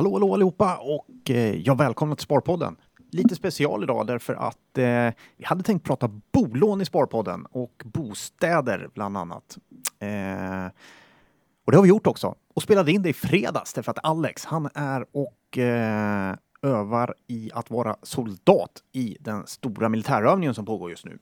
Hallå, 0.00 0.12
hallå 0.12 0.34
allihopa 0.34 0.76
och 0.76 1.30
eh, 1.30 1.56
jag 1.60 1.78
välkomnar 1.78 2.16
till 2.16 2.24
Sparpodden. 2.24 2.76
Lite 3.10 3.34
special 3.34 3.82
idag 3.82 4.06
därför 4.06 4.34
att 4.34 4.78
eh, 4.78 5.14
vi 5.36 5.44
hade 5.44 5.62
tänkt 5.62 5.84
prata 5.84 6.08
bolån 6.32 6.80
i 6.80 6.84
Sparpodden 6.84 7.46
och 7.46 7.82
bostäder 7.84 8.88
bland 8.94 9.16
annat. 9.16 9.58
Eh, 9.98 10.66
och 11.66 11.72
det 11.72 11.76
har 11.78 11.82
vi 11.82 11.88
gjort 11.88 12.06
också 12.06 12.34
och 12.54 12.62
spelade 12.62 12.92
in 12.92 13.02
det 13.02 13.08
i 13.08 13.12
fredags 13.12 13.72
därför 13.72 13.90
att 13.90 14.04
Alex, 14.04 14.44
han 14.44 14.68
är 14.74 15.06
och 15.12 15.58
eh, 15.58 16.36
övar 16.62 17.14
i 17.26 17.50
att 17.54 17.70
vara 17.70 17.96
soldat 18.02 18.82
i 18.92 19.16
den 19.20 19.46
stora 19.46 19.88
militärövningen 19.88 20.54
som 20.54 20.64
pågår 20.64 20.90
just 20.90 21.04
nu. 21.04 21.18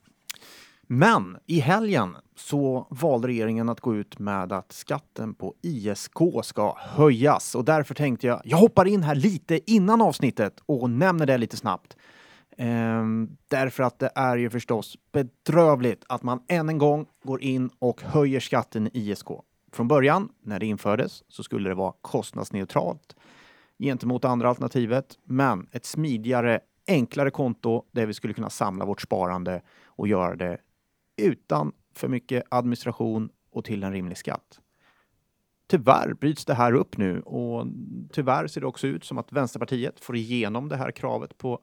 Men 0.90 1.38
i 1.46 1.60
helgen 1.60 2.16
så 2.36 2.86
valde 2.90 3.28
regeringen 3.28 3.68
att 3.68 3.80
gå 3.80 3.96
ut 3.96 4.18
med 4.18 4.52
att 4.52 4.72
skatten 4.72 5.34
på 5.34 5.54
ISK 5.62 6.18
ska 6.42 6.74
höjas 6.78 7.54
och 7.54 7.64
därför 7.64 7.94
tänkte 7.94 8.26
jag, 8.26 8.40
jag 8.44 8.56
hoppar 8.56 8.84
in 8.84 9.02
här 9.02 9.14
lite 9.14 9.70
innan 9.70 10.02
avsnittet 10.02 10.62
och 10.66 10.90
nämner 10.90 11.26
det 11.26 11.38
lite 11.38 11.56
snabbt. 11.56 11.96
Ehm, 12.56 13.36
därför 13.48 13.82
att 13.82 13.98
det 13.98 14.10
är 14.14 14.36
ju 14.36 14.50
förstås 14.50 14.96
bedrövligt 15.12 16.04
att 16.08 16.22
man 16.22 16.42
än 16.48 16.68
en 16.68 16.78
gång 16.78 17.06
går 17.24 17.42
in 17.42 17.70
och 17.78 18.02
höjer 18.02 18.40
skatten 18.40 18.86
i 18.86 18.90
ISK. 19.10 19.28
Från 19.72 19.88
början, 19.88 20.28
när 20.42 20.58
det 20.60 20.66
infördes, 20.66 21.22
så 21.28 21.42
skulle 21.42 21.68
det 21.68 21.74
vara 21.74 21.92
kostnadsneutralt 22.00 23.16
gentemot 23.78 24.24
andra 24.24 24.48
alternativet, 24.48 25.18
men 25.24 25.66
ett 25.72 25.84
smidigare, 25.84 26.60
enklare 26.86 27.30
konto 27.30 27.84
där 27.92 28.06
vi 28.06 28.14
skulle 28.14 28.34
kunna 28.34 28.50
samla 28.50 28.84
vårt 28.84 29.00
sparande 29.00 29.62
och 29.84 30.08
göra 30.08 30.36
det 30.36 30.58
utan 31.18 31.72
för 31.94 32.08
mycket 32.08 32.42
administration 32.50 33.30
och 33.50 33.64
till 33.64 33.82
en 33.82 33.92
rimlig 33.92 34.18
skatt. 34.18 34.60
Tyvärr 35.68 36.14
bryts 36.14 36.44
det 36.44 36.54
här 36.54 36.72
upp 36.72 36.96
nu 36.96 37.20
och 37.20 37.66
tyvärr 38.12 38.46
ser 38.46 38.60
det 38.60 38.66
också 38.66 38.86
ut 38.86 39.04
som 39.04 39.18
att 39.18 39.32
Vänsterpartiet 39.32 40.00
får 40.00 40.16
igenom 40.16 40.68
det 40.68 40.76
här 40.76 40.90
kravet 40.90 41.38
på 41.38 41.60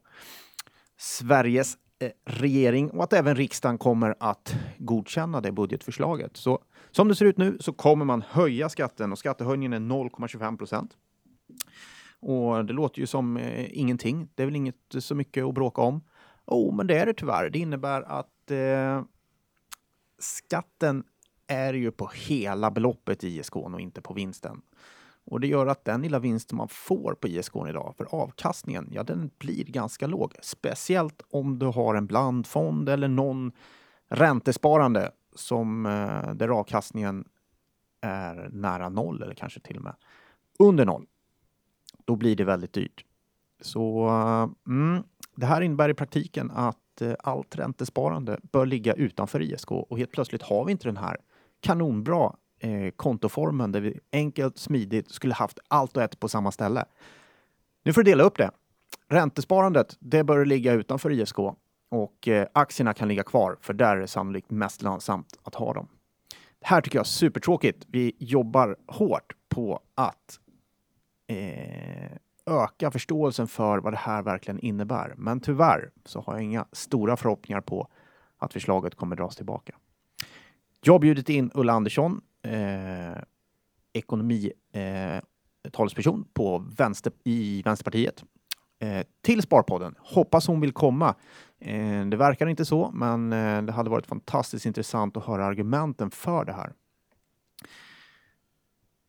Sveriges 0.98 1.78
eh, 2.00 2.12
regering 2.26 2.90
och 2.90 3.04
att 3.04 3.14
även 3.14 3.36
riksdagen 3.36 3.78
kommer 3.78 4.16
att 4.20 4.56
godkänna 4.78 5.42
det 5.42 5.52
budgetförslaget. 5.52 6.38
Så 6.38 6.60
som 6.92 7.08
det 7.08 7.16
ser 7.16 7.26
ut 7.26 7.38
nu 7.38 7.58
så 7.60 7.74
kommer 7.74 8.06
man 8.06 8.24
höja 8.30 8.70
skatten 8.70 9.12
och 9.12 9.20
skattehöjningen 9.20 9.74
är 9.74 9.80
0,25 9.80 10.58
procent. 10.58 10.98
Och 12.20 12.66
det 12.66 12.74
låter 12.74 13.00
ju 13.00 13.08
som 13.08 13.38
eh, 13.38 13.80
ingenting. 13.80 14.28
Det 14.36 14.44
är 14.44 14.48
väl 14.48 14.56
inget 14.56 14.76
så 15.00 15.16
mycket 15.16 15.46
att 15.46 15.54
bråka 15.54 15.82
om. 15.82 16.02
Oh, 16.46 16.76
men 16.76 16.88
det 16.88 16.98
är 16.98 17.06
det 17.06 17.14
tyvärr. 17.14 17.50
Det 17.50 17.60
innebär 17.60 18.02
att 18.02 18.52
eh, 18.52 19.04
skatten 20.20 21.04
är 21.48 21.74
ju 21.74 21.92
på 21.92 22.12
hela 22.14 22.72
beloppet 22.72 23.24
i 23.24 23.28
ISK 23.28 23.56
och 23.56 23.82
inte 23.82 24.02
på 24.02 24.14
vinsten. 24.14 24.62
Och 25.26 25.40
det 25.40 25.48
gör 25.48 25.68
att 25.68 25.86
den 25.86 26.02
lilla 26.02 26.20
vinst 26.20 26.52
man 26.52 26.68
får 26.68 27.14
på 27.14 27.28
ISK 27.28 27.56
idag, 27.70 27.94
för 27.98 28.08
avkastningen, 28.16 28.90
ja 28.92 29.04
den 29.04 29.32
blir 29.38 29.64
ganska 29.64 30.08
låg. 30.08 30.34
Speciellt 30.42 31.22
om 31.30 31.60
du 31.60 31.66
har 31.66 31.96
en 31.96 32.08
blandfond 32.08 32.90
eller 32.90 33.08
någon 33.08 33.52
räntesparande 34.08 35.12
som 35.36 35.86
eh, 35.86 36.34
där 36.34 36.50
avkastningen 36.50 37.28
är 38.02 38.50
nära 38.52 38.90
noll 38.90 39.24
eller 39.24 39.34
kanske 39.36 39.60
till 39.60 39.78
och 39.78 39.84
med 39.84 39.96
under 40.60 40.86
noll. 40.86 41.06
Då 42.06 42.16
blir 42.16 42.36
det 42.36 42.44
väldigt 42.44 42.74
dyrt. 42.74 43.06
Så 43.62 44.08
eh, 44.08 44.72
mm, 44.74 45.04
det 45.36 45.46
här 45.46 45.62
innebär 45.62 45.90
i 45.90 45.94
praktiken 45.94 46.52
att 46.52 46.78
Eh, 47.02 47.14
allt 47.20 47.56
räntesparande 47.56 48.40
bör 48.52 48.66
ligga 48.66 48.94
utanför 48.94 49.42
ISK 49.42 49.72
och 49.72 49.98
helt 49.98 50.12
plötsligt 50.12 50.42
har 50.42 50.66
vi 50.66 50.72
inte 50.72 50.88
den 50.88 50.98
här 50.98 51.18
kanonbra 51.62 52.36
eh, 52.60 52.92
kontoformen 52.96 53.72
där 53.72 53.82
vi 53.82 54.00
enkelt, 54.12 54.58
smidigt 54.58 55.12
skulle 55.12 55.34
haft 55.34 55.60
allt 55.68 55.98
och 55.98 56.04
ett 56.04 56.20
på 56.20 56.28
samma 56.28 56.52
ställe. 56.52 56.86
Nu 57.84 57.94
får 57.94 58.04
du 58.04 58.12
dela 58.12 58.24
upp 58.24 58.38
det. 58.38 58.52
Räntesparandet, 59.08 59.98
det 60.00 60.24
bör 60.24 60.46
ligga 60.46 60.74
utanför 60.74 61.12
ISK 61.12 61.40
och 61.90 62.28
eh, 62.28 62.48
aktierna 62.54 62.94
kan 62.94 63.08
ligga 63.08 63.24
kvar 63.24 63.58
för 63.62 63.74
där 63.74 63.98
är 63.98 64.02
det 64.02 64.08
sannolikt 64.08 64.52
mest 64.52 64.82
lönsamt 64.82 65.40
att 65.44 65.56
ha 65.56 65.74
dem. 65.74 65.88
Det 66.60 66.68
här 66.68 66.82
tycker 66.82 66.98
jag 66.98 67.04
är 67.04 67.10
supertråkigt. 67.10 67.86
Vi 67.88 68.16
jobbar 68.20 68.76
hårt 68.88 69.34
på 69.50 69.80
att 69.96 70.40
eh, 71.28 72.18
öka 72.46 72.92
förståelsen 72.92 73.48
för 73.48 73.78
vad 73.78 73.94
det 73.94 73.98
här 73.98 74.22
verkligen 74.22 74.60
innebär. 74.60 75.14
Men 75.18 75.40
tyvärr 75.40 75.92
så 76.06 76.22
har 76.22 76.34
jag 76.34 76.44
inga 76.44 76.66
stora 76.72 77.18
förhoppningar 77.18 77.62
på 77.62 77.88
att 78.38 78.54
förslaget 78.54 78.96
kommer 78.96 79.16
dras 79.16 79.36
tillbaka. 79.36 79.76
Jag 80.82 80.94
har 80.94 81.00
bjudit 81.00 81.30
in 81.30 81.52
Ulla 81.54 81.74
Andersson, 81.74 82.22
eh, 82.42 83.18
ekonomitalesperson 83.94 86.20
eh, 86.20 86.26
på 86.34 86.66
vänster, 86.78 87.14
i 87.24 87.62
Vänsterpartiet, 87.66 88.24
eh, 88.80 89.06
till 89.22 89.42
Sparpodden. 89.42 89.96
Hoppas 90.00 90.48
hon 90.48 90.62
vill 90.62 90.72
komma. 90.72 91.16
Eh, 91.60 92.06
det 92.06 92.18
verkar 92.18 92.48
inte 92.48 92.66
så, 92.66 92.92
men 92.94 93.34
eh, 93.34 93.62
det 93.62 93.72
hade 93.72 93.90
varit 93.90 94.08
fantastiskt 94.08 94.66
intressant 94.66 95.18
att 95.18 95.26
höra 95.26 95.46
argumenten 95.46 96.12
för 96.12 96.46
det 96.46 96.54
här. 96.54 96.74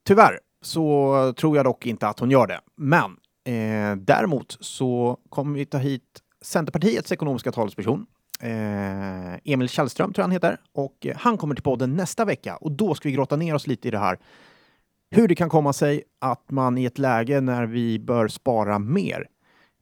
Tyvärr 0.05 0.41
så 0.61 1.33
tror 1.37 1.57
jag 1.57 1.67
dock 1.67 1.87
inte 1.87 2.09
att 2.09 2.19
hon 2.19 2.31
gör 2.31 2.47
det. 2.47 2.61
Men 2.75 3.17
Eh, 3.47 3.97
däremot 3.97 4.57
så 4.61 5.19
kommer 5.29 5.59
vi 5.59 5.67
ta 5.67 5.79
hit 5.79 6.03
Centerpartiets 6.41 7.13
ekonomiska 7.13 7.53
talesperson. 7.53 8.07
Eh, 8.41 9.53
Emil 9.53 9.69
Källström 9.69 10.13
tror 10.13 10.23
jag 10.23 10.25
han 10.25 10.33
heter. 10.33 10.61
Och 10.73 11.07
han 11.17 11.39
kommer 11.39 11.55
till 11.55 11.65
podden 11.65 11.97
nästa 11.97 12.25
vecka. 12.25 12.57
Och 12.57 12.73
då 12.73 12.95
ska 12.95 13.09
vi 13.09 13.15
grotta 13.15 13.37
ner 13.37 13.55
oss 13.55 13.67
lite 13.67 13.89
i 13.89 13.91
det 13.91 13.99
här. 13.99 14.19
Hur 15.11 15.29
det 15.29 15.35
kan 15.35 15.49
komma 15.49 15.73
sig 15.73 16.03
att 16.19 16.51
man 16.51 16.79
i 16.79 16.85
ett 16.85 16.99
läge 16.99 17.41
när 17.41 17.67
vi 17.67 17.99
bör 17.99 18.29
spara 18.29 18.79
mer 18.79 19.29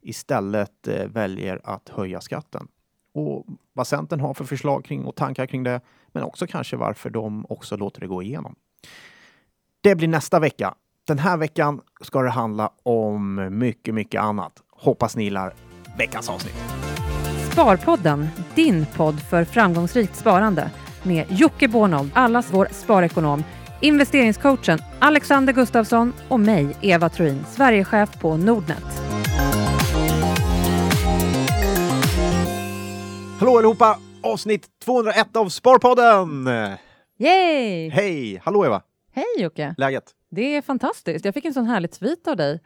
istället 0.01 0.87
eh, 0.87 1.07
väljer 1.07 1.61
att 1.63 1.89
höja 1.89 2.21
skatten. 2.21 2.67
Och 3.13 3.45
vad 3.73 3.87
Centern 3.87 4.19
har 4.19 4.33
för 4.33 4.43
förslag 4.43 4.85
kring 4.85 5.05
och 5.05 5.15
tankar 5.15 5.45
kring 5.45 5.63
det, 5.63 5.81
men 6.07 6.23
också 6.23 6.47
kanske 6.47 6.75
varför 6.77 7.09
de 7.09 7.45
också 7.49 7.77
låter 7.77 8.01
det 8.01 8.07
gå 8.07 8.23
igenom. 8.23 8.55
Det 9.81 9.95
blir 9.95 10.07
nästa 10.07 10.39
vecka 10.39 10.75
den 11.07 11.19
här 11.19 11.37
veckan 11.37 11.81
ska 12.01 12.21
det 12.21 12.29
handla 12.29 12.69
om 12.83 13.47
mycket, 13.59 13.93
mycket 13.93 14.21
annat. 14.21 14.53
Hoppas 14.71 15.15
ni 15.15 15.23
gillar 15.23 15.53
veckans 15.97 16.29
avsnitt. 16.29 16.55
Sparpodden, 17.51 18.27
din 18.55 18.85
podd 18.95 19.19
för 19.19 19.43
framgångsrikt 19.43 20.15
sparande 20.15 20.71
med 21.03 21.25
Jocke 21.29 21.67
Bornold, 21.67 22.11
allas 22.13 22.47
vår 22.51 22.67
sparekonom, 22.71 23.43
investeringscoachen 23.81 24.79
Alexander 24.99 25.53
Gustafsson 25.53 26.13
och 26.27 26.39
mig, 26.39 26.77
Eva 26.81 27.09
Troin, 27.09 27.45
Sverigechef 27.49 28.19
på 28.19 28.37
Nordnet. 28.37 28.83
Hallå 33.39 33.57
allihopa! 33.57 33.99
Avsnitt 34.21 34.67
201 34.85 35.35
av 35.35 35.49
Sparpodden! 35.49 36.47
Yay! 37.19 37.89
Hej! 37.89 38.41
Hallå 38.43 38.65
Eva! 38.65 38.81
Hej 39.13 39.25
Jocke! 39.37 39.75
Läget? 39.77 40.03
Det 40.35 40.55
är 40.55 40.61
fantastiskt. 40.61 41.25
Jag 41.25 41.33
fick 41.33 41.45
en 41.45 41.53
sån 41.53 41.65
härlig 41.65 41.91
tweet 41.91 42.27
av 42.27 42.37
dig 42.37 42.59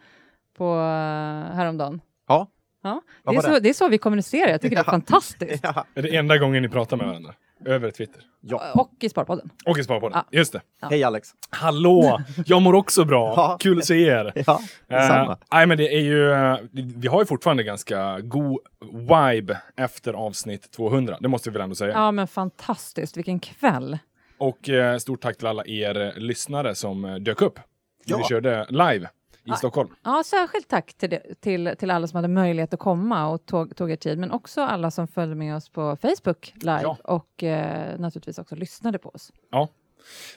på 0.57 0.75
uh, 0.75 1.55
häromdagen. 1.55 2.01
Ja. 2.27 2.47
ja. 2.83 3.01
Det, 3.23 3.35
är 3.35 3.41
så, 3.41 3.49
det? 3.49 3.59
det 3.59 3.69
är 3.69 3.73
så 3.73 3.89
vi 3.89 3.97
kommunicerar. 3.97 4.51
Jag 4.51 4.61
tycker 4.61 4.75
ja. 4.75 4.83
det 4.83 4.89
är 4.89 4.91
fantastiskt. 4.91 5.63
Ja. 5.75 5.85
Är 5.95 6.01
det 6.01 6.15
enda 6.15 6.37
gången 6.37 6.61
ni 6.61 6.69
pratar 6.69 6.97
med 6.97 7.07
varandra? 7.07 7.33
Över 7.65 7.91
Twitter? 7.91 8.23
Ja. 8.41 8.71
Och 8.73 8.91
i 8.99 9.09
Sparpodden. 9.09 9.49
Och 9.65 9.77
i 9.79 9.83
Sparpodden, 9.83 10.21
ja. 10.31 10.37
just 10.37 10.53
det. 10.53 10.61
Ja. 10.81 10.87
Hej 10.87 11.03
Alex! 11.03 11.29
Hallå! 11.49 12.21
Jag 12.45 12.61
mår 12.61 12.73
också 12.73 13.05
bra. 13.05 13.33
ja. 13.35 13.57
Kul 13.59 13.77
att 13.77 13.85
se 13.85 14.03
er. 14.03 14.33
Ja. 14.87 15.27
Uh, 15.27 15.35
nej, 15.51 15.67
men 15.67 15.77
det 15.77 15.95
är 15.95 15.99
ju, 15.99 16.29
uh, 16.29 16.57
vi 16.71 17.07
har 17.07 17.19
ju 17.19 17.25
fortfarande 17.25 17.63
ganska 17.63 18.19
god 18.19 18.59
vibe 18.91 19.57
efter 19.77 20.13
avsnitt 20.13 20.71
200. 20.71 21.17
Det 21.19 21.27
måste 21.27 21.49
vi 21.49 21.53
väl 21.53 21.61
ändå 21.61 21.75
säga. 21.75 21.93
Ja, 21.93 22.11
men 22.11 22.27
fantastiskt. 22.27 23.17
Vilken 23.17 23.39
kväll. 23.39 23.97
Och 24.39 24.69
eh, 24.69 24.97
stort 24.97 25.21
tack 25.21 25.37
till 25.37 25.47
alla 25.47 25.65
er 25.65 26.01
eh, 26.01 26.17
lyssnare 26.17 26.75
som 26.75 27.05
eh, 27.05 27.15
dök 27.15 27.41
upp. 27.41 27.59
Ja. 28.05 28.17
Vi 28.17 28.23
körde 28.23 28.65
live 28.69 29.05
i 29.05 29.09
ja, 29.43 29.55
Stockholm. 29.55 29.89
Ja, 30.03 30.23
särskilt 30.25 30.67
tack 30.67 30.93
till, 30.93 31.09
det, 31.09 31.41
till, 31.41 31.75
till 31.79 31.91
alla 31.91 32.07
som 32.07 32.15
hade 32.15 32.27
möjlighet 32.27 32.73
att 32.73 32.79
komma 32.79 33.27
och 33.27 33.45
tog, 33.45 33.75
tog 33.75 33.91
er 33.91 33.95
tid, 33.95 34.17
men 34.17 34.31
också 34.31 34.61
alla 34.61 34.91
som 34.91 35.07
följde 35.07 35.35
med 35.35 35.55
oss 35.55 35.69
på 35.69 35.97
Facebook 36.01 36.53
live 36.55 36.81
ja. 36.83 36.97
och 37.03 37.43
eh, 37.43 37.99
naturligtvis 37.99 38.39
också 38.39 38.55
lyssnade 38.55 38.97
på 38.97 39.09
oss. 39.09 39.31
Ja. 39.51 39.67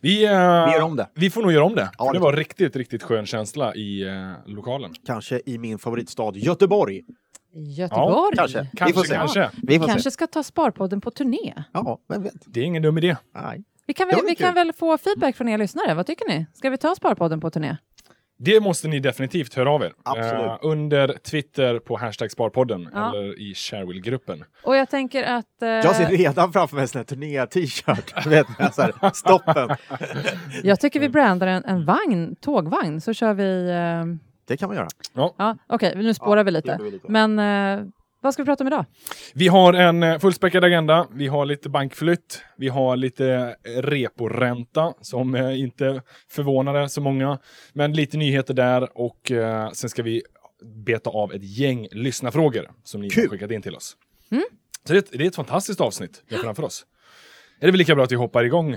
Vi, 0.00 0.25
eh, 0.25 0.31
vi 0.66 0.72
gör 0.72 0.82
om 0.82 0.96
det. 0.96 1.08
Vi 1.14 1.31
får 1.31 1.43
nog 1.43 1.52
göra 1.52 1.64
om 1.64 1.75
det. 1.75 1.90
Ja, 1.98 2.06
det, 2.06 2.12
det 2.12 2.19
var 2.19 2.32
riktigt, 2.32 2.76
riktigt 2.76 3.02
skön 3.02 3.26
känsla 3.26 3.75
i 3.75 4.02
eh, 4.02 4.32
lokalen. 4.46 4.94
Kanske 5.06 5.40
i 5.46 5.58
min 5.58 5.78
favoritstad 5.78 6.32
Göteborg. 6.34 7.02
Göteborg? 7.55 8.14
Ja, 8.14 8.31
kanske. 8.37 8.66
Kanske, 8.76 8.87
vi 8.87 8.93
får 8.93 9.05
se. 9.05 9.14
kanske. 9.14 9.50
Vi, 9.62 9.78
vi 9.78 9.87
kanske 9.87 10.10
ska 10.10 10.26
ta 10.26 10.43
Sparpodden 10.43 11.00
på 11.00 11.10
turné. 11.10 11.64
Ja, 11.72 11.98
vem 12.08 12.22
vet. 12.22 12.34
Det 12.46 12.60
är 12.60 12.64
ingen 12.64 12.82
dum 12.82 12.98
idé. 12.98 13.16
Nej. 13.34 13.64
Vi 13.87 13.94
kan, 13.94 14.08
väl, 14.08 14.20
vi 14.29 14.34
kan 14.34 14.55
väl 14.55 14.73
få 14.73 14.99
feedback 14.99 15.37
från 15.37 15.49
er 15.49 15.58
lyssnare? 15.58 15.94
Vad 15.94 16.06
tycker 16.06 16.29
ni? 16.29 16.46
Ska 16.55 16.70
vi 16.70 16.79
ta 16.79 16.94
Sparpodden 16.94 17.40
på 17.40 17.50
turné? 17.50 17.76
Det 18.38 18.61
måste 18.61 18.88
ni 18.88 19.00
definitivt 19.00 19.55
höra 19.55 19.70
av 19.70 19.82
er. 19.82 19.93
Absolut. 20.02 20.44
Uh, 20.44 20.58
under 20.62 21.19
Twitter 21.19 21.79
på 21.79 21.96
hashtag 21.96 22.31
Sparpodden 22.31 22.88
ja. 22.93 23.08
eller 23.08 23.40
i 23.40 23.55
Sharewill-gruppen. 23.55 24.44
Och 24.62 24.76
jag 24.76 24.90
tänker 24.90 25.23
att... 25.23 25.46
Uh... 25.62 25.69
Jag 25.69 25.96
ser 25.96 26.06
redan 26.06 26.52
framför 26.52 26.76
mig 26.76 26.82
en 26.82 26.88
sån 26.88 26.99
här 26.99 27.05
turné-t-shirt. 27.05 29.14
stoppen. 29.14 29.69
jag 30.62 30.81
tycker 30.81 31.00
vi 31.00 31.08
brandar 31.08 31.46
en, 31.46 31.64
en 31.64 31.84
vagn, 31.84 32.37
tågvagn, 32.37 33.00
så 33.00 33.12
kör 33.12 33.34
vi 33.34 33.70
uh, 33.70 34.17
det 34.46 34.56
kan 34.56 34.69
man 34.69 34.76
göra. 34.76 34.88
Ja, 35.12 35.56
Okej, 35.67 35.93
nu 35.96 36.14
spårar 36.14 36.44
vi 36.44 36.50
lite. 36.50 36.79
vi 36.82 36.90
lite. 36.90 37.11
Men 37.11 37.38
eh, 37.38 37.87
vad 38.22 38.34
ska 38.34 38.42
vi 38.42 38.46
prata 38.46 38.64
om 38.64 38.69
idag? 38.69 38.84
Vi 39.34 39.48
har 39.48 39.72
en 39.74 40.02
eh, 40.02 40.19
fullspäckad 40.19 40.64
agenda. 40.64 41.06
Vi 41.12 41.26
har 41.26 41.46
lite 41.46 41.69
bankflytt. 41.69 42.42
Vi 42.56 42.69
har 42.69 42.96
lite 42.96 43.56
eh, 43.64 43.82
reporänta 43.82 44.94
som 45.00 45.34
eh, 45.34 45.60
inte 45.60 46.02
förvånade 46.28 46.88
så 46.88 47.00
många. 47.00 47.38
Men 47.72 47.92
lite 47.92 48.16
nyheter 48.16 48.54
där 48.54 48.98
och 48.98 49.32
sen 49.72 49.90
ska 49.90 50.02
vi 50.02 50.22
beta 50.84 51.10
av 51.10 51.32
ett 51.32 51.58
gäng 51.58 51.88
lyssnarfrågor 51.90 52.70
som 52.84 53.00
ni 53.00 53.06
har 53.06 53.10
Kul. 53.10 53.28
skickat 53.28 53.50
in 53.50 53.62
till 53.62 53.74
oss. 53.74 53.96
Mm. 54.30 54.44
Så 54.86 54.92
det, 54.92 54.98
är 54.98 55.02
ett- 55.02 55.12
det 55.19 55.24
är 55.24 55.28
ett 55.28 55.36
fantastiskt 55.36 55.80
avsnitt 55.80 56.22
vi 56.28 56.36
har 56.36 56.42
framför 56.42 56.62
oss. 56.62 56.86
Är 57.60 57.66
det 57.66 57.70
väl 57.72 57.78
lika 57.78 57.94
bra 57.94 58.04
att 58.04 58.12
vi 58.12 58.16
hoppar 58.16 58.44
igång? 58.44 58.70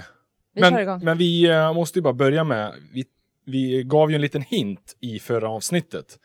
Vi 0.56 0.62
men, 0.62 0.80
igång. 0.80 1.00
men 1.04 1.18
vi 1.18 1.50
måste 1.76 2.00
ju 2.00 2.04
bara 2.04 2.14
börja 2.14 2.44
med, 2.44 2.74
vi, 2.94 3.06
vi 3.46 3.84
gav 3.84 4.10
ju 4.12 4.16
en 4.16 4.22
liten 4.22 4.42
hint 4.42 4.96
i 5.02 5.20
förra 5.20 5.50
avsnittet 5.50 6.20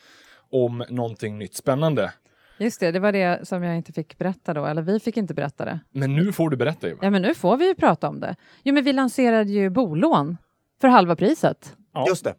om 0.50 0.84
någonting 0.88 1.38
nytt 1.38 1.55
spännande. 1.56 2.12
Just 2.61 2.81
det, 2.81 2.91
det 2.93 2.99
var 3.01 3.12
det 3.12 3.49
som 3.49 3.62
jag 3.62 3.77
inte 3.77 3.93
fick 3.93 4.19
berätta 4.19 4.55
då, 4.55 4.67
eller 4.67 4.83
vi 4.83 5.01
fick 5.01 5.17
inte 5.17 5.35
berätta 5.35 5.65
det. 5.65 5.81
Men 5.91 6.15
nu 6.17 6.33
får 6.33 6.51
du 6.51 6.57
berätta 6.57 6.89
Eva. 6.89 6.99
Ja, 7.03 7.11
men 7.11 7.23
nu 7.23 7.35
får 7.35 7.57
vi 7.57 7.67
ju 7.69 7.75
prata 7.75 8.09
om 8.09 8.21
det. 8.21 8.37
Jo, 8.62 8.75
men 8.75 8.85
vi 8.85 8.93
lanserade 8.93 9.51
ju 9.53 9.71
bolån 9.71 10.37
för 10.81 10.89
halva 10.89 11.17
priset 11.17 11.77
Ja. 11.93 12.05
Just 12.09 12.25
det. 12.25 12.35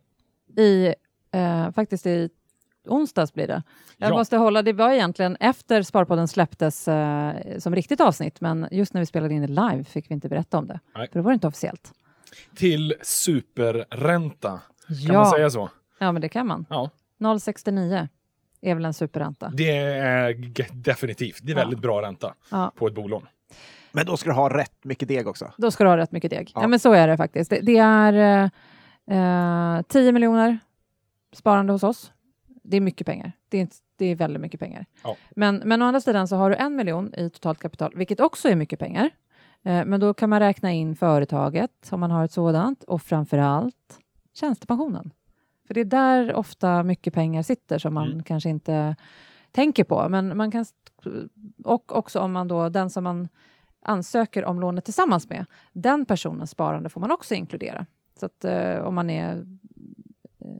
i, 0.61 0.95
eh, 1.31 1.71
faktiskt 1.71 2.05
i 2.05 2.29
onsdags 2.87 3.33
blir 3.33 3.47
det. 3.47 3.63
Jag 3.97 4.11
Ja. 4.11 4.17
måste 4.17 4.37
hålla, 4.37 4.61
det 4.61 4.73
var 4.73 4.91
egentligen 4.91 5.35
efter 5.39 5.81
Sparpodden 5.83 6.27
släpptes 6.27 6.87
eh, 6.87 7.33
som 7.59 7.75
riktigt 7.75 8.01
avsnitt, 8.01 8.41
men 8.41 8.67
just 8.71 8.93
när 8.93 9.01
vi 9.01 9.05
spelade 9.05 9.33
in 9.33 9.41
det 9.41 9.47
live 9.47 9.83
fick 9.83 10.09
vi 10.09 10.13
inte 10.13 10.29
berätta 10.29 10.57
om 10.57 10.67
det. 10.67 10.79
Nej. 10.95 11.07
För 11.11 11.19
då 11.19 11.23
var 11.23 11.31
det 11.31 11.33
inte 11.33 11.47
officiellt. 11.47 11.91
Till 12.55 12.93
superränta. 13.01 14.49
Kan 14.87 14.97
ja. 14.97 15.13
man 15.13 15.25
säga 15.31 15.49
så? 15.49 15.69
ja, 15.99 16.11
men 16.11 16.21
det 16.21 16.29
kan 16.29 16.47
man. 16.47 16.65
Ja. 16.69 16.89
0,69 17.19 18.07
är 18.61 18.75
väl 18.75 18.85
en 18.85 18.93
superränta. 18.93 19.51
Det 19.55 19.77
är 19.77 20.33
definitivt. 20.83 21.39
Det 21.43 21.51
är 21.51 21.55
Ja. 21.55 21.61
väldigt 21.61 21.79
bra 21.79 22.01
ränta 22.01 22.33
Ja. 22.51 22.71
på 22.75 22.87
ett 22.87 22.93
bolån. 22.95 23.25
Men 23.91 24.05
då 24.05 24.17
ska 24.17 24.29
du 24.29 24.35
ha 24.35 24.57
rätt 24.57 24.83
mycket 24.83 25.07
deg 25.07 25.27
också. 25.27 25.51
Då 25.57 25.71
ska 25.71 25.83
du 25.83 25.89
ha 25.89 25.97
rätt 25.97 26.11
mycket 26.11 26.29
deg. 26.31 26.51
Ja, 26.55 26.61
Ja. 26.61 26.67
men 26.67 26.79
så 26.79 26.93
är 26.93 27.07
det 27.07 27.17
faktiskt. 27.17 27.49
Det, 27.49 27.59
det 27.61 27.77
är 27.77 28.13
eh, 29.07 29.75
eh, 29.77 29.81
10 29.81 30.11
miljoner 30.11 30.59
sparande 31.33 31.73
hos 31.73 31.83
oss. 31.83 32.11
Det 32.63 32.77
är 32.77 32.81
mycket 32.81 33.07
pengar. 33.07 33.31
Det 33.49 33.57
är, 33.57 33.61
inte, 33.61 33.75
det 33.97 34.05
är 34.05 34.15
väldigt 34.15 34.41
mycket 34.41 34.59
pengar. 34.59 34.85
Ja. 35.03 35.15
Men, 35.35 35.55
men 35.65 35.81
å 35.81 35.85
andra 35.85 36.01
sidan 36.01 36.27
så 36.27 36.35
har 36.35 36.49
du 36.49 36.55
en 36.55 36.75
miljon 36.75 37.13
i 37.17 37.29
totalt 37.29 37.59
kapital, 37.59 37.93
vilket 37.95 38.19
också 38.19 38.49
är 38.49 38.55
mycket 38.55 38.79
pengar. 38.79 39.09
Eh, 39.63 39.85
men 39.85 39.99
då 39.99 40.13
kan 40.13 40.29
man 40.29 40.39
räkna 40.39 40.71
in 40.71 40.95
företaget 40.95 41.71
om 41.91 41.99
man 41.99 42.11
har 42.11 42.25
ett 42.25 42.31
sådant 42.31 42.83
och 42.83 43.01
framför 43.01 43.37
allt 43.37 43.99
tjänstepensionen. 44.33 45.11
För 45.71 45.73
det 45.73 45.81
är 45.81 45.85
där 45.85 46.33
ofta 46.35 46.83
mycket 46.83 47.13
pengar 47.13 47.43
sitter 47.43 47.79
som 47.79 47.93
man 47.93 48.11
Mm. 48.11 48.23
kanske 48.23 48.49
inte 48.49 48.95
tänker 49.51 49.83
på. 49.83 50.09
Men 50.09 50.37
man 50.37 50.51
kan, 50.51 50.65
och 51.63 51.95
också 51.95 52.19
om 52.19 52.31
man 52.31 52.47
då, 52.47 52.69
den 52.69 52.89
som 52.89 53.03
man 53.03 53.27
ansöker 53.85 54.45
om 54.45 54.59
lånet 54.59 54.85
tillsammans 54.85 55.29
med, 55.29 55.45
den 55.73 56.05
personens 56.05 56.51
sparande 56.51 56.89
får 56.89 57.01
man 57.01 57.11
också 57.11 57.35
inkludera. 57.35 57.85
Så 58.19 58.25
att 58.25 58.45
eh, 58.45 58.75
om 58.75 58.95
man 58.95 59.09
är 59.09 59.35
eh, 59.37 59.43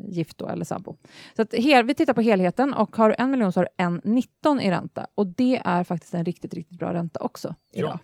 gift 0.09 0.37
då, 0.37 0.47
eller 0.47 0.65
sambo. 0.65 0.97
Så 1.35 1.41
att 1.41 1.53
hel, 1.53 1.85
vi 1.85 1.93
tittar 1.93 2.13
på 2.13 2.21
helheten 2.21 2.73
och 2.73 2.95
har 2.95 3.09
du 3.09 3.15
en 3.17 3.31
miljon 3.31 3.51
så 3.51 3.59
har 3.59 3.65
du 3.65 3.83
en 3.83 4.01
19 4.03 4.59
i 4.59 4.71
ränta 4.71 5.07
och 5.15 5.27
det 5.27 5.61
är 5.65 5.83
faktiskt 5.83 6.13
en 6.13 6.25
riktigt, 6.25 6.53
riktigt 6.53 6.79
bra 6.79 6.93
ränta 6.93 7.19
också 7.19 7.55
idag. 7.73 7.99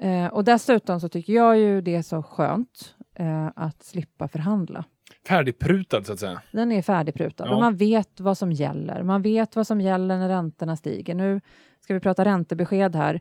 Eh, 0.00 0.26
och 0.26 0.44
dessutom 0.44 1.00
så 1.00 1.08
tycker 1.08 1.32
jag 1.32 1.58
ju 1.58 1.80
det 1.80 1.94
är 1.94 2.02
så 2.02 2.22
skönt 2.22 2.94
eh, 3.14 3.50
att 3.56 3.82
slippa 3.82 4.28
förhandla. 4.28 4.84
Färdigprutad 5.26 6.04
så 6.04 6.12
att 6.12 6.18
säga. 6.20 6.42
Den 6.52 6.72
är 6.72 6.82
färdigprutad 6.82 7.46
Ja. 7.46 7.54
och 7.54 7.60
man 7.60 7.76
vet 7.76 8.20
vad 8.20 8.38
som 8.38 8.52
gäller. 8.52 9.02
Man 9.02 9.22
vet 9.22 9.56
vad 9.56 9.66
som 9.66 9.80
gäller 9.80 10.18
när 10.18 10.28
räntorna 10.28 10.76
stiger. 10.76 11.14
Nu 11.14 11.40
ska 11.80 11.94
vi 11.94 12.00
prata 12.00 12.24
räntebesked 12.24 12.96
här 12.96 13.20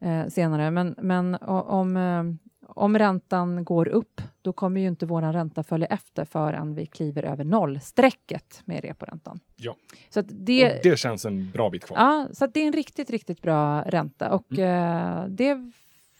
eh, 0.00 0.26
senare, 0.28 0.70
men, 0.70 0.94
men 0.98 1.34
om, 1.42 1.96
eh, 1.96 2.24
om 2.68 2.98
räntan 2.98 3.64
går 3.64 3.88
upp, 3.88 4.20
då 4.42 4.52
kommer 4.52 4.80
ju 4.80 4.86
inte 4.86 5.06
vår 5.06 5.22
ränta 5.32 5.62
följa 5.62 5.86
efter 5.86 6.24
förrän 6.24 6.74
vi 6.74 6.86
kliver 6.86 7.22
över 7.22 7.44
nollstrecket 7.44 8.62
med 8.64 8.84
reporäntan. 8.84 9.40
Ja. 9.56 9.76
Så 10.10 10.22
det, 10.22 10.72
Och 10.72 10.80
det 10.82 10.98
känns 10.98 11.24
en 11.24 11.50
bra 11.50 11.70
bit 11.70 11.84
kvar. 11.84 11.98
Ja, 11.98 12.28
så 12.32 12.46
det 12.46 12.60
är 12.60 12.66
en 12.66 12.72
riktigt, 12.72 13.10
riktigt 13.10 13.42
bra 13.42 13.82
ränta 13.82 14.30
och 14.34 14.58
eh, 14.58 15.26
det 15.28 15.72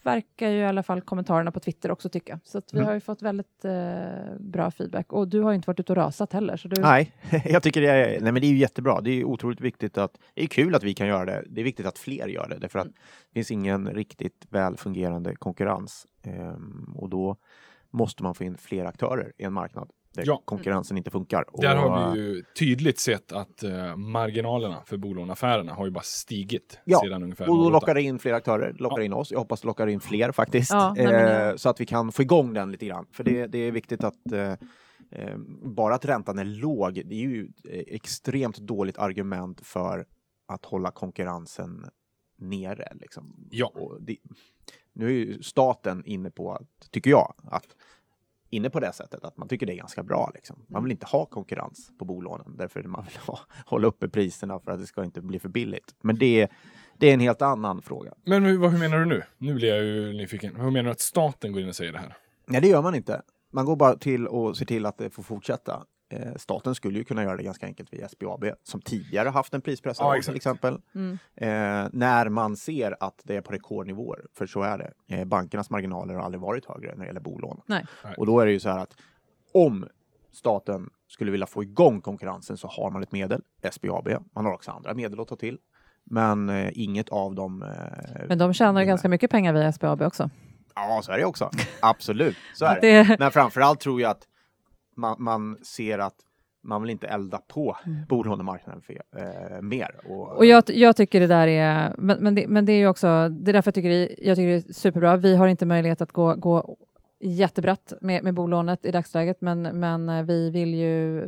verkar 0.06 0.48
ju 0.48 0.58
i 0.58 0.64
alla 0.66 0.82
fall 0.82 1.00
kommentarerna 1.00 1.50
på 1.52 1.60
Twitter 1.60 1.90
också 1.90 2.08
tycka. 2.08 2.40
Så 2.44 2.62
vi 2.72 2.78
Mm. 2.78 2.86
har 2.86 2.94
ju 2.94 3.00
fått 3.00 3.22
väldigt 3.22 3.64
eh, 3.64 4.36
bra 4.40 4.70
feedback 4.70 5.12
och 5.12 5.28
du 5.28 5.40
har 5.40 5.50
ju 5.50 5.56
inte 5.56 5.66
varit 5.66 5.80
ute 5.80 5.92
och 5.92 5.96
rasat 5.96 6.32
heller. 6.32 6.56
Så 6.56 6.68
du, 6.68 6.82
Nej, 6.82 7.12
jag 7.44 7.62
tycker 7.62 7.80
det 7.80 7.88
är, 7.90 8.20
nej 8.20 8.32
men 8.32 8.40
det 8.40 8.46
är 8.46 8.50
ju 8.50 8.56
jättebra. 8.58 9.00
Det 9.00 9.10
är 9.10 9.14
ju 9.14 9.24
otroligt 9.24 9.60
viktigt 9.60 9.98
att, 9.98 10.18
det 10.34 10.42
är 10.42 10.46
kul 10.46 10.74
att 10.74 10.82
vi 10.82 10.94
kan 10.94 11.06
göra 11.06 11.24
det. 11.24 11.44
Det 11.50 11.60
är 11.60 11.64
viktigt 11.64 11.86
att 11.86 11.98
fler 11.98 12.26
gör 12.28 12.48
det, 12.48 12.58
därför 12.58 12.78
att 12.78 12.86
det 12.88 13.34
finns 13.34 13.50
ingen 13.50 13.88
riktigt 13.88 14.46
väl 14.50 14.76
fungerande 14.76 15.36
konkurrens. 15.36 16.06
Ehm, 16.22 16.94
och 16.96 17.08
då 17.08 17.36
måste 17.90 18.22
man 18.22 18.34
få 18.34 18.44
in 18.44 18.56
fler 18.56 18.84
aktörer 18.84 19.32
i 19.38 19.44
en 19.44 19.52
marknad 19.52 19.90
där 20.16 20.24
Ja. 20.26 20.42
konkurrensen 20.44 20.96
inte 20.96 21.10
funkar. 21.10 21.44
Där 21.58 21.76
Och, 21.84 21.90
har 21.90 22.12
vi 22.14 22.20
ju 22.20 22.42
tydligt 22.58 22.98
sett 22.98 23.32
att 23.32 23.62
eh, 23.62 23.96
marginalerna 23.96 24.82
för 24.86 24.96
bolåneaffärerna 24.96 25.74
har 25.74 25.84
ju 25.84 25.90
bara 25.90 26.04
stigit 26.04 26.78
Ja, 26.84 27.00
sedan 27.04 27.22
ungefär 27.22 27.50
Och 27.50 27.56
då 27.56 27.62
08. 27.62 27.72
lockar 27.72 27.94
det 27.94 28.02
in 28.02 28.18
fler 28.18 28.32
aktörer, 28.32 28.72
lockar 28.78 28.98
Ja. 28.98 29.04
in 29.04 29.12
oss. 29.12 29.30
Jag 29.30 29.38
hoppas 29.38 29.60
det 29.60 29.66
lockar 29.66 29.86
in 29.86 30.00
fler 30.00 30.32
faktiskt. 30.32 30.70
Ja, 30.72 30.94
nej, 30.96 31.06
men, 31.06 31.48
eh, 31.50 31.56
så 31.56 31.68
att 31.68 31.80
vi 31.80 31.86
kan 31.86 32.12
få 32.12 32.22
igång 32.22 32.52
den 32.54 32.72
lite 32.72 32.86
grann. 32.86 33.06
För 33.12 33.24
det, 33.24 33.46
det 33.46 33.58
är 33.58 33.70
viktigt 33.72 34.04
att 34.04 34.32
eh, 34.32 34.52
eh, 35.10 35.36
bara 35.62 35.94
att 35.94 36.04
räntan 36.04 36.38
är 36.38 36.44
låg, 36.44 36.94
det 36.94 37.14
är 37.14 37.20
ju 37.20 37.48
ett 37.64 37.84
extremt 37.86 38.58
dåligt 38.58 38.98
argument 38.98 39.60
för 39.66 40.06
att 40.48 40.64
hålla 40.64 40.90
konkurrensen 40.90 41.84
nere. 42.38 42.92
Liksom. 43.00 43.46
Ja. 43.50 43.66
Och 43.66 44.02
det, 44.02 44.16
nu 44.92 45.06
är 45.06 45.10
ju 45.10 45.42
staten 45.42 46.02
inne 46.06 46.30
på, 46.30 46.52
att, 46.52 46.90
tycker 46.90 47.10
jag, 47.10 47.34
att 47.44 47.66
inne 48.50 48.70
på 48.70 48.80
det 48.80 48.92
sättet 48.92 49.24
att 49.24 49.36
man 49.36 49.48
tycker 49.48 49.66
det 49.66 49.72
är 49.72 49.76
ganska 49.76 50.02
bra. 50.02 50.30
Liksom. 50.34 50.56
Man 50.68 50.82
vill 50.82 50.92
inte 50.92 51.06
ha 51.06 51.26
konkurrens 51.26 51.90
på 51.98 52.04
bolånen 52.04 52.56
därför 52.58 52.82
man 52.82 53.04
vill 53.04 53.16
ha, 53.26 53.38
hålla 53.66 53.86
uppe 53.88 54.08
priserna 54.08 54.60
för 54.60 54.70
att 54.70 54.80
det 54.80 54.86
ska 54.86 55.04
inte 55.04 55.20
bli 55.22 55.38
för 55.38 55.48
billigt. 55.48 55.94
Men 56.02 56.18
det, 56.18 56.48
det 56.98 57.06
är 57.10 57.14
en 57.14 57.20
helt 57.20 57.42
annan 57.42 57.82
fråga. 57.82 58.12
Men 58.26 58.44
hur, 58.44 58.58
vad- 58.58 58.70
hur 58.70 58.78
menar 58.78 58.98
du 58.98 59.04
nu? 59.04 59.22
Nu 59.38 59.54
blir 59.54 59.68
jag 59.68 59.84
ju 59.84 60.12
nyfiken. 60.12 60.56
Hur 60.56 60.70
menar 60.70 60.82
du 60.84 60.90
att 60.90 61.00
staten 61.00 61.52
går 61.52 61.62
in 61.62 61.68
och 61.68 61.76
säger 61.76 61.92
det 61.92 61.98
här? 61.98 62.16
Nej, 62.46 62.60
det 62.60 62.68
gör 62.68 62.82
man 62.82 62.94
inte. 62.94 63.22
Man 63.52 63.64
går 63.64 63.76
bara 63.76 63.96
till 63.96 64.26
och 64.26 64.56
ser 64.56 64.64
till 64.66 64.86
att 64.86 64.98
det 64.98 65.10
får 65.10 65.22
fortsätta. 65.22 65.84
Eh, 66.08 66.34
staten 66.36 66.74
skulle 66.74 66.98
ju 66.98 67.04
kunna 67.04 67.22
göra 67.22 67.36
det 67.36 67.42
ganska 67.42 67.66
enkelt 67.66 67.92
via 67.92 68.08
SBAB 68.08 68.44
som 68.62 68.80
tidigare 68.80 69.28
haft 69.28 69.54
en 69.54 69.60
prispress 69.60 69.96
Ja, 70.00 70.20
till 70.24 70.36
exempel. 70.36 70.80
Mm. 70.94 71.18
Eh, 71.34 71.88
när 71.92 72.28
man 72.28 72.56
ser 72.56 72.96
att 73.00 73.20
det 73.24 73.36
är 73.36 73.40
på 73.40 73.52
rekordnivåer, 73.52 74.20
för 74.34 74.46
så 74.46 74.62
är 74.62 74.78
det. 74.78 75.16
Eh, 75.16 75.24
bankernas 75.24 75.70
marginaler 75.70 76.14
har 76.14 76.22
aldrig 76.22 76.40
varit 76.40 76.66
högre 76.66 76.90
när 76.94 77.00
det 77.00 77.06
gäller 77.06 77.20
bolån. 77.20 77.60
Nej. 77.66 77.84
Och 78.16 78.26
då 78.26 78.40
är 78.40 78.46
det 78.46 78.52
ju 78.52 78.60
så 78.60 78.68
här 78.68 78.78
att 78.78 78.96
om 79.54 79.88
staten 80.32 80.90
skulle 81.08 81.30
vilja 81.30 81.46
få 81.46 81.62
igång 81.62 82.00
konkurrensen 82.00 82.56
så 82.56 82.68
har 82.68 82.90
man 82.90 83.02
ett 83.02 83.12
medel, 83.12 83.42
SBAB. 83.72 84.08
Man 84.34 84.44
har 84.44 84.52
också 84.52 84.70
andra 84.70 84.94
medel 84.94 85.20
att 85.20 85.28
ta 85.28 85.36
till. 85.36 85.58
Men 86.04 86.48
eh, 86.48 86.70
inget 86.72 87.08
av 87.08 87.34
dem... 87.34 87.62
Eh, 87.62 88.26
Men 88.28 88.38
de 88.38 88.52
tjänar 88.54 88.72
ju 88.72 88.84
vinner. 88.84 88.84
ganska 88.92 89.08
mycket 89.08 89.30
pengar 89.30 89.52
via 89.52 89.72
SBAB 89.72 90.02
också. 90.02 90.30
Ja, 90.74 91.00
så 91.02 91.12
är 91.12 91.18
det 91.18 91.24
också. 91.24 91.50
Absolut, 91.82 92.36
så 92.54 92.64
är 92.64 92.80
det, 93.08 93.16
Men 93.18 93.30
framförallt 93.30 93.80
tror 93.80 94.00
jag 94.00 94.10
att 94.10 94.22
man, 94.96 95.16
man 95.18 95.58
ser 95.62 95.98
att 95.98 96.16
man 96.66 96.82
vill 96.82 96.90
inte 96.90 97.06
elda 97.06 97.38
på 97.38 97.76
bolånemarknaden 98.08 98.82
för, 98.82 98.94
eh, 98.94 99.62
mer. 99.62 100.00
Och, 100.08 100.36
och 100.36 100.46
jag, 100.46 100.64
jag 100.66 100.96
tycker 100.96 101.20
det 101.20 101.26
där 101.26 101.46
är, 101.46 101.94
men, 101.98 102.18
men, 102.18 102.34
det, 102.34 102.48
men 102.48 102.66
det 102.66 102.72
är 102.72 102.78
ju 102.78 102.88
också, 102.88 103.28
det 103.28 103.50
är 103.50 103.52
därför 103.52 103.68
jag 103.68 103.74
tycker 103.74 103.88
det, 103.88 104.14
jag 104.18 104.36
tycker 104.36 104.48
det 104.48 104.68
är 104.68 104.72
superbra. 104.72 105.16
Vi 105.16 105.36
har 105.36 105.48
inte 105.48 105.66
möjlighet 105.66 106.00
att 106.00 106.12
gå, 106.12 106.34
gå 106.34 106.76
jättebrett 107.20 107.92
med, 108.00 108.24
med 108.24 108.34
bolånet 108.34 108.84
i 108.84 108.90
dagsläget, 108.90 109.40
men, 109.40 109.62
men 109.62 110.08
eh, 110.08 110.22
vi 110.22 110.50
vill 110.50 110.74
ju 110.74 111.20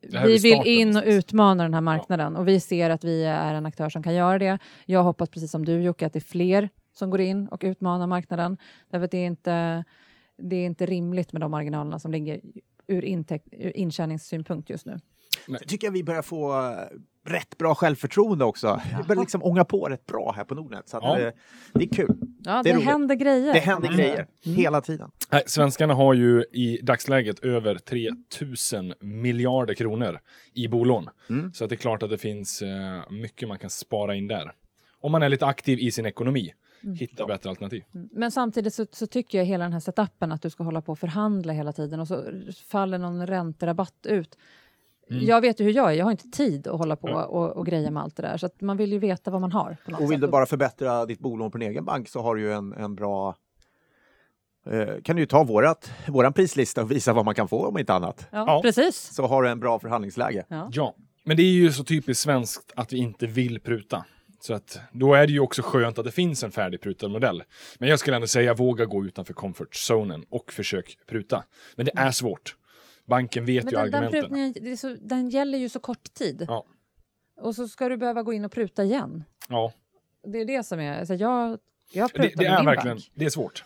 vi 0.00 0.18
vill 0.26 0.40
starten 0.40 0.66
in 0.66 0.96
och 0.96 1.02
utmana 1.06 1.62
den 1.62 1.74
här 1.74 1.80
marknaden 1.80 2.36
och 2.36 2.48
vi 2.48 2.60
ser 2.60 2.90
att 2.90 3.04
vi 3.04 3.24
är 3.24 3.54
en 3.54 3.66
aktör 3.66 3.88
som 3.88 4.02
kan 4.02 4.14
göra 4.14 4.38
det. 4.38 4.58
Jag 4.86 5.02
hoppas 5.02 5.28
precis 5.28 5.50
som 5.50 5.64
du 5.64 5.82
Jocke 5.82 6.06
att 6.06 6.12
det 6.12 6.18
är 6.18 6.20
fler 6.20 6.68
som 6.92 7.10
går 7.10 7.20
in 7.20 7.48
och 7.48 7.60
utmanar 7.64 8.06
marknaden. 8.06 8.56
Därför 8.90 9.04
att 9.04 9.10
det 9.10 9.18
är 9.18 9.26
inte, 9.26 9.84
det 10.36 10.56
är 10.56 10.66
inte 10.66 10.86
rimligt 10.86 11.32
med 11.32 11.40
de 11.42 11.50
marginalerna 11.50 11.98
som 11.98 12.12
ligger 12.12 12.40
ur, 12.88 13.04
intäkt, 13.04 13.48
ur 13.52 13.76
intjäningssynpunkt 13.76 14.70
just 14.70 14.86
nu. 14.86 14.98
Sen 15.46 15.58
tycker 15.66 15.86
jag 15.86 15.92
vi 15.92 16.04
börjar 16.04 16.22
få 16.22 16.52
eh, 16.52 16.76
rätt 17.26 17.58
bra 17.58 17.74
självförtroende 17.74 18.44
också. 18.44 18.80
Vi 18.98 19.02
börjar 19.08 19.20
liksom 19.22 19.42
ånga 19.42 19.64
på 19.64 19.84
rätt 19.88 20.06
bra 20.06 20.32
här 20.36 20.44
på 20.44 20.54
Nordnet. 20.54 20.88
Så 20.88 20.96
att, 20.96 21.02
Ja. 21.02 21.18
eh, 21.20 21.32
det 21.74 21.84
är 21.84 21.88
kul. 21.88 22.16
Ja, 22.44 22.62
Det 22.62 22.72
det, 22.72 22.80
händer 22.80 23.14
grejer. 23.14 23.52
Det 23.52 23.58
händer 23.60 23.88
grejer 23.96 24.26
hela 24.42 24.80
tiden. 24.80 25.10
Nej, 25.32 25.42
svenskarna 25.46 25.94
har 25.94 26.14
ju 26.14 26.44
i 26.52 26.78
dagsläget 26.82 27.38
över 27.38 27.78
3000 27.78 28.94
miljarder 29.00 29.74
kronor 29.74 30.18
i 30.54 30.68
bolån. 30.68 31.08
Mm. 31.30 31.52
Så 31.52 31.64
att 31.64 31.70
det 31.70 31.74
är 31.74 31.78
klart 31.78 32.02
att 32.02 32.10
det 32.10 32.18
finns 32.18 32.62
eh, 32.62 33.10
mycket 33.10 33.48
man 33.48 33.58
kan 33.58 33.70
spara 33.70 34.14
in 34.14 34.28
där. 34.28 34.52
Om 35.00 35.12
man 35.12 35.22
är 35.22 35.28
lite 35.28 35.46
aktiv 35.46 35.78
i 35.78 35.90
sin 35.90 36.06
ekonomi. 36.06 36.52
Hitta 36.98 37.26
bättre 37.26 37.50
alternativ. 37.50 37.84
Men 37.92 38.30
samtidigt 38.30 38.74
så, 38.74 38.86
så 38.90 39.06
tycker 39.06 39.38
jag 39.38 39.44
hela 39.44 39.64
den 39.64 39.72
här 39.72 39.80
setupen 39.80 40.32
att 40.32 40.42
du 40.42 40.50
ska 40.50 40.64
hålla 40.64 40.80
på 40.82 40.92
och 40.92 40.98
förhandla 40.98 41.52
hela 41.52 41.72
tiden 41.72 42.00
och 42.00 42.08
så 42.08 42.24
faller 42.68 42.98
någon 42.98 43.26
ränterabatt 43.26 44.06
ut. 44.06 44.38
Mm. 45.10 45.24
Jag 45.24 45.40
vet 45.40 45.60
ju 45.60 45.64
hur 45.64 45.72
jag 45.72 45.90
är, 45.92 45.94
jag 45.94 46.04
har 46.04 46.10
inte 46.10 46.28
tid 46.30 46.66
att 46.68 46.78
hålla 46.78 46.96
på 46.96 47.08
och, 47.08 47.50
och 47.56 47.66
greja 47.66 47.90
med 47.90 48.02
allt 48.02 48.16
det 48.16 48.22
där. 48.22 48.36
Så 48.36 48.46
att 48.46 48.60
man 48.60 48.76
vill 48.76 48.92
ju 48.92 48.98
veta 48.98 49.30
vad 49.30 49.40
man 49.40 49.52
har. 49.52 49.76
På 49.84 49.90
något 49.90 50.00
Och 50.00 50.10
vill 50.10 50.16
sätt. 50.18 50.20
du 50.20 50.30
bara 50.30 50.46
förbättra 50.46 51.06
ditt 51.06 51.18
bolån 51.20 51.50
på 51.50 51.58
din 51.58 51.68
egen 51.70 51.84
bank 51.84 52.08
så 52.08 52.22
har 52.22 52.34
du 52.34 52.40
ju 52.42 52.52
en, 52.52 52.72
en 52.72 52.94
bra 52.94 53.36
eh, 54.66 54.88
kan 55.04 55.16
du 55.16 55.22
ju 55.22 55.26
ta 55.26 55.44
vårat, 55.44 55.90
våran 56.08 56.32
prislista 56.32 56.82
och 56.82 56.90
visa 56.90 57.12
vad 57.12 57.24
man 57.24 57.34
kan 57.34 57.48
få 57.48 57.66
om 57.66 57.78
inte 57.78 57.94
annat. 57.94 58.26
Ja, 58.30 58.44
Ja. 58.46 58.62
precis. 58.62 58.96
Så 59.14 59.26
har 59.26 59.42
du 59.42 59.48
en 59.48 59.60
bra 59.60 59.78
förhandlingsläge. 59.78 60.44
Ja. 60.48 60.68
Ja, 60.72 60.94
men 61.24 61.36
det 61.36 61.42
är 61.42 61.52
ju 61.52 61.72
så 61.72 61.84
typiskt 61.84 62.22
svenskt 62.22 62.72
att 62.76 62.92
vi 62.92 62.98
inte 62.98 63.26
vill 63.26 63.60
pruta. 63.60 64.04
Så 64.46 64.54
att 64.54 64.78
då 64.92 65.14
är 65.14 65.26
det 65.26 65.32
ju 65.32 65.40
också 65.40 65.62
skönt 65.62 65.98
att 65.98 66.04
det 66.04 66.10
finns 66.10 66.44
en 66.44 66.50
färdigprutad 66.52 67.08
modell. 67.08 67.42
Men 67.78 67.88
jag 67.88 67.98
skulle 67.98 68.16
ändå 68.16 68.26
säga 68.28 68.54
våga 68.54 68.84
gå 68.84 69.04
utanför 69.04 69.34
comfort 69.34 69.74
zonen 69.74 70.24
och 70.28 70.52
försök 70.52 70.98
pruta. 71.06 71.44
Men 71.76 71.86
det 71.86 71.92
är 71.96 72.10
svårt. 72.10 72.56
Banken 73.06 73.44
vet 73.44 73.64
Men 73.64 73.70
ju 73.72 73.76
den, 73.76 73.90
den, 73.90 73.94
argumenten. 73.94 74.20
prutningen, 74.20 74.54
det 74.60 74.70
är 74.72 74.76
så, 74.76 74.96
den 75.00 75.30
gäller 75.30 75.58
ju 75.58 75.68
så 75.68 75.80
kort 75.80 76.14
tid. 76.14 76.44
Ja. 76.48 76.64
Och 77.40 77.54
så 77.54 77.68
ska 77.68 77.88
du 77.88 77.96
behöva 77.96 78.22
gå 78.22 78.32
in 78.32 78.44
och 78.44 78.52
pruta 78.52 78.84
igen. 78.84 79.24
Ja, 79.48 79.72
Det 80.26 80.40
är 80.40 80.44
det 80.44 80.66
som 80.66 80.80
är... 80.80 80.98
Alltså 80.98 81.14
jag, 81.14 81.58
jag 81.92 82.10
det, 82.10 82.18
prutar 82.18 82.42
det 82.42 82.50
med 82.50 82.52
är 82.52 82.56
min 82.58 82.66
verkligen, 82.66 82.96
bank. 82.96 83.10
det 83.14 83.24
är 83.24 83.30
svårt. 83.30 83.64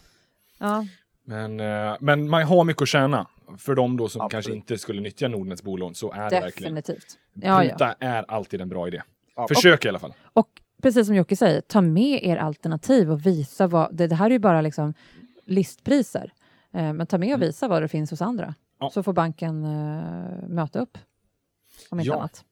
Ja. 0.59 0.87
Men, 1.25 1.61
eh, 1.61 1.97
men 2.01 2.29
man 2.29 2.43
har 2.43 2.65
mycket 2.65 2.83
att 2.83 2.89
tjäna. 2.89 3.27
För 3.59 3.75
de 3.75 3.97
då 3.97 4.09
som 4.09 4.21
Absolut. 4.21 4.31
kanske 4.31 4.53
inte 4.53 4.79
skulle 4.79 5.01
nyttja 5.01 5.29
Nordnets 5.29 5.63
bolån 5.63 5.95
så 5.95 6.13
är 6.13 6.31
det 6.31 6.41
verkligen. 6.41 6.75
Definitivt. 6.75 7.19
Ja, 7.33 7.65
ja. 7.65 7.71
Pruta 7.71 7.95
är 8.01 8.25
alltid 8.29 8.61
en 8.61 8.69
bra 8.69 8.89
idé. 8.89 9.03
Ja. 9.37 9.49
Försök 9.49 9.85
i 9.85 9.89
alla 9.89 9.99
fall. 9.99 10.15
Och 10.33 10.49
precis 10.83 11.07
som 11.07 11.17
Jocke 11.17 11.37
säger, 11.37 11.61
ta 11.61 11.81
med 11.81 12.25
er 12.25 12.37
alternativ 12.37 13.11
och 13.13 13.27
visa 13.27 13.67
vad... 13.67 13.95
Det, 13.97 14.07
det 14.07 14.15
här 14.15 14.27
är 14.27 14.31
ju 14.31 14.39
bara 14.39 14.61
liksom 14.61 14.95
listpriser. 15.47 16.33
Eh, 16.75 16.93
men 16.93 17.07
ta 17.07 17.19
med 17.19 17.35
och 17.35 17.43
visa 17.43 17.69
vad 17.69 17.83
det 17.83 17.89
finns 17.89 18.11
hos 18.11 18.23
andra. 18.23 18.45
Mm. 18.45 18.55
Ja. 18.81 18.91
Så 18.91 19.03
får 19.03 19.13
banken 19.13 19.65
eh, 19.65 20.49
möta 20.49 20.79
upp. 20.81 20.99
Om 21.91 22.01
inte 22.01 22.09
Ja. 22.09 22.17
annat. 22.17 22.45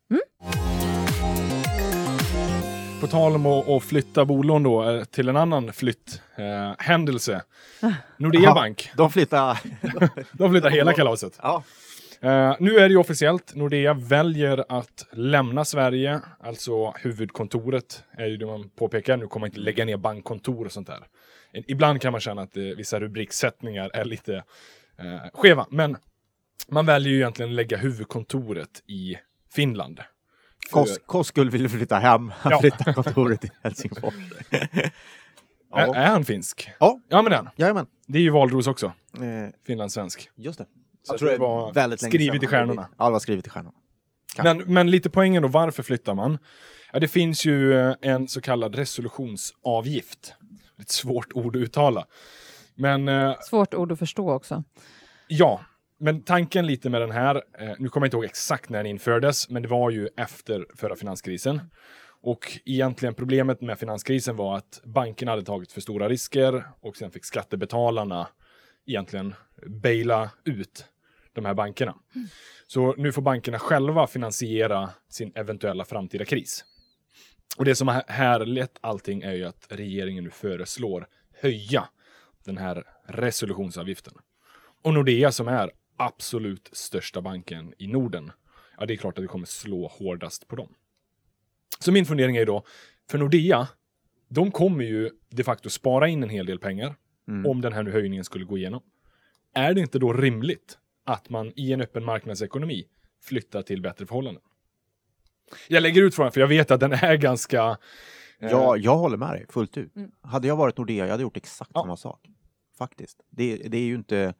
På 3.00 3.06
tal 3.06 3.34
om 3.34 3.46
att, 3.46 3.68
att 3.68 3.82
flytta 3.82 4.24
bolån 4.24 4.62
då 4.62 4.90
eh, 4.90 5.04
till 5.04 5.28
en 5.28 5.36
annan 5.36 5.72
flytthändelse. 5.72 6.72
Eh, 6.78 6.86
händelse. 6.86 7.42
Nordea. 8.16 8.54
Bank, 8.54 8.90
De 8.96 9.10
flyttar... 9.10 9.58
de 10.38 10.50
flyttar 10.50 10.70
hela 10.70 10.92
kalaset. 10.92 11.38
ja. 11.42 11.62
Eh, 12.20 12.54
nu 12.60 12.76
är 12.76 12.80
det 12.88 12.92
ju 12.92 12.96
officiellt. 12.96 13.54
Nordea 13.54 13.94
väljer 13.94 14.64
att 14.68 15.06
lämna 15.12 15.64
Sverige. 15.64 16.20
Alltså 16.40 16.90
huvudkontoret 16.90 18.04
är 18.18 18.26
ju 18.26 18.36
det 18.36 18.46
man 18.46 18.68
påpekar. 18.68 19.16
Nu 19.16 19.26
kommer 19.26 19.40
man 19.40 19.48
inte 19.50 19.60
lägga 19.60 19.84
ner 19.84 19.96
bankkontor 19.96 20.64
och 20.64 20.72
sånt 20.72 20.86
där. 20.86 21.06
Ibland 21.52 22.00
kan 22.02 22.12
man 22.12 22.20
känna 22.20 22.42
att 22.42 22.56
eh, 22.56 22.62
vissa 22.62 23.00
rubriksättningar 23.00 23.90
är 23.94 24.04
lite 24.04 24.34
eh, 24.98 25.30
skeva. 25.34 25.66
Men 25.70 25.96
man 26.68 26.86
väljer 26.86 27.12
ju 27.12 27.16
egentligen 27.18 27.50
att 27.50 27.56
lägga 27.56 27.76
huvudkontoret 27.76 28.82
i 28.86 29.16
Finland. 29.54 30.00
För- 30.70 30.80
Kos, 30.80 30.98
Koskul 31.06 31.50
vill 31.50 31.68
flytta 31.68 31.96
hem. 31.98 32.32
Han 32.38 32.52
Ja. 32.52 32.60
flyttar 32.60 32.92
kontoret 32.92 33.40
till 33.40 33.50
Helsingfors. 33.62 34.14
Är, 35.74 35.86
ja. 35.86 35.94
är 35.94 36.06
han 36.06 36.24
finsk? 36.24 36.70
ja, 36.80 37.00
Ja, 37.08 37.22
men 37.22 37.30
det 37.30 37.36
är 37.36 37.42
han. 37.42 37.48
jajamän. 37.56 37.86
Det 38.06 38.18
är 38.18 38.22
ju 38.22 38.30
valros 38.30 38.66
också. 38.66 38.86
Eh, 39.16 39.50
Finlandssvensk. 39.66 40.30
just 40.36 40.58
det. 40.58 40.66
Så 41.06 41.12
jag 41.12 41.18
tror 41.18 41.30
det 41.30 41.38
var 41.38 41.72
väldigt 41.72 42.02
länge 42.02 42.10
skrivet 42.10 42.34
sedan. 42.34 42.44
i 42.44 42.46
stjärnorna. 42.46 42.88
Ja, 42.98 43.04
det 43.06 43.12
var 43.12 43.18
skrivet 43.18 43.46
i 43.46 43.50
stjärnorna. 43.50 43.74
Men, 44.42 44.58
men 44.58 44.90
lite 44.90 45.10
poängen 45.10 45.42
då, 45.42 45.48
varför 45.48 45.82
flyttar 45.82 46.14
man? 46.14 46.38
Ja, 46.92 47.00
det 47.00 47.08
finns 47.08 47.44
ju 47.44 47.74
eh, 47.80 47.94
en 48.02 48.28
så 48.28 48.40
kallad 48.40 48.74
resolutionsavgift. 48.74 50.34
Ett 50.80 50.90
svårt 50.90 51.32
ord 51.32 51.56
att 51.56 51.62
uttala. 51.62 52.06
Men 52.74 53.08
eh, 53.08 53.34
Svårt 53.40 53.74
ord 53.74 53.92
att 53.92 53.98
förstå 53.98 54.32
också. 54.32 54.64
ja, 55.28 55.60
men 55.98 56.22
tanken 56.22 56.66
lite 56.66 56.90
med 56.90 57.00
den 57.00 57.10
här, 57.10 57.34
eh, 57.58 57.72
nu 57.78 57.88
kommer 57.88 58.04
jag 58.04 58.08
inte 58.08 58.16
ihåg 58.16 58.24
exakt 58.24 58.70
när 58.70 58.78
den 58.78 58.86
infördes, 58.86 59.50
men 59.50 59.62
det 59.62 59.68
var 59.68 59.90
ju 59.90 60.08
efter 60.16 60.66
förra 60.74 60.96
finanskrisen. 60.96 61.60
Och 62.22 62.60
egentligen 62.64 63.14
problemet 63.14 63.60
med 63.60 63.78
finanskrisen 63.78 64.36
var 64.36 64.56
att 64.56 64.80
bankerna 64.84 65.32
hade 65.32 65.42
tagit 65.42 65.72
för 65.72 65.80
stora 65.80 66.08
risker 66.08 66.64
och 66.80 66.96
sen 66.96 67.10
fick 67.10 67.24
skattebetalarna 67.24 68.28
egentligen 68.86 69.34
baila 69.66 70.30
ut 70.44 70.84
de 71.36 71.44
här 71.44 71.54
bankerna. 71.54 71.94
Så 72.66 72.94
nu 72.96 73.12
får 73.12 73.22
bankerna 73.22 73.58
själva 73.58 74.06
finansiera 74.06 74.90
sin 75.08 75.32
eventuella 75.34 75.84
framtida 75.84 76.24
kris. 76.24 76.64
Och 77.56 77.64
det 77.64 77.74
som 77.74 77.88
har 77.88 78.04
härlett 78.08 78.78
allting 78.80 79.22
är 79.22 79.32
ju 79.32 79.44
att 79.44 79.66
regeringen 79.68 80.24
nu 80.24 80.30
föreslår 80.30 81.06
höja 81.40 81.88
den 82.44 82.58
här 82.58 82.84
resolutionsavgiften. 83.06 84.14
Och 84.82 84.94
Nordea 84.94 85.32
som 85.32 85.48
är 85.48 85.70
absolut 85.96 86.70
största 86.72 87.20
banken 87.22 87.74
i 87.78 87.86
Norden, 87.86 88.32
ja 88.78 88.86
det 88.86 88.94
är 88.94 88.96
klart 88.96 89.18
att 89.18 89.24
det 89.24 89.28
kommer 89.28 89.46
slå 89.46 89.88
hårdast 89.88 90.48
på 90.48 90.56
dem. 90.56 90.74
Så 91.78 91.92
min 91.92 92.06
fundering 92.06 92.36
är 92.36 92.46
då, 92.46 92.62
för 93.10 93.18
Nordea, 93.18 93.68
de 94.28 94.50
kommer 94.50 94.84
ju 94.84 95.10
de 95.30 95.44
facto 95.44 95.70
spara 95.70 96.08
in 96.08 96.22
en 96.22 96.28
hel 96.28 96.46
del 96.46 96.58
pengar 96.58 96.94
Mm. 97.28 97.46
om 97.46 97.60
den 97.60 97.72
här 97.72 97.82
nu 97.82 97.90
höjningen 97.90 98.24
skulle 98.24 98.44
gå 98.44 98.58
igenom. 98.58 98.82
Är 99.54 99.74
det 99.74 99.80
inte 99.80 99.98
då 99.98 100.12
rimligt 100.12 100.78
att 101.06 101.30
man 101.30 101.52
i 101.56 101.72
en 101.72 101.80
öppen 101.80 102.04
marknadsekonomi 102.04 102.84
flyttar 103.22 103.62
till 103.62 103.82
bättre 103.82 104.06
förhållanden? 104.06 104.42
Jag 105.68 105.82
lägger 105.82 106.02
ut 106.02 106.14
frågan 106.14 106.32
för 106.32 106.40
jag 106.40 106.48
vet 106.48 106.70
att 106.70 106.80
den 106.80 106.92
är 106.92 107.16
ganska... 107.16 107.76
eh, 108.40 108.50
Ja, 108.50 108.76
jag 108.76 108.96
håller 108.96 109.16
med 109.16 109.28
dig 109.32 109.46
fullt 109.48 109.76
ut. 109.76 109.96
Mm. 109.96 110.10
Hade 110.22 110.48
jag 110.48 110.56
varit 110.56 110.78
Nordea, 110.78 111.04
jag 111.04 111.10
hade 111.10 111.22
gjort 111.22 111.36
exakt 111.36 111.70
Ja. 111.74 111.80
samma 111.80 111.96
sak. 111.96 112.20
Faktiskt. 112.78 113.20
Det, 113.30 113.56
det 113.56 113.76
är 113.78 113.82
ju 113.82 113.94
inte 113.94 114.34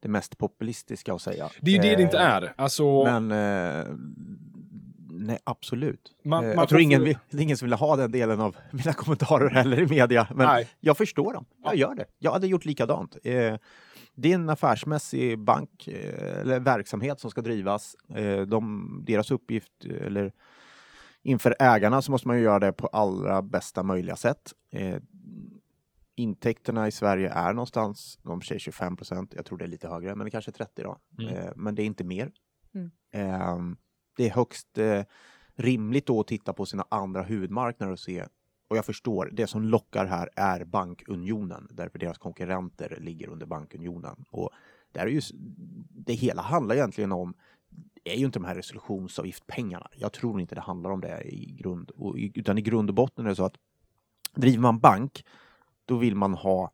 det 0.00 0.08
mest 0.08 0.38
populistiska 0.38 1.14
att 1.14 1.22
säga. 1.22 1.48
Det 1.60 1.70
är 1.70 1.74
ju 1.74 1.80
det 1.90 1.96
det 1.96 2.02
inte 2.02 2.18
Eh, 2.18 2.24
är. 2.26 2.52
Alltså, 2.56 3.04
Men 3.04 3.30
eh, 3.32 3.84
nej, 5.10 5.38
absolut. 5.44 6.14
Man- 6.24 6.44
eh, 6.44 6.48
man 6.48 6.58
jag 6.58 6.68
tror 6.68 6.80
ingen, 6.80 7.04
vill- 7.04 7.18
det 7.30 7.36
är 7.38 7.42
ingen 7.42 7.56
som 7.56 7.66
vill 7.66 7.72
ha 7.78 7.96
den 7.96 8.10
delen 8.12 8.40
av 8.40 8.56
mina 8.70 8.92
kommentarer 8.92 9.50
heller 9.50 9.80
i 9.80 9.86
media. 9.86 10.26
Men 10.34 10.46
Nej. 10.46 10.68
jag 10.80 10.96
förstår 10.96 11.32
dem. 11.32 11.44
Jag 11.64 11.74
Ja. 11.74 11.78
gör 11.78 11.94
det. 11.94 12.04
Jag 12.18 12.32
hade 12.32 12.46
gjort 12.46 12.64
likadant. 12.64 13.16
Eh, 13.24 13.56
det 14.16 14.30
är 14.30 14.34
en 14.34 14.50
affärsmässig 14.50 15.38
bank 15.38 15.88
eh, 15.88 16.40
eller 16.40 16.60
verksamhet 16.60 17.20
som 17.20 17.30
ska 17.30 17.40
drivas. 17.40 17.96
Eh, 18.08 18.40
de, 18.40 19.02
deras 19.06 19.30
uppgift, 19.30 19.72
eh, 19.84 20.06
eller 20.06 20.32
inför 21.22 21.56
ägarna 21.58 22.02
så 22.02 22.10
måste 22.10 22.28
man 22.28 22.36
ju 22.36 22.42
göra 22.42 22.58
det 22.58 22.72
på 22.72 22.86
allra 22.86 23.42
bästa 23.42 23.82
möjliga 23.82 24.16
sätt. 24.16 24.52
Eh, 24.70 24.96
intäkterna 26.14 26.88
i 26.88 26.90
Sverige 26.90 27.30
är 27.30 27.52
någonstans, 27.52 28.18
de 28.22 28.42
säger 28.42 28.58
25 28.58 28.96
procent, 28.96 29.32
jag 29.36 29.44
tror 29.44 29.58
det 29.58 29.64
är 29.64 29.68
lite 29.68 29.88
högre, 29.88 30.14
men 30.14 30.24
det 30.24 30.30
kanske 30.30 30.50
är 30.50 30.52
30 30.52 30.82
då. 30.82 30.98
Mm. 31.18 31.34
Eh, 31.34 31.52
men 31.56 31.74
det 31.74 31.82
är 31.82 31.86
inte 31.86 32.04
mer. 32.04 32.32
Mm. 32.74 32.90
Eh, 33.12 33.58
det 34.16 34.26
är 34.26 34.30
högst 34.30 34.78
rimligt 35.54 36.06
då 36.06 36.20
att 36.20 36.26
titta 36.26 36.52
på 36.52 36.66
sina 36.66 36.86
andra 36.90 37.22
huvudmarknader 37.22 37.92
och 37.92 37.98
se, 37.98 38.24
och 38.68 38.76
jag 38.76 38.84
förstår, 38.84 39.30
det 39.32 39.46
som 39.46 39.62
lockar 39.62 40.06
här 40.06 40.28
är 40.36 40.64
bankunionen, 40.64 41.68
därför 41.70 41.98
deras 41.98 42.18
konkurrenter 42.18 42.98
ligger 43.00 43.28
under 43.28 43.46
bankunionen. 43.46 44.24
Och 44.30 44.50
där 44.92 45.00
är 45.00 45.06
ju, 45.06 45.20
det 45.90 46.12
hela 46.12 46.42
handlar 46.42 46.74
egentligen 46.76 47.12
om 47.12 47.34
är 48.04 48.14
ju 48.16 48.24
inte 48.26 48.38
de 48.38 48.44
här 48.44 48.54
resolutionsavgiftpengarna. 48.54 49.88
Jag 49.96 50.12
tror 50.12 50.40
inte 50.40 50.54
det 50.54 50.60
handlar 50.60 50.90
om 50.90 51.00
det 51.00 51.22
i 51.22 51.52
grund, 51.58 51.90
och 51.90 52.18
i- 52.18 52.32
utan 52.34 52.58
i 52.58 52.62
grund 52.62 52.88
och 52.90 52.94
botten 52.94 53.24
är 53.24 53.28
det 53.28 53.36
så 53.36 53.44
att 53.44 53.56
driver 54.34 54.62
man 54.62 54.78
bank, 54.78 55.24
då 55.84 55.96
vill 55.96 56.14
man 56.16 56.34
ha 56.34 56.72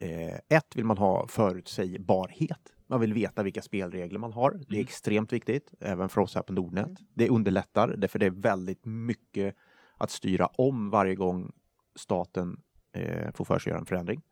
eh, 0.00 0.34
ett 0.48 0.76
vill 0.76 0.84
man 0.84 0.98
ha 0.98 1.26
förutsägbarhet. 1.28 2.72
Man 2.86 3.00
vill 3.00 3.14
veta 3.14 3.42
vilka 3.42 3.62
spelregler 3.62 4.18
man 4.18 4.32
har. 4.32 4.50
Det 4.50 4.56
är 4.58 4.72
Mm. 4.74 4.80
extremt 4.84 5.32
viktigt, 5.32 5.74
även 5.80 6.08
för 6.08 6.20
oss 6.20 6.34
här 6.34 6.42
på 6.42 6.52
Nordnet. 6.52 6.98
Det 7.14 7.28
underlättar, 7.28 7.88
därför 7.96 8.18
det 8.18 8.26
är 8.26 8.30
väldigt 8.30 8.84
mycket 8.84 9.56
att 9.98 10.10
styra 10.10 10.46
om 10.46 10.90
varje 10.90 11.14
gång 11.14 11.52
staten 11.96 12.60
eh, 12.92 13.32
får 13.34 13.44
för 13.44 13.58
sig 13.58 13.70
att 13.70 13.72
göra 13.72 13.80
en 13.80 13.86
förändring. 13.86 14.22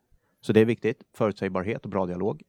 Så 0.41 0.53
det 0.53 0.59
är 0.59 0.65
viktigt, 0.65 1.03
förutsägbarhet 1.13 1.83
och 1.83 1.89
bra 1.89 2.05
dialog. 2.05 2.43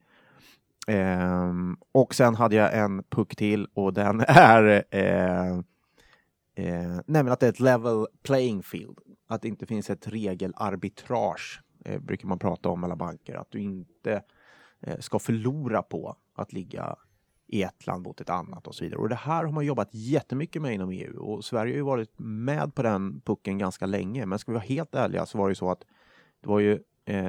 Ehm, 0.87 1.77
och 1.93 2.15
sen 2.15 2.35
hade 2.35 2.57
jag 2.57 2.79
en 2.79 3.03
puck 3.03 3.37
till 3.37 3.69
och 3.75 3.95
den 3.95 4.21
är 4.29 4.85
eh, 4.91 5.59
eh, 6.55 7.01
nämligen 7.07 7.33
att 7.33 7.41
det 7.41 7.47
är 7.47 7.51
ett 7.51 7.61
level 7.61 8.07
playing 8.23 8.63
field. 8.63 8.99
Att 9.27 9.43
det 9.43 9.49
inte 9.49 9.67
finns 9.67 9.91
ett 9.91 10.09
regelarbitrage, 10.09 11.63
eh, 11.85 12.01
brukar 12.01 12.29
man 12.29 12.39
prata 12.39 12.69
om 12.69 12.81
mellan 12.81 12.99
banker. 12.99 13.35
Att 13.35 13.51
du 13.51 13.61
inte 13.61 14.23
eh, 14.81 14.99
ska 14.99 15.19
förlora 15.19 15.83
på 15.83 16.17
att 16.35 16.53
ligga 16.53 16.97
i 17.47 17.63
ett 17.63 17.87
land 17.87 18.03
mot 18.03 18.21
ett 18.21 18.31
annat 18.31 18.67
och 18.67 18.75
så 18.75 18.85
vidare. 18.85 19.01
Och 19.01 19.09
det 19.09 19.15
här 19.15 19.45
har 19.45 19.53
man 19.53 19.67
jobbat 19.67 19.89
jättemycket 19.93 20.63
med 20.63 20.75
inom 20.75 20.91
EU 20.91 21.19
och 21.19 21.45
Sverige 21.45 21.73
har 21.73 21.77
ju 21.77 21.83
varit 21.83 22.19
med 22.19 22.75
på 22.75 22.83
den 22.83 23.21
pucken 23.21 23.59
ganska 23.59 23.87
länge. 23.87 24.27
Men 24.27 24.39
ska 24.39 24.53
vi 24.53 24.55
vara 24.55 24.65
helt 24.65 24.95
ärliga 24.95 25.27
så 25.27 25.39
var 25.39 25.49
det 25.49 25.51
ju 25.51 25.55
så 25.55 25.71
att 25.71 25.85
det 26.41 26.49
var 26.49 26.61
ju 26.61 26.79
eh, 27.05 27.29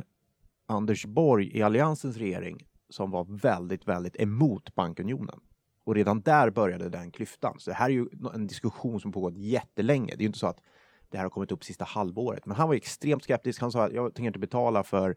Anders 0.65 1.05
Borg 1.05 1.57
i 1.57 1.61
Alliansens 1.61 2.17
regering 2.17 2.67
som 2.89 3.11
var 3.11 3.25
väldigt, 3.41 3.87
väldigt 3.87 4.21
emot 4.21 4.75
bankunionen. 4.75 5.39
Och 5.83 5.95
redan 5.95 6.21
där 6.21 6.49
började 6.49 6.89
den 6.89 7.11
klyftan. 7.11 7.59
Så 7.59 7.69
det 7.69 7.75
här 7.75 7.85
är 7.85 7.93
ju 7.93 8.07
en 8.33 8.47
diskussion 8.47 8.99
som 8.99 9.11
pågått 9.11 9.37
jättelänge. 9.37 10.05
Det 10.05 10.17
är 10.17 10.19
ju 10.19 10.25
inte 10.25 10.39
så 10.39 10.47
att 10.47 10.61
det 11.09 11.17
här 11.17 11.25
har 11.25 11.29
kommit 11.29 11.51
upp 11.51 11.63
sista 11.63 11.85
halvåret. 11.85 12.45
Men 12.45 12.57
han 12.57 12.67
var 12.67 12.75
extremt 12.75 13.23
skeptisk. 13.23 13.61
Han 13.61 13.71
sa 13.71 13.85
att 13.85 13.93
jag 13.93 14.13
tänker 14.13 14.27
inte 14.27 14.39
betala 14.39 14.83
för 14.83 15.15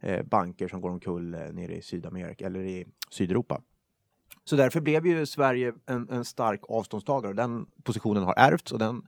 eh, 0.00 0.22
banker 0.22 0.68
som 0.68 0.80
går 0.80 0.90
omkull 0.90 1.34
eh, 1.34 1.40
nere 1.40 1.76
i 1.76 1.82
Sydamerika 1.82 2.46
eller 2.46 2.60
i 2.60 2.86
Sydeuropa. 3.10 3.62
Så 4.48 4.56
därför 4.56 4.80
blev 4.80 5.06
ju 5.06 5.26
Sverige 5.26 5.74
en, 5.86 6.08
en 6.10 6.24
stark 6.24 6.60
avståndstagare. 6.68 7.32
Den 7.32 7.66
positionen 7.82 8.22
har 8.22 8.34
ärvts 8.36 8.72
och 8.72 8.78
den 8.78 9.06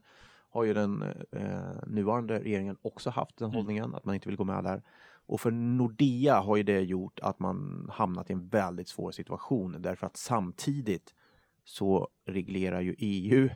har 0.49 0.63
ju 0.63 0.73
den 0.73 1.03
eh, 1.31 1.87
nuvarande 1.87 2.39
regeringen 2.39 2.77
också 2.81 3.09
haft, 3.09 3.37
den 3.37 3.51
hållningen, 3.51 3.95
att 3.95 4.05
man 4.05 4.15
inte 4.15 4.29
vill 4.29 4.37
gå 4.37 4.43
med 4.43 4.63
där. 4.63 4.83
Och 5.25 5.41
för 5.41 5.51
Nordea 5.51 6.39
har 6.39 6.57
ju 6.57 6.63
det 6.63 6.79
gjort 6.79 7.19
att 7.19 7.39
man 7.39 7.89
hamnat 7.93 8.29
i 8.29 8.33
en 8.33 8.47
väldigt 8.47 8.87
svår 8.87 9.11
situation 9.11 9.75
därför 9.79 10.07
att 10.07 10.17
samtidigt 10.17 11.13
så 11.63 12.07
reglerar 12.25 12.81
ju 12.81 12.95
EU 12.97 13.49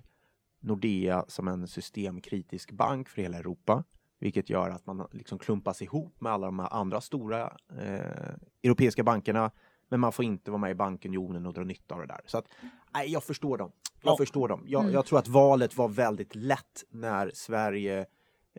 Nordea 0.60 1.26
som 1.28 1.48
en 1.48 1.68
systemkritisk 1.68 2.72
bank 2.72 3.10
för 3.10 3.22
hela 3.22 3.38
Europa, 3.38 3.84
vilket 4.20 4.50
gör 4.50 4.70
att 4.70 4.86
man 4.86 5.08
liksom 5.12 5.40
klumpas 5.40 5.82
ihop 5.82 6.22
med 6.22 6.32
alla 6.32 6.46
de 6.46 6.60
här 6.60 6.74
andra 6.74 7.02
stora 7.02 7.58
eh, 7.78 8.36
europeiska 8.64 9.04
bankerna. 9.04 9.52
Men 9.96 10.00
man 10.02 10.12
får 10.12 10.26
inte 10.26 10.52
vara 10.52 10.62
med 10.62 10.72
i 10.72 10.76
bankunionen 10.76 11.46
och 11.46 11.54
dra 11.54 11.64
nytta 11.64 11.96
av 11.96 12.02
det 12.02 12.08
där. 12.08 12.22
Så 12.26 12.38
att, 12.38 12.46
nej, 12.94 13.12
jag 13.12 13.24
förstår 13.24 13.58
dem. 13.58 13.72
Jag 14.04 14.12
Ja. 14.12 14.18
förstår 14.18 14.48
dem. 14.48 14.64
Jag, 14.68 14.92
jag 14.92 15.06
tror 15.06 15.20
att 15.20 15.28
valet 15.28 15.78
var 15.78 15.88
väldigt 15.88 16.36
lätt 16.36 16.84
när 16.90 17.32
Sverige 17.34 18.06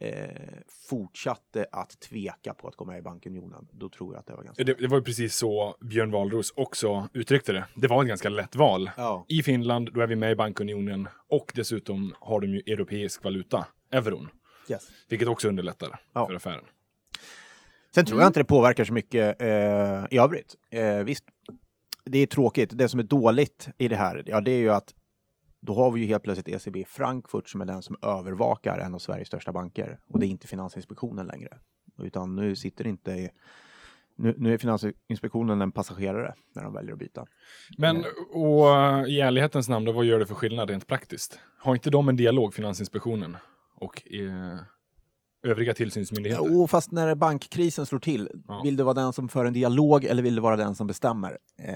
eh, 0.00 0.28
fortsatte 0.88 1.66
att 1.72 2.00
tveka 2.00 2.54
på 2.54 2.68
att 2.68 2.76
gå 2.76 2.84
med 2.84 2.98
i 2.98 3.02
bankunionen. 3.02 3.68
Då 3.72 3.88
tror 3.88 4.14
jag 4.14 4.20
att 4.20 4.26
det 4.26 4.34
var 4.34 4.42
ganska... 4.42 4.64
Det, 4.64 4.74
det 4.74 4.86
var 4.86 4.96
ju 4.98 5.02
precis 5.04 5.36
så 5.36 5.76
Björn 5.80 6.10
Wahlroos 6.10 6.52
också 6.56 7.08
uttryckte 7.12 7.52
det. 7.52 7.64
Det 7.74 7.86
var 7.88 8.02
ett 8.02 8.08
ganska 8.08 8.28
lätt 8.28 8.56
val. 8.56 8.90
Ja. 8.96 9.24
I 9.28 9.42
Finland, 9.42 9.90
då 9.94 10.00
är 10.00 10.06
vi 10.06 10.16
med 10.16 10.32
i 10.32 10.34
bankunionen 10.36 11.08
och 11.28 11.52
dessutom 11.54 12.14
har 12.20 12.40
de 12.40 12.46
ju 12.46 12.58
europeisk 12.66 13.24
valuta, 13.24 13.66
euron, 13.90 14.28
Yes. 14.70 14.88
vilket 15.08 15.28
också 15.28 15.48
underlättar 15.48 16.00
Ja. 16.12 16.26
för 16.26 16.34
affären. 16.34 16.64
Sen 17.96 18.04
tror 18.04 18.20
jag 18.20 18.28
inte 18.28 18.40
det 18.40 18.44
påverkar 18.44 18.84
så 18.84 18.92
mycket 18.92 19.42
eh, 19.42 20.04
i 20.10 20.18
övrigt. 20.18 20.54
Eh, 20.70 20.96
visst, 20.96 21.24
det 22.04 22.18
är 22.18 22.26
tråkigt. 22.26 22.70
Det 22.78 22.88
som 22.88 23.00
är 23.00 23.04
dåligt 23.04 23.68
i 23.78 23.88
det 23.88 23.96
här, 23.96 24.22
ja, 24.26 24.40
det 24.40 24.50
är 24.50 24.58
ju 24.58 24.70
att 24.70 24.94
då 25.60 25.74
har 25.74 25.90
vi 25.90 26.00
ju 26.00 26.06
helt 26.06 26.22
plötsligt 26.22 26.48
ECB 26.48 26.84
Frankfurt 26.88 27.48
som 27.48 27.60
är 27.60 27.64
den 27.64 27.82
som 27.82 27.96
övervakar 28.02 28.78
en 28.78 28.94
av 28.94 28.98
Sveriges 28.98 29.28
största 29.28 29.52
banker. 29.52 29.98
Och 30.08 30.20
det 30.20 30.26
är 30.26 30.28
inte 30.28 30.46
Finansinspektionen 30.46 31.26
längre. 31.26 31.58
Utan 31.98 32.36
nu 32.36 32.56
sitter 32.56 32.86
inte 32.86 33.10
i, 33.10 33.30
nu, 34.16 34.34
nu 34.38 34.54
är 34.54 34.58
Finansinspektionen 34.58 35.60
en 35.60 35.72
passagerare 35.72 36.34
när 36.54 36.62
de 36.62 36.72
väljer 36.72 36.92
att 36.92 36.98
byta. 36.98 37.26
Men 37.78 38.04
och, 38.32 38.76
eh, 38.76 39.04
i 39.04 39.20
ärlighetens 39.20 39.68
namn, 39.68 39.86
då, 39.86 39.92
vad 39.92 40.04
gör 40.04 40.18
det 40.18 40.26
för 40.26 40.34
skillnad 40.34 40.70
rent 40.70 40.86
praktiskt? 40.86 41.38
Har 41.58 41.74
inte 41.74 41.90
de 41.90 42.08
en 42.08 42.16
dialog, 42.16 42.54
Finansinspektionen 42.54 43.36
och 43.74 44.12
eh, 44.12 44.58
övriga 45.46 45.74
tillsynsmyndigheter? 45.74 46.44
Jo, 46.48 46.66
fast 46.66 46.92
när 46.92 47.14
bankkrisen 47.14 47.86
slår 47.86 47.98
till, 47.98 48.28
Ja. 48.48 48.60
vill 48.64 48.76
du 48.76 48.82
vara 48.82 48.94
den 48.94 49.12
som 49.12 49.28
för 49.28 49.44
en 49.44 49.52
dialog 49.52 50.04
eller 50.04 50.22
vill 50.22 50.34
du 50.34 50.40
vara 50.40 50.56
den 50.56 50.74
som 50.74 50.86
bestämmer? 50.86 51.38
Eh, 51.62 51.74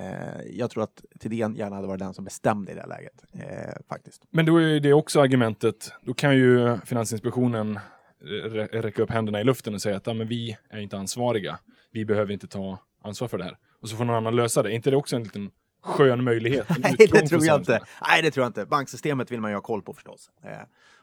jag 0.51 0.71
tror 0.71 0.83
att 0.83 1.05
Thedéen 1.21 1.55
gärna 1.57 1.77
hade 1.77 1.89
varit 1.89 1.99
den 2.01 2.15
som 2.15 2.25
bestämde 2.25 2.73
i 2.73 2.75
det 2.75 2.87
läget, 2.87 3.25
eh, 3.33 3.81
faktiskt. 3.89 4.23
Men 4.31 4.47
då 4.47 4.57
är 4.61 4.81
det 4.81 4.93
också 4.93 5.21
argumentet, 5.21 5.93
då 6.03 6.15
kan 6.15 6.37
ju 6.37 6.79
Finansinspektionen 6.85 7.79
rä- 8.25 8.83
räcka 8.83 9.03
upp 9.03 9.11
händerna 9.11 9.41
i 9.41 9.45
luften 9.45 9.75
och 9.75 9.83
säga 9.83 9.97
att 9.97 10.07
ja, 10.07 10.15
men 10.15 10.29
vi 10.29 10.57
är 10.71 10.79
inte 10.81 10.99
ansvariga. 10.99 11.59
Vi 11.93 12.05
behöver 12.05 12.33
inte 12.33 12.47
ta 12.47 12.79
ansvar 13.05 13.29
för 13.29 13.39
det 13.39 13.45
här. 13.45 13.57
Och 13.83 13.89
så 13.89 13.97
får 13.97 14.05
någon 14.05 14.17
annan 14.17 14.37
lösa 14.37 14.63
det. 14.63 14.69
Är 14.71 14.75
inte 14.75 14.91
det 14.91 14.97
också 14.97 15.17
en 15.17 15.23
liten 15.23 15.51
skön 15.83 16.25
möjlighet? 16.25 16.67
Nej, 16.79 16.95
det 16.99 17.07
tror 17.29 17.45
jag 17.45 17.61
inte. 17.61 17.81
Nej, 18.09 18.23
det 18.23 18.31
tror 18.31 18.45
jag 18.45 18.49
inte. 18.49 18.67
Banksystemet 18.67 19.31
vill 19.31 19.41
man 19.41 19.51
ju 19.51 19.57
ha 19.57 19.63
koll 19.63 19.83
på 19.83 19.93
förstås. 19.95 20.31
Eh, 20.45 20.51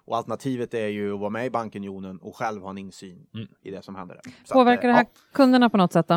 och 0.08 0.18
alternativet 0.18 0.74
är 0.74 0.88
ju 0.88 1.14
att 1.14 1.20
vara 1.20 1.30
med 1.30 1.46
i 1.46 1.50
bankunionen 1.50 2.18
och 2.18 2.36
själv 2.36 2.62
ha 2.62 2.70
en 2.70 2.78
insyn 2.78 3.26
Mm. 3.34 3.48
i 3.62 3.72
det 3.72 3.82
som 3.82 3.96
händer. 3.96 4.16
där. 4.24 4.34
Så 4.46 4.54
Påverkar 4.54 4.78
att, 4.78 4.82
det 4.84 4.90
eh, 4.90 4.96
här 4.96 5.06
kunderna 5.34 5.70
på 5.70 5.78
något 5.78 5.94
sätt 5.94 6.08
då? 6.08 6.14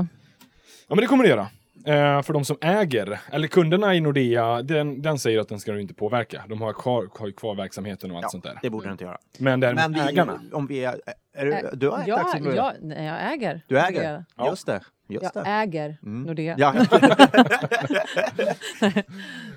Ja, 0.89 0.95
men 0.95 0.99
det 0.99 1.07
kommer 1.07 1.25
det 1.25 1.31
göra. 1.31 1.49
Eh, 1.87 2.23
för 2.23 2.33
de 2.33 2.45
som 2.45 2.57
äger, 2.61 3.21
eller 3.33 3.49
kunderna 3.49 3.95
i 3.95 4.01
Nordea, 4.01 4.63
den, 4.63 5.03
den 5.03 5.19
säger 5.19 5.39
att 5.39 5.49
den 5.49 5.61
ska 5.61 5.73
du 5.73 5.81
inte 5.81 5.95
påverka. 5.95 6.45
De 6.49 6.61
har 6.63 6.73
kvar, 6.73 7.09
har 7.19 7.27
ju 7.27 7.33
kvar 7.33 7.55
verksamheten 7.55 8.11
och 8.11 8.17
allt 8.17 8.23
Ja, 8.25 8.29
sånt 8.29 8.45
där. 8.45 8.59
det 8.63 8.71
borde 8.71 8.89
det 8.89 8.93
inte 8.93 9.05
göra. 9.05 9.19
Men 9.39 9.61
däremot 9.61 9.83
Men 9.83 9.93
vi, 9.93 10.01
ägarna. 10.01 10.41
om 10.53 10.67
vi 10.67 10.85
är... 10.85 11.01
är 11.35 11.45
du, 11.47 11.71
du 11.77 11.89
har 11.89 11.99
ägt 11.99 12.09
ja, 12.09 12.17
aktier 12.17 12.41
i 12.43 12.45
Nordea? 12.45 12.57
ja, 12.57 12.73
nej, 12.81 13.07
jag 13.07 13.33
äger. 13.33 13.61
Du 13.69 13.79
äger? 13.81 13.93
Nordea. 13.93 14.25
Ja. 14.37 14.51
Just 14.51 14.67
det. 14.67 14.81
Just 15.09 15.25
Jag 15.35 15.45
det. 15.45 15.51
äger 15.51 15.97
Mm. 16.03 16.23
Nordea. 16.23 16.55
Ja. 16.59 16.73
Men 16.75 16.87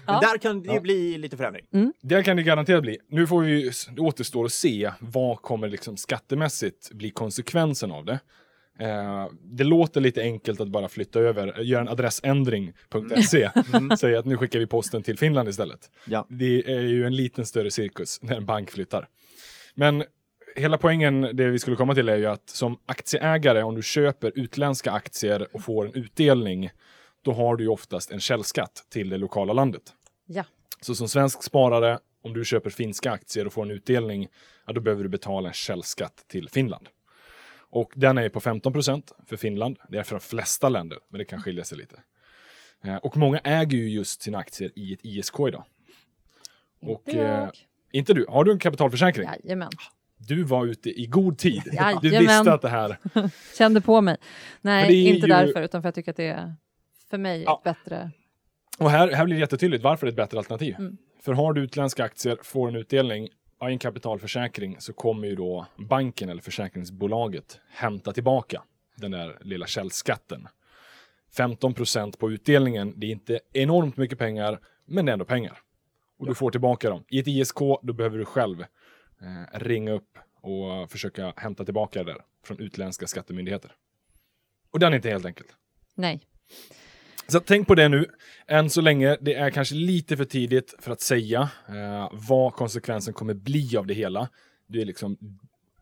Ja. 0.08 0.20
där 0.22 0.38
kan 0.38 0.64
det 0.64 0.74
ju 0.74 0.80
bli 0.80 1.18
lite 1.18 1.38
förändring. 1.38 1.66
Det 2.02 2.24
kan 2.24 2.38
det 2.38 2.44
garanterat 2.44 2.82
bli. 2.82 2.98
Nu 3.10 3.28
får 3.28 3.42
vi 3.42 3.52
ju, 3.62 3.72
det 3.96 4.02
återstår 4.02 4.46
att 4.46 4.52
se 4.52 4.92
vad 5.00 5.42
kommer 5.42 5.70
liksom 5.70 5.98
skattemässigt 5.98 6.92
bli 6.92 7.10
konsekvensen 7.10 7.92
av 7.92 8.06
det. 8.06 8.20
Eh, 8.80 9.28
det 9.42 9.64
låter 9.64 10.02
lite 10.02 10.22
enkelt 10.22 10.62
att 10.62 10.68
bara 10.68 10.90
flytta 10.90 11.20
över, 11.20 11.62
göra 11.62 11.82
en 11.82 11.88
adressändring.se, 11.88 13.50
säga 14.00 14.20
att 14.20 14.26
nu 14.26 14.38
skickar 14.38 14.60
vi 14.60 14.68
posten 14.68 15.04
till 15.04 15.18
Finland 15.18 15.50
istället. 15.50 15.92
Ja. 16.06 16.26
Det 16.30 16.72
är 16.74 16.82
ju 16.82 17.06
en 17.06 17.16
liten 17.16 17.46
större 17.46 17.72
cirkus 17.72 18.20
när 18.22 18.36
en 18.36 18.46
bank 18.46 18.72
flyttar. 18.72 19.08
Men 19.76 20.04
hela 20.56 20.78
poängen, 20.78 21.22
det 21.22 21.50
vi 21.50 21.60
skulle 21.60 21.76
komma 21.76 21.96
till 21.96 22.10
är 22.10 22.18
ju 22.18 22.26
att 22.26 22.50
som 22.50 22.78
aktieägare, 22.86 23.64
om 23.64 23.76
du 23.76 23.82
köper 23.82 24.32
utländska 24.36 24.92
aktier 24.92 25.48
och 25.54 25.64
får 25.64 25.86
en 25.86 25.94
utdelning, 25.94 26.70
då 27.22 27.34
har 27.34 27.56
du 27.56 27.64
ju 27.64 27.70
oftast 27.70 28.12
en 28.12 28.20
källskatt 28.20 28.88
till 28.90 29.10
det 29.10 29.18
lokala 29.18 29.54
landet. 29.54 29.84
Ja. 30.26 30.44
Så 30.82 30.96
som 30.96 31.10
svensk 31.10 31.44
sparare, 31.44 32.00
om 32.24 32.34
du 32.34 32.46
köper 32.46 32.70
finska 32.70 33.12
aktier 33.12 33.48
och 33.48 33.54
får 33.54 33.64
en 33.64 33.72
utdelning, 33.72 34.28
ja, 34.68 34.74
då 34.74 34.82
behöver 34.82 35.04
du 35.04 35.10
betala 35.10 35.48
en 35.48 35.54
källskatt 35.54 36.26
till 36.28 36.50
Finland. 36.50 36.88
Och 37.76 37.92
den 37.96 38.18
är 38.18 38.30
på 38.30 38.40
15% 38.40 39.12
för 39.28 39.38
Finland. 39.38 39.78
Det 39.90 39.98
är 39.98 40.04
för 40.04 40.16
de 40.16 40.20
flesta 40.22 40.70
länder, 40.70 41.00
men 41.10 41.20
det 41.20 41.26
kan 41.26 41.42
skilja 41.42 41.64
sig 41.64 41.78
lite. 41.78 41.96
Eh, 42.84 42.96
Och 42.96 43.18
många 43.18 43.40
äger 43.40 43.78
ju 43.78 43.90
just 43.90 44.22
sina 44.22 44.38
aktier 44.38 44.72
i 44.76 44.94
ett 44.94 45.00
ISK 45.04 45.36
idag. 45.48 45.64
Och, 46.82 47.04
Inte 47.08 47.22
eh, 47.22 47.28
jag. 47.32 47.52
inte 47.92 48.14
du. 48.14 48.26
Har 48.30 48.44
du 48.44 48.52
en 48.52 48.60
kapitalförsäkring? 48.60 49.30
Jajamän. 49.44 49.70
Du 50.18 50.44
var 50.44 50.66
ute 50.66 50.90
i 51.02 51.06
god 51.06 51.38
tid. 51.38 51.62
Du 51.66 51.72
Jajamän. 51.76 52.02
visste 52.20 52.54
att 52.54 52.62
det 52.62 52.70
här... 52.70 52.98
Kände 53.58 53.82
på 53.82 54.02
mig. 54.02 54.18
Nej, 54.62 55.08
inte 55.08 55.28
ju- 55.28 55.34
därför, 55.34 55.62
utan 55.62 55.82
för 55.82 55.90
att 55.90 55.98
jag 55.98 56.06
tycker 56.06 56.12
att 56.12 56.18
det 56.18 56.28
är 56.28 56.56
för 57.10 57.18
mig 57.18 57.44
Ja. 57.44 57.58
ett 57.58 57.64
bättre... 57.64 58.12
Och 58.80 58.90
här, 58.92 59.12
här 59.12 59.26
blir 59.26 59.36
det 59.36 59.40
jättetydligt 59.40 59.84
varför 59.84 60.06
det 60.06 60.10
är 60.10 60.12
ett 60.12 60.16
bättre 60.18 60.38
alternativ. 60.38 60.76
Mm. 60.80 60.98
För 61.22 61.34
har 61.34 61.54
du 61.54 61.62
utländska 61.64 62.04
aktier, 62.04 62.38
får 62.44 62.68
en 62.70 62.76
utdelning, 62.76 63.30
ja, 63.64 63.70
i 63.70 63.74
en 63.74 63.80
kapitalförsäkring 63.80 64.76
så 64.80 64.94
kommer 64.94 65.28
ju 65.28 65.36
då 65.36 65.66
banken 65.76 66.30
eller 66.30 66.42
försäkringsbolaget 66.42 67.60
hämta 67.70 68.14
tillbaka 68.14 68.64
den 68.96 69.12
där 69.12 69.38
lilla 69.42 69.68
källskatten. 69.68 70.48
15% 71.38 72.18
på 72.18 72.32
utdelningen, 72.32 72.94
det 73.00 73.08
är 73.08 73.12
inte 73.12 73.40
enormt 73.54 73.98
mycket 73.98 74.20
pengar, 74.20 74.60
men 74.86 75.06
det 75.06 75.12
är 75.12 75.14
ändå 75.14 75.26
pengar. 75.26 75.58
Och 76.18 76.28
du 76.28 76.36
får 76.36 76.52
tillbaka 76.52 76.90
dem. 76.90 77.04
I 77.08 77.20
ett 77.20 77.28
ISK, 77.28 77.58
då 77.82 77.94
behöver 77.94 78.18
du 78.18 78.26
själv 78.26 78.62
eh, 78.62 79.60
ringa 79.60 79.92
upp 79.92 80.18
och 80.42 80.92
försöka 80.92 81.34
hämta 81.38 81.66
tillbaka 81.66 82.04
det 82.04 82.12
där 82.12 82.22
från 82.46 82.60
utländska 82.60 83.08
skattemyndigheter. 83.08 83.72
Och 84.72 84.80
den 84.80 84.94
är 84.94 84.96
inte 84.96 85.10
helt 85.10 85.26
enkelt. 85.26 85.56
Nej. 85.96 86.22
Så 87.28 87.40
tänk 87.40 87.68
på 87.68 87.76
det 87.76 87.90
nu. 87.90 88.06
Än 88.48 88.70
så 88.70 88.82
länge, 88.82 89.18
det 89.22 89.34
är 89.34 89.50
kanske 89.50 89.76
lite 89.76 90.18
för 90.18 90.26
tidigt 90.26 90.76
för 90.80 90.92
att 90.92 91.02
säga 91.02 91.50
eh, 91.68 92.10
vad 92.12 92.54
konsekvensen 92.54 93.14
kommer 93.14 93.34
bli 93.34 93.78
av 93.78 93.88
det 93.88 93.94
hela. 93.94 94.30
Det 94.68 94.82
är 94.82 94.86
liksom 94.86 95.18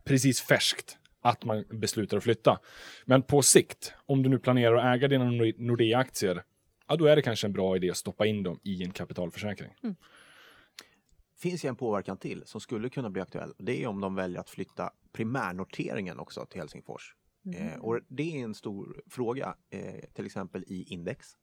precis 0.04 0.40
färskt 0.40 0.98
att 1.22 1.44
man 1.44 1.64
beslutar 1.70 2.16
att 2.16 2.22
flytta. 2.22 2.58
Men 3.04 3.22
på 3.22 3.42
sikt, 3.42 3.94
om 4.06 4.22
du 4.22 4.28
nu 4.28 4.38
planerar 4.38 4.76
att 4.76 4.96
äga 4.96 5.08
dina 5.08 5.24
Nor- 5.24 5.54
Nordea-aktier, 5.58 6.42
ja, 6.88 6.96
då 6.96 7.06
är 7.06 7.16
det 7.16 7.22
kanske 7.22 7.46
en 7.46 7.52
bra 7.52 7.76
idé 7.76 7.90
att 7.90 7.96
stoppa 7.96 8.26
in 8.26 8.42
dem 8.42 8.60
i 8.62 8.82
en 8.82 8.90
kapitalförsäkring. 8.90 9.70
finns 11.38 11.64
ju 11.64 11.68
en 11.68 11.76
påverkan 11.76 12.16
till 12.16 12.42
som 12.46 12.60
skulle 12.60 12.88
kunna 12.88 13.10
bli 13.10 13.22
aktuell. 13.22 13.54
Det 13.58 13.82
är 13.82 13.86
om 13.86 14.00
de 14.00 14.14
väljer 14.14 14.40
att 14.40 14.50
flytta 14.50 14.90
primärnoteringen 15.12 16.18
också 16.18 16.46
till 16.46 16.60
Helsingfors. 16.60 17.14
Eh, 17.54 17.78
och 17.80 18.00
det 18.08 18.38
är 18.40 18.44
en 18.44 18.54
stor 18.54 19.02
fråga, 19.10 19.56
eh, 19.70 19.94
till 20.14 20.26
exempel 20.26 20.64
i 20.66 20.82
index. 20.82 21.36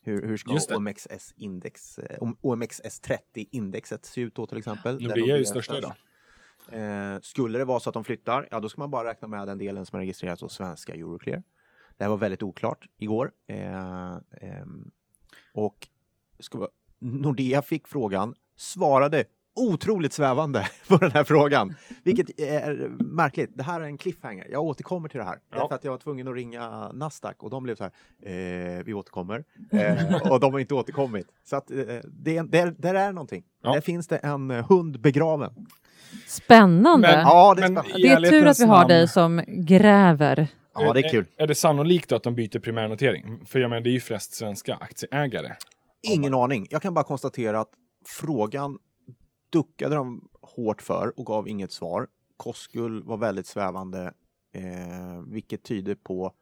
Hur, 0.00 0.26
hur 0.26 0.36
ska 0.36 0.50
eh, 1.98 2.18
om- 2.20 2.36
OMXS30 2.42 3.18
indexet 3.50 4.04
se 4.04 4.20
ut 4.20 4.34
då 4.34 4.46
till 4.46 4.58
exempel? 4.58 4.98
Nordea 5.08 5.34
är 5.34 5.38
ju 5.38 5.44
största 5.44 5.78
idag. 5.78 5.94
Eh, 7.14 7.20
skulle 7.20 7.58
det 7.58 7.64
vara 7.64 7.80
så 7.80 7.90
att 7.90 7.94
de 7.94 8.04
flyttar, 8.04 8.48
ja 8.50 8.60
då 8.60 8.68
ska 8.68 8.80
man 8.80 8.90
bara 8.90 9.08
räkna 9.10 9.28
med 9.28 9.46
den 9.48 9.58
delen 9.58 9.86
som 9.86 9.96
är 9.96 10.00
registrerad 10.00 10.40
hos 10.40 10.52
svenska 10.54 10.94
Euroclear. 10.94 11.42
Det 11.96 12.04
här 12.04 12.08
var 12.10 12.16
väldigt 12.16 12.42
oklart 12.42 12.88
igår. 12.98 13.32
Eh, 13.46 14.16
ehm, 14.30 14.90
och 15.52 15.88
ska 16.38 16.68
Nordea 16.98 17.62
fick 17.62 17.88
frågan, 17.88 18.34
svarade 18.56 19.24
otroligt 19.54 20.12
svävande 20.12 20.68
på 20.88 20.96
den 20.96 21.10
här 21.10 21.24
frågan. 21.24 21.74
Vilket 22.04 22.40
är 22.40 22.88
märkligt. 22.98 23.50
Det 23.54 23.62
här 23.62 23.80
är 23.80 23.84
en 23.84 23.98
cliffhanger. 23.98 24.46
Jag 24.50 24.62
återkommer 24.62 25.08
till 25.08 25.18
det 25.18 25.24
här. 25.24 25.38
Ja. 25.50 25.58
Därför 25.58 25.74
att 25.74 25.84
jag 25.84 25.90
var 25.90 25.98
tvungen 25.98 26.28
att 26.28 26.34
ringa 26.34 26.92
Nasdaq 26.92 27.42
och 27.42 27.50
de 27.50 27.62
blev 27.62 27.76
så 27.76 27.82
här, 27.84 27.92
eh, 28.78 28.84
vi 28.84 28.94
återkommer. 28.94 29.44
Eh, 29.72 30.30
och 30.32 30.40
de 30.40 30.52
har 30.52 30.60
inte 30.60 30.74
återkommit. 30.74 31.26
Så 31.44 31.56
att 31.56 31.70
eh, 31.70 31.76
det, 32.04 32.42
där, 32.42 32.74
där 32.78 32.94
är 32.94 33.12
någonting. 33.12 33.44
Ja. 33.62 33.72
Där 33.74 33.80
finns 33.80 34.08
det 34.08 34.16
en 34.16 34.50
eh, 34.50 34.66
hund 34.68 35.00
begraven. 35.00 35.66
Spännande! 36.26 37.08
Men- 37.08 37.20
Ja, 37.20 37.54
det 37.54 37.62
är 37.62 37.66
spännande. 37.66 37.90
det 37.94 38.08
är 38.08 38.30
tur 38.30 38.46
att 38.46 38.60
vi 38.60 38.64
har 38.64 38.88
dig 38.88 39.08
som 39.08 39.42
gräver. 39.48 40.48
Ja, 40.74 40.92
det 40.92 41.00
är 41.00 41.10
kul. 41.10 41.24
Är, 41.36 41.42
är 41.42 41.46
det 41.46 41.54
sannolikt 41.54 42.12
att 42.12 42.22
de 42.22 42.34
byter 42.34 42.58
primärnotering? 42.58 43.46
För 43.46 43.58
jag 43.58 43.68
menar, 43.70 43.80
det 43.80 43.90
är 43.90 43.92
ju 43.92 44.00
flest 44.00 44.34
svenska 44.34 44.74
aktieägare. 44.74 45.52
Ingen 46.02 46.34
aning. 46.34 46.66
Jag 46.70 46.82
kan 46.82 46.94
bara 46.94 47.04
konstatera 47.04 47.60
att 47.60 47.70
frågan 48.06 48.78
duckade 49.52 49.94
de 49.96 50.28
hårt 50.42 50.82
för 50.82 51.12
och 51.18 51.26
gav 51.26 51.48
inget 51.48 51.72
svar. 51.72 52.06
Koskul 52.36 53.02
var 53.02 53.16
väldigt 53.16 53.46
svävande, 53.46 54.12
eh, 54.54 55.22
vilket 55.26 55.62
tyder 55.62 55.94
på 55.94 56.32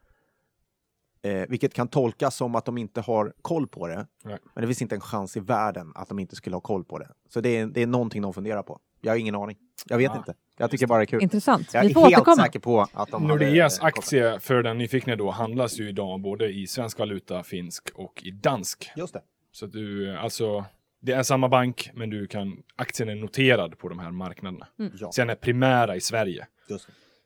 Eh, 1.22 1.44
vilket 1.48 1.74
kan 1.74 1.88
tolkas 1.88 2.36
som 2.36 2.54
att 2.54 2.64
de 2.64 2.78
inte 2.78 3.00
har 3.00 3.32
koll 3.42 3.66
på 3.68 3.86
det. 3.86 4.06
Nej. 4.24 4.38
Men 4.54 4.62
det 4.62 4.66
finns 4.68 4.82
inte 4.82 4.94
en 4.94 5.00
chans 5.00 5.36
i 5.36 5.40
världen 5.40 5.92
att 5.94 6.08
de 6.08 6.18
inte 6.18 6.36
skulle 6.36 6.56
ha 6.56 6.60
koll 6.60 6.84
på 6.84 6.98
det. 6.98 7.08
Så 7.28 7.40
det 7.40 7.48
är, 7.56 7.66
det 7.66 7.82
är 7.82 7.86
någonting 7.86 8.22
de 8.22 8.34
funderar 8.34 8.62
på. 8.62 8.78
Jag 9.00 9.12
har 9.12 9.16
ingen 9.16 9.34
aning. 9.34 9.56
Jag 9.86 9.98
vet 9.98 10.10
Ja, 10.14 10.18
inte. 10.18 10.34
Jag 10.58 10.70
tycker 10.70 10.86
bara 10.86 10.98
det 10.98 11.04
är 11.04 11.06
kul. 11.06 11.22
Intressant. 11.22 11.74
Jag 11.74 11.82
Vi 11.82 11.90
är 11.90 11.94
får 11.94 12.00
helt 12.00 12.14
återkomma. 12.14 12.36
säker 12.36 12.58
på 12.60 12.86
att 12.92 13.10
de 13.10 13.26
Nordeas 13.28 13.78
hade, 13.78 13.88
eh, 13.92 13.98
aktie 13.98 14.40
för 14.40 14.62
den 14.62 14.78
nyfikna 14.78 15.16
då 15.16 15.30
handlas 15.30 15.78
ju 15.78 15.88
idag 15.88 16.20
både 16.20 16.48
i 16.52 16.66
svensk 16.66 16.98
valuta, 16.98 17.42
finsk 17.42 17.90
och 17.94 18.22
i 18.24 18.30
dansk. 18.30 18.90
Just 18.96 19.12
det. 19.12 19.22
Så 19.52 19.66
du, 19.66 20.16
alltså, 20.16 20.64
det 21.00 21.12
är 21.12 21.22
samma 21.22 21.48
bank, 21.48 21.90
men 21.94 22.10
du 22.10 22.26
kan, 22.26 22.62
aktien 22.76 23.08
är 23.08 23.14
noterad 23.14 23.78
på 23.78 23.88
de 23.88 23.98
här 23.98 24.10
marknaderna. 24.10 24.66
Ja, 25.00 25.12
Sen 25.12 25.30
är 25.30 25.34
primära 25.34 25.96
i 25.96 26.00
Sverige. 26.00 26.46
det. 26.68 26.78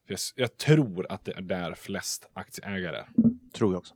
Jag, 0.06 0.18
jag 0.37 0.56
tror 0.56 1.06
att 1.08 1.24
det 1.24 1.32
är 1.32 1.40
där 1.42 1.74
flest 1.74 2.28
aktieägare 2.32 2.96
är. 2.96 3.06
Tror 3.54 3.72
jag 3.72 3.78
också. 3.78 3.94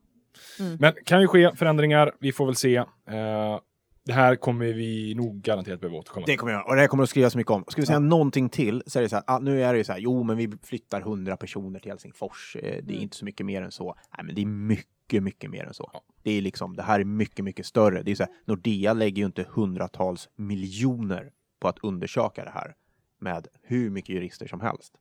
Men 0.79 0.93
kan 1.05 1.21
ju 1.21 1.27
ske 1.29 1.57
förändringar, 1.57 2.13
vi 2.21 2.33
får 2.33 2.47
väl 2.47 2.55
se. 2.57 2.77
Eh, 2.77 3.61
det 4.05 4.13
här 4.15 4.37
kommer 4.37 4.67
vi 4.67 5.15
nog 5.15 5.41
garanterat 5.43 5.81
behöva 5.81 5.99
återkomma 5.99 6.27
Det 6.27 6.33
till. 6.33 6.39
kommer 6.39 6.53
jag 6.53 6.67
Och 6.69 6.75
det 6.75 6.81
här 6.81 6.89
kommer 6.89 7.03
att 7.03 7.11
skrivas 7.11 7.37
mycket 7.37 7.51
om. 7.51 7.65
Ska 7.69 7.81
vi 7.83 7.87
säga 7.87 7.99
någonting 7.99 8.49
till 8.49 8.83
så 8.87 8.99
är 8.99 9.03
det 9.03 9.09
så 9.09 9.17
här. 9.17 9.25
Ah, 9.27 9.39
nu 9.39 9.63
är 9.63 9.73
det 9.73 9.79
ju 9.79 9.85
så 9.85 9.93
här. 9.93 9.99
Jo, 10.01 10.23
men 10.23 10.37
vi 10.37 10.53
flyttar 10.63 11.01
100 11.01 11.37
personer 11.37 11.81
till 11.81 11.91
Helsingfors. 11.91 12.57
Eh, 12.63 12.83
det 12.85 12.95
är 12.95 12.99
inte 12.99 13.17
så 13.17 13.25
mycket 13.25 13.47
mer 13.47 13.63
än 13.63 13.71
så. 13.73 13.95
Nej, 14.17 14.25
men 14.27 14.35
det 14.35 14.41
är 14.43 14.47
mycket, 14.47 14.87
mycket 15.13 15.51
mer 15.51 15.65
än 15.65 15.75
så. 15.75 15.91
Ja. 15.93 16.03
Det 16.23 16.31
är 16.31 16.43
liksom, 16.43 16.77
det 16.77 16.83
här 16.83 17.01
är 17.01 17.05
mycket, 17.05 17.45
mycket 17.45 17.67
större. 17.67 18.03
Det 18.03 18.11
är 18.11 18.15
så 18.15 18.23
här, 18.23 18.33
Nordea 18.45 18.93
lägger 18.93 19.23
ju 19.23 19.27
inte 19.27 19.47
hundratals 19.51 20.29
miljoner 20.37 21.31
på 21.61 21.69
att 21.69 21.79
undersöka 21.83 22.45
det 22.45 22.51
här 22.51 22.75
med 23.21 23.47
hur 23.63 23.91
mycket 23.91 24.15
jurister 24.15 24.47
som 24.47 24.61
helst. 24.61 24.95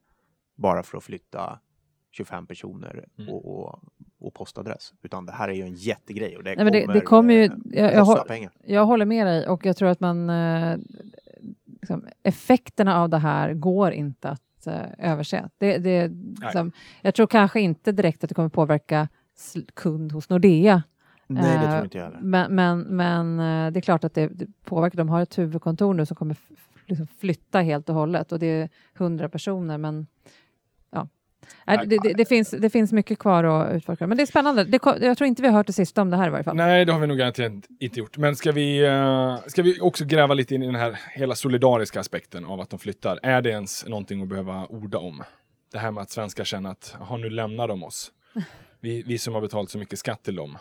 Bara 0.56 0.84
för 0.84 0.98
att 0.98 1.04
flytta 1.04 1.60
25 2.12 2.48
personer 2.48 3.06
Mm. 3.18 3.30
och, 3.34 3.46
och, 3.60 3.80
och 4.20 4.34
postadress. 4.34 4.94
Utan 5.02 5.26
det 5.26 5.32
här 5.32 5.50
är 5.50 5.54
ju 5.54 5.62
en 5.64 5.74
jättegrej 5.74 6.38
och 6.38 6.44
det 6.44 6.56
Nej, 6.56 6.64
men 6.64 6.74
det, 6.74 6.82
kommer, 6.82 6.94
det 6.94 7.02
kommer 7.02 7.34
ju, 7.34 7.44
eh, 7.44 7.52
jag, 7.84 7.94
jag, 7.94 8.06
kosta 8.06 8.22
hå- 8.24 8.28
pengar. 8.28 8.52
jag 8.66 8.86
håller 8.86 9.06
med 9.06 9.28
dig 9.28 9.48
och 9.48 9.66
jag 9.66 9.78
tror 9.78 9.90
att 9.90 10.00
man 10.00 10.30
eh, 10.30 10.78
liksom, 11.66 12.06
effekterna 12.24 13.02
av 13.02 13.10
det 13.10 13.18
här 13.18 13.54
går 13.54 13.92
inte 13.92 14.30
att 14.30 14.68
eh, 14.68 14.82
överse. 15.12 15.50
Det, 15.58 15.78
det, 15.78 16.08
liksom, 16.42 16.72
jag 17.02 17.16
tror 17.16 17.28
kanske 17.28 17.62
inte 17.62 17.92
direkt 17.92 18.24
att 18.24 18.30
det 18.30 18.34
kommer 18.36 18.50
påverka 18.50 19.08
kund 19.74 20.12
hos 20.12 20.30
Nordea. 20.30 20.84
Nej, 21.28 21.58
det 21.58 21.66
Eh, 21.66 21.72
tror 21.72 21.84
inte 21.84 21.98
jag 21.98 22.06
heller. 22.06 22.20
Men, 22.22 22.56
men, 22.56 22.80
men 22.80 23.40
eh, 23.40 23.72
det 23.72 23.80
är 23.80 23.82
klart 23.82 24.04
att 24.04 24.14
det, 24.14 24.28
det 24.28 24.48
påverkar. 24.64 24.98
De 24.98 25.10
har 25.10 25.22
ett 25.22 25.38
huvudkontor 25.38 25.94
nu 25.94 26.06
som 26.06 26.16
kommer 26.16 26.36
liksom 26.86 27.08
flytta 27.08 27.60
helt 27.62 27.90
och 27.90 27.96
hållet 27.96 28.32
och 28.32 28.40
det 28.40 28.48
är 28.48 28.70
hundra 28.94 29.30
personer. 29.30 29.78
Men 29.78 30.08
ja, 30.92 31.08
Nej, 31.66 31.88
det, 31.88 31.98
det, 32.04 32.14
det, 32.14 32.26
finns, 32.26 32.50
det 32.50 32.70
finns 32.70 32.92
mycket 32.92 33.20
kvar 33.20 33.44
att 33.44 33.76
utforska. 33.76 34.08
Men 34.08 34.18
det 34.18 34.24
är 34.24 34.28
spännande. 34.28 34.64
Det, 34.64 34.80
jag 35.02 35.18
tror 35.18 35.28
inte 35.28 35.42
vi 35.42 35.48
har 35.48 35.56
hört 35.56 35.68
det 35.68 35.74
sista 35.74 36.02
om 36.02 36.10
det 36.10 36.18
här 36.18 36.28
i 36.28 36.30
varje 36.30 36.44
fall. 36.44 36.56
Nej, 36.56 36.86
det 36.86 36.94
har 36.94 37.00
vi 37.00 37.08
nog 37.08 37.18
garanterat 37.18 37.54
inte 37.80 38.00
gjort. 38.00 38.18
Men 38.18 38.36
ska 38.36 38.52
vi, 38.52 38.86
eh, 38.86 39.38
ska 39.48 39.62
vi 39.62 39.80
också 39.82 40.06
gräva 40.06 40.34
lite 40.34 40.56
in 40.56 40.64
i 40.64 40.66
den 40.66 40.76
här 40.76 41.00
hela 41.14 41.36
solidariska 41.36 42.00
aspekten 42.00 42.46
av 42.46 42.62
att 42.62 42.70
de 42.70 42.80
flyttar? 42.80 43.20
Är 43.24 43.42
det 43.42 43.50
ens 43.50 43.86
någonting 43.88 44.22
att 44.22 44.28
behöva 44.28 44.66
orda 44.66 44.98
om? 44.98 45.24
Det 45.72 45.80
här 45.80 45.92
med 45.92 46.02
att 46.02 46.10
svenskar 46.10 46.44
känner 46.44 46.70
att, 46.70 46.96
jaha, 47.00 47.18
nu 47.18 47.30
lämnar 47.30 47.68
de 47.68 47.84
oss. 47.84 48.12
Vi, 48.80 49.04
vi 49.04 49.18
som 49.18 49.34
har 49.34 49.42
betalat 49.42 49.70
så 49.70 49.78
mycket 49.78 50.00
skatt 50.00 50.24
till 50.24 50.36
dem. 50.36 50.58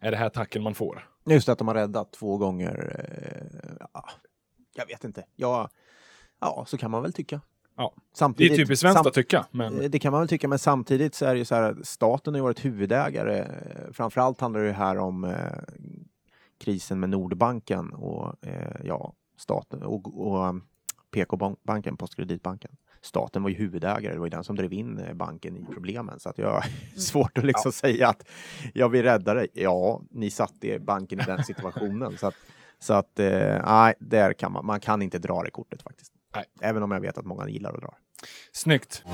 Är 0.00 0.10
det 0.10 0.16
här 0.16 0.28
tacken 0.28 0.62
man 0.62 0.74
får? 0.74 1.08
Just 1.26 1.48
att 1.48 1.58
de 1.58 1.68
har 1.68 1.74
räddat 1.74 2.12
två 2.12 2.36
gånger. 2.36 2.96
Eh, 2.98 3.86
ja, 3.92 4.04
jag 4.74 4.86
vet 4.86 5.04
inte. 5.04 5.24
Ja, 5.36 5.68
ja, 6.40 6.64
så 6.68 6.76
kan 6.78 6.90
man 6.90 7.02
väl 7.02 7.12
tycka. 7.12 7.40
Ja. 7.76 7.92
Det 7.96 8.12
är 8.14 8.16
Samtidigt, 8.18 8.56
typiskt 8.56 8.80
svenskt 8.80 9.06
att 9.06 9.14
tycka, 9.14 9.46
men 9.50 9.80
Eh, 9.80 9.90
Det 9.90 9.98
kan 9.98 10.12
man 10.12 10.20
väl 10.20 10.28
tycka, 10.28 10.48
men 10.48 10.58
samtidigt 10.58 11.14
så 11.14 11.24
är 11.26 11.32
det 11.32 11.38
ju 11.38 11.44
så 11.44 11.54
här 11.54 11.62
att 11.62 11.86
staten 11.86 12.34
har 12.34 12.40
varit 12.40 12.64
huvudägare. 12.64 13.38
Eh, 13.38 13.92
Framförallt 13.92 14.40
handlar 14.40 14.60
det 14.60 14.72
här 14.72 14.98
om 14.98 15.24
eh, 15.24 15.36
krisen 16.58 17.00
med 17.00 17.08
Nordbanken 17.10 17.92
och 17.92 18.46
eh, 18.46 18.76
ja, 18.84 19.12
staten 19.36 19.82
och, 19.82 20.20
och 20.26 20.46
um, 20.48 20.64
PK-banken, 21.10 21.96
Postkreditbanken. 21.96 22.76
Staten 23.02 23.42
var 23.42 23.50
ju 23.50 23.56
huvudägare, 23.56 24.12
det 24.12 24.18
var 24.18 24.26
ju 24.26 24.30
den 24.30 24.44
som 24.44 24.56
drev 24.56 24.72
in 24.72 24.98
eh, 24.98 25.14
banken 25.14 25.56
i 25.56 25.64
problemen. 25.74 26.20
Så 26.20 26.28
att 26.28 26.38
jag 26.38 26.50
har 26.50 26.64
svårt 27.00 27.38
att 27.38 27.44
liksom 27.44 27.72
säga 27.72 28.08
att 28.08 28.28
jag 28.74 28.88
vill 28.88 29.02
rädda 29.02 29.34
dig. 29.34 29.48
Ja, 29.52 30.02
ni 30.10 30.30
satte 30.30 30.78
banken 30.78 31.20
i 31.20 31.24
den 31.24 31.44
situationen. 31.44 32.18
så 32.18 32.26
att, 32.26 32.34
så 32.78 32.94
att 32.94 33.18
eh, 33.18 33.62
nej, 33.66 33.94
där 33.98 34.32
kan 34.32 34.52
man, 34.52 34.66
man 34.66 34.80
kan 34.80 35.02
inte 35.02 35.18
dra 35.18 35.42
det 35.42 35.50
kortet 35.50 35.82
faktiskt. 35.82 36.12
Nej. 36.34 36.44
Även 36.60 36.82
om 36.82 36.90
jag 36.90 37.00
vet 37.00 37.18
att 37.18 37.24
många 37.24 37.48
gillar 37.48 37.74
att 37.74 37.80
dra. 37.80 37.94
snyggt. 38.52 39.04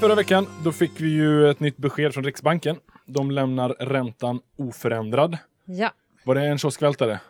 Förra 0.00 0.14
veckan, 0.14 0.46
då 0.64 0.72
fick 0.72 1.00
vi 1.00 1.08
ju 1.08 1.50
ett 1.50 1.60
nytt 1.60 1.76
besked 1.76 2.14
från 2.14 2.24
Riksbanken. 2.24 2.76
De 3.06 3.30
lämnar 3.30 3.68
räntan 3.68 4.40
oförändrad. 4.56 5.38
Ja. 5.64 5.90
Var 6.24 6.34
det 6.34 6.46
en 6.46 6.58
kioskvältare? 6.58 7.20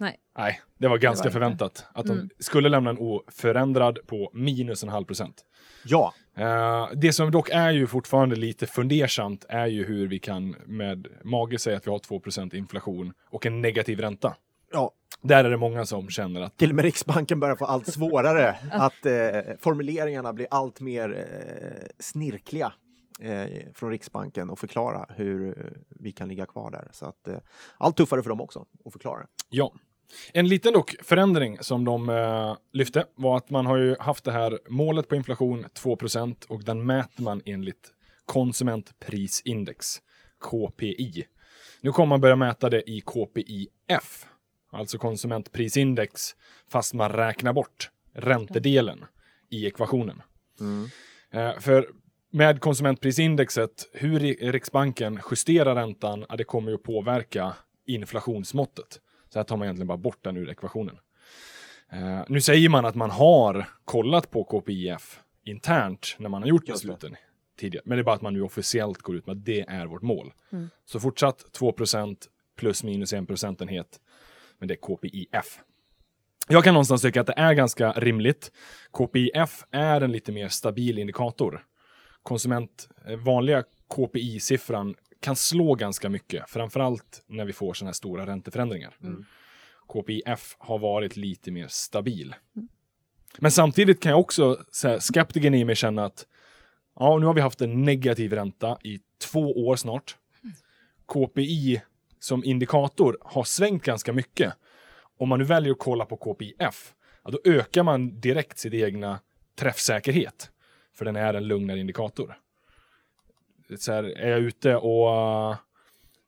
Nej. 0.00 0.16
Nej, 0.38 0.60
det 0.78 0.88
var 0.88 0.98
ganska 0.98 1.22
Det 1.22 1.28
var 1.28 1.32
förväntat. 1.32 1.86
Att 1.94 2.06
de 2.06 2.12
Mm. 2.12 2.30
skulle 2.38 2.68
lämna 2.68 2.90
en 2.90 2.98
oförändrad 2.98 3.98
på 4.06 4.30
minus 4.34 4.82
en 4.82 4.88
halv 4.88 5.04
procent. 5.04 5.44
Ja, 5.84 6.14
Eh, 6.34 6.88
det 6.96 7.12
som 7.12 7.30
dock 7.30 7.48
är 7.50 7.70
ju 7.70 7.86
fortfarande 7.86 8.36
lite 8.36 8.66
fundersamt 8.66 9.44
är 9.48 9.66
ju 9.66 9.84
hur 9.84 10.08
vi 10.08 10.18
kan 10.18 10.56
med 10.66 11.06
mage 11.24 11.58
säga 11.58 11.76
att 11.76 11.86
vi 11.86 11.90
har 11.90 11.98
2% 11.98 12.54
inflation 12.54 13.12
och 13.30 13.46
en 13.46 13.60
negativ 13.62 14.00
ränta. 14.00 14.34
ja, 14.72 14.90
Där 15.22 15.44
är 15.44 15.50
det 15.50 15.56
många 15.56 15.86
som 15.86 16.08
känner 16.08 16.40
att 16.40 16.56
till 16.56 16.70
och 16.70 16.76
med 16.76 16.84
Riksbanken 16.84 17.40
börjar 17.40 17.56
få 17.56 17.64
allt 17.64 17.86
svårare 17.86 18.56
att 18.72 19.06
eh, 19.06 19.56
formuleringarna 19.58 20.32
blir 20.32 20.46
allt 20.50 20.80
mer 20.80 21.26
eh, 21.28 21.86
snirkliga 21.98 22.72
eh, 23.20 23.46
från 23.74 23.90
Riksbanken 23.90 24.50
och 24.50 24.58
förklara 24.58 25.06
hur 25.16 25.72
vi 25.88 26.12
kan 26.12 26.28
ligga 26.28 26.46
kvar 26.46 26.70
där. 26.70 26.88
Så 26.92 27.06
att 27.06 27.28
eh, 27.28 27.36
allt 27.78 27.96
tuffare 27.96 28.22
för 28.22 28.28
dem 28.30 28.40
också 28.40 28.66
att 28.84 28.92
förklara. 28.92 29.26
Ja. 29.50 29.72
En 30.32 30.48
liten 30.48 30.72
dock 30.72 30.94
förändring 31.02 31.58
som 31.60 31.84
de 31.84 32.08
eh, 32.08 32.56
lyfte 32.72 33.06
var 33.14 33.36
att 33.36 33.50
man 33.50 33.66
har 33.66 33.76
ju 33.76 33.96
haft 34.00 34.24
det 34.24 34.32
här 34.32 34.58
målet 34.68 35.08
på 35.08 35.16
inflation 35.16 35.64
2% 35.64 36.46
och 36.48 36.64
den 36.64 36.86
mäter 36.86 37.22
man 37.22 37.42
enligt 37.44 37.92
konsumentprisindex, 38.26 40.00
KPI. 40.40 41.24
Nu 41.80 41.92
kommer 41.92 42.06
man 42.08 42.20
börja 42.20 42.36
mäta 42.36 42.70
det 42.70 42.90
i 42.90 43.00
KPIF, 43.00 44.26
alltså 44.72 44.98
konsumentprisindex, 44.98 46.30
fast 46.68 46.94
man 46.94 47.12
räknar 47.12 47.52
bort 47.52 47.90
räntedelen 48.14 49.04
i 49.50 49.66
ekvationen. 49.66 50.22
Eh, 51.32 51.58
för 51.60 51.88
med 52.32 52.60
konsumentprisindexet, 52.60 53.88
hur 53.92 54.18
Ri- 54.20 54.50
Riksbanken 54.52 55.20
justerar 55.30 55.74
räntan, 55.74 56.24
det 56.38 56.44
kommer 56.44 56.70
ju 56.70 56.74
att 56.74 56.82
påverka 56.82 57.54
inflationsmåttet. 57.86 59.00
Så 59.32 59.38
här 59.38 59.44
tar 59.44 59.56
man 59.56 59.64
egentligen 59.64 59.86
bara 59.86 59.98
bort 59.98 60.24
den 60.24 60.36
ur 60.36 60.50
ekvationen. 60.50 60.98
Eh, 61.92 62.22
nu 62.28 62.40
säger 62.40 62.68
man 62.68 62.84
att 62.84 62.94
man 62.94 63.10
har 63.10 63.68
kollat 63.84 64.30
på 64.30 64.44
KPIF 64.44 65.20
internt 65.44 66.16
när 66.18 66.28
man 66.28 66.42
har 66.42 66.48
gjort 66.48 66.66
besluten 66.66 67.16
tidigare. 67.58 67.82
Men 67.86 67.96
det 67.98 68.02
är 68.02 68.04
bara 68.04 68.14
att 68.14 68.22
man 68.22 68.32
nu 68.32 68.42
officiellt 68.42 69.02
går 69.02 69.16
ut 69.16 69.26
med 69.26 69.36
att 69.36 69.44
det 69.44 69.60
är 69.60 69.86
vårt 69.86 70.02
mål. 70.02 70.32
Mm. 70.52 70.68
Så 70.84 71.00
fortsatt 71.00 71.44
2% 71.58 72.16
plus 72.56 72.84
minus 72.84 73.12
en 73.12 73.26
procentenhet. 73.26 74.00
Men 74.58 74.68
det 74.68 74.74
är 74.74 74.96
KPIF. 74.96 75.60
Jag 76.48 76.64
kan 76.64 76.74
någonstans 76.74 77.02
tycka 77.02 77.20
att 77.20 77.26
det 77.26 77.34
är 77.36 77.54
ganska 77.54 77.92
rimligt. 77.92 78.52
KPIF 78.92 79.64
är 79.70 80.00
en 80.00 80.12
lite 80.12 80.32
mer 80.32 80.48
stabil 80.48 80.98
indikator. 80.98 81.66
Konsument, 82.22 82.88
eh, 83.06 83.16
vanliga 83.16 83.64
KPI-siffran 83.88 84.94
kan 85.20 85.36
slå 85.36 85.74
ganska 85.74 86.08
mycket, 86.08 86.50
framförallt 86.50 87.24
när 87.26 87.44
vi 87.44 87.52
får 87.52 87.74
sådana 87.74 87.88
här 87.88 87.94
stora 87.94 88.26
ränteförändringar. 88.26 88.96
KPIF 89.88 90.56
har 90.58 90.78
varit 90.78 91.16
lite 91.16 91.50
mer 91.50 91.66
stabil. 91.68 92.34
Men 93.38 93.50
samtidigt 93.50 94.02
kan 94.02 94.10
jag 94.10 94.20
också, 94.20 94.64
så 94.70 94.88
här, 94.88 95.00
skeptikern 95.00 95.54
i 95.54 95.64
mig 95.64 95.76
känna 95.76 96.04
att 96.04 96.26
ja, 96.98 97.18
nu 97.18 97.26
har 97.26 97.34
vi 97.34 97.40
haft 97.40 97.60
en 97.60 97.82
negativ 97.82 98.32
ränta 98.32 98.78
i 98.84 99.00
två 99.18 99.66
år 99.66 99.76
snart. 99.76 100.16
KPI 101.06 101.82
som 102.18 102.44
indikator 102.44 103.18
har 103.20 103.44
svängt 103.44 103.84
ganska 103.84 104.12
mycket. 104.12 104.52
Om 105.18 105.28
man 105.28 105.38
nu 105.38 105.44
väljer 105.44 105.72
att 105.72 105.78
kolla 105.78 106.06
på 106.06 106.16
KPIF, 106.16 106.94
ja, 107.24 107.30
då 107.30 107.40
ökar 107.44 107.82
man 107.82 108.20
direkt 108.20 108.58
sin 108.58 108.74
egna 108.74 109.20
träffsäkerhet. 109.58 110.50
För 110.94 111.04
den 111.04 111.16
är 111.16 111.34
en 111.34 111.48
lugnare 111.48 111.80
indikator. 111.80 112.38
Så 113.76 113.92
här, 113.92 114.04
är 114.04 114.30
jag 114.30 114.40
ute 114.40 114.76
och 114.76 115.10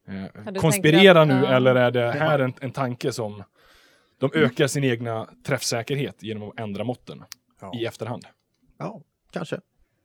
eh, 0.09 0.53
du 0.53 0.61
konspirerar 0.61 1.27
nu 1.27 1.47
att, 1.47 1.53
eller 1.53 1.75
är 1.75 1.91
det 1.91 2.11
här 2.11 2.39
en, 2.39 2.53
en 2.61 2.71
tanke 2.73 3.13
som 3.13 3.43
de 4.19 4.31
ökar 4.35 4.67
sin 4.67 4.85
egna 4.85 5.29
träffsäkerhet 5.47 6.23
genom 6.23 6.49
att 6.49 6.61
ändra 6.61 6.85
måtten 6.85 7.25
Ja, 7.61 7.73
i 7.75 7.87
efterhand? 7.87 8.25
ja 8.79 9.03
kanske. 9.31 9.61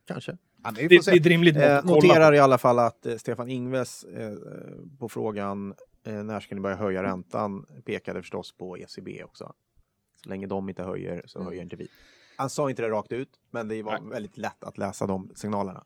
Kanske. 0.08 0.38
Ja, 0.64 0.72
Det, 0.72 0.88
det 0.88 1.08
är 1.08 1.20
rimligt 1.20 1.58
Eh, 1.58 1.86
noterar 1.86 2.34
i 2.34 2.40
alla 2.40 2.58
fall 2.58 2.80
att 2.80 3.06
eh, 3.06 3.16
Stefan 3.16 3.50
Ingves 3.50 4.04
eh, 4.04 4.34
på 5.00 5.10
frågan 5.10 5.74
Eh, 6.08 6.24
när 6.24 6.40
ska 6.40 6.56
ni 6.56 6.62
börja 6.62 6.76
höja 6.76 7.04
räntan? 7.04 7.66
Pekade 7.86 8.22
förstås 8.22 8.58
på 8.58 8.78
ECB 8.78 9.24
också. 9.24 9.54
Så 10.24 10.30
länge 10.30 10.48
de 10.48 10.70
inte 10.70 10.84
höjer 10.84 11.22
så 11.26 11.44
höjer 11.44 11.62
inte 11.62 11.76
vi. 11.76 11.88
Han 12.38 12.50
sa 12.50 12.70
inte 12.70 12.82
det 12.82 12.90
rakt 12.90 13.12
ut, 13.12 13.30
men 13.52 13.68
det 13.68 13.84
var 13.84 14.00
Nej. 14.00 14.10
väldigt 14.12 14.38
lätt 14.38 14.64
att 14.64 14.78
läsa 14.78 15.08
de 15.08 15.32
signalerna. 15.36 15.84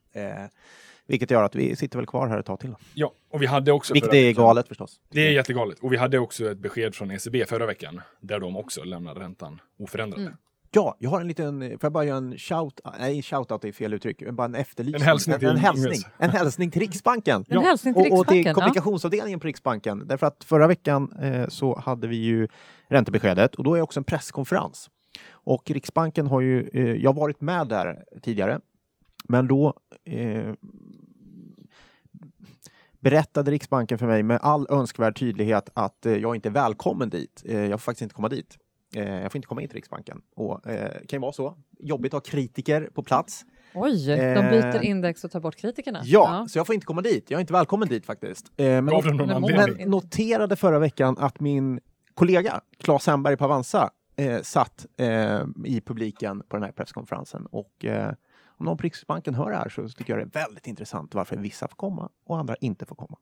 Vilket 1.08 1.32
gör 1.32 1.44
att 1.44 1.56
vi 1.56 1.76
sitter 1.76 1.98
väl 1.98 2.06
kvar 2.06 2.28
här 2.28 2.40
ett 2.40 2.46
tag 2.46 2.60
till. 2.60 2.76
Ja, 2.94 3.14
och 3.32 3.42
vi 3.42 3.46
hade 3.46 3.72
också... 3.72 3.94
Vilket 3.94 4.14
är 4.14 4.28
veckan- 4.28 4.44
galet 4.44 4.68
förstås. 4.68 5.00
Det 5.10 5.28
är 5.28 5.32
jättegalet. 5.32 5.80
Och 5.80 5.94
vi 5.94 5.98
hade 5.98 6.20
också 6.20 6.52
ett 6.52 6.58
besked 6.58 6.96
från 6.96 7.12
ECB 7.12 7.46
förra 7.46 7.66
veckan, 7.66 8.02
där 8.20 8.40
de 8.40 8.58
också 8.58 8.84
lämnade 8.84 9.20
räntan 9.20 9.62
oförändrad. 9.80 10.20
Mm. 10.22 10.34
Ja, 10.74 10.96
jag 11.00 11.10
har 11.10 11.22
en 11.22 11.28
liten, 11.28 11.60
får 11.62 11.80
jag 11.82 11.92
bara 11.92 12.04
göra 12.06 12.18
en 12.18 12.38
shout, 12.38 12.80
nej 13.00 13.22
shoutout 13.24 13.66
är 13.66 13.72
fel 13.72 13.94
uttryck, 13.94 14.30
bara 14.32 14.46
en 14.46 14.56
efterlysning. 14.56 15.02
En 15.02 15.08
hälsning 15.08 15.40
till 15.40 15.48
en, 15.48 15.56
en, 15.56 15.62
hälsning, 15.62 16.00
en 16.18 16.30
hälsning 16.30 16.72
till 16.72 16.82
Riksbanken. 16.82 17.46
En 17.50 17.62
hälsning 17.62 17.94
till 17.94 18.12
och, 18.12 18.20
och 18.20 18.28
till 18.28 18.36
Riksbanken. 18.36 18.50
ja. 18.50 18.54
kommunikationsavdelningen 18.54 19.40
på 19.40 19.48
Riksbanken. 19.48 20.08
Därför 20.08 20.28
att 20.28 20.44
förra 20.44 20.68
veckan 20.68 21.14
eh, 21.22 21.48
så 21.48 21.80
hade 21.80 22.08
vi 22.08 22.16
ju 22.16 22.48
räntebeskedet 22.88 23.56
och 23.56 23.64
då 23.64 23.76
är 23.76 23.82
också 23.82 24.00
en 24.00 24.04
presskonferens. 24.04 24.90
Och 25.32 25.72
Riksbanken 25.72 26.28
har 26.28 26.42
ju, 26.42 26.70
eh, 26.74 26.96
jag 26.96 27.14
har 27.14 27.20
varit 27.22 27.42
med 27.42 27.68
där 27.68 28.04
tidigare, 28.22 28.60
men 29.28 29.48
då 29.48 29.74
eh, 30.06 30.54
berättade 33.02 33.52
Riksbanken 33.52 33.98
för 33.98 34.08
mig 34.08 34.24
med 34.24 34.40
all 34.42 34.68
önskvärd 34.70 35.20
tydlighet 35.20 35.70
att 35.74 36.06
eh, 36.06 36.16
jag 36.16 36.36
inte 36.36 36.50
är 36.50 36.54
välkommen 36.54 37.10
dit. 37.10 37.44
Eh, 37.46 37.60
jag 37.60 37.72
får 37.72 37.78
faktiskt 37.78 38.02
inte 38.02 38.16
komma 38.16 38.30
dit. 38.30 38.58
Eh, 38.96 39.22
jag 39.22 39.32
får 39.32 39.38
inte 39.38 39.48
komma 39.48 39.62
in 39.62 39.68
till 39.68 39.76
Riksbanken. 39.76 40.22
Och 40.36 40.68
eh, 40.68 40.92
kan 40.92 41.18
ju 41.18 41.20
vara 41.20 41.32
så. 41.32 41.58
Jobbigt 41.80 42.14
att 42.14 42.28
ha 42.28 42.32
kritiker 42.32 42.90
på 42.94 43.04
plats. 43.04 43.46
Oj, 43.74 44.08
de 44.08 44.50
byter 44.50 44.82
index 44.84 45.24
och 45.24 45.32
tar 45.32 45.40
bort 45.40 45.56
kritikerna. 45.56 46.02
Ja, 46.04 46.46
så 46.50 46.60
jag 46.60 46.68
får 46.68 46.76
inte 46.76 46.86
komma 46.86 47.02
dit. 47.02 47.32
Jag 47.32 47.38
är 47.38 47.42
inte 47.42 47.54
välkommen 47.54 47.88
dit 47.88 48.06
faktiskt. 48.06 48.52
Eh, 48.58 48.66
men, 48.66 48.86
Men 49.56 49.90
noterade 49.90 50.56
förra 50.56 50.80
veckan 50.80 51.16
att 51.20 51.40
min 51.40 51.80
kollega 52.14 52.62
Claes 52.78 53.08
Hemberg 53.08 53.38
på 53.38 53.46
Avanza 53.46 53.90
eh, 54.16 54.42
satt 54.42 54.86
eh, 54.98 55.42
i 55.66 55.82
publiken 55.86 56.44
på 56.50 56.56
den 56.56 56.64
här 56.64 56.72
presskonferensen. 56.72 57.46
Och 57.46 57.86
eh, 57.86 58.14
om 58.62 58.66
någon 58.66 58.78
på 58.78 58.84
Riksbanken 58.84 59.36
hör 59.36 59.52
det 59.52 59.58
här 59.58 59.70
så 59.70 59.90
tycker 59.90 60.18
jag 60.18 60.28
det 60.28 60.40
är 60.40 60.44
väldigt 60.44 60.68
intressant 60.68 61.14
varför 61.16 61.36
vissa 61.38 61.68
får 61.68 61.76
komma 61.76 62.10
och 62.26 62.38
andra 62.40 62.56
inte 62.56 62.86
får 62.86 62.96
komma. 62.96 63.18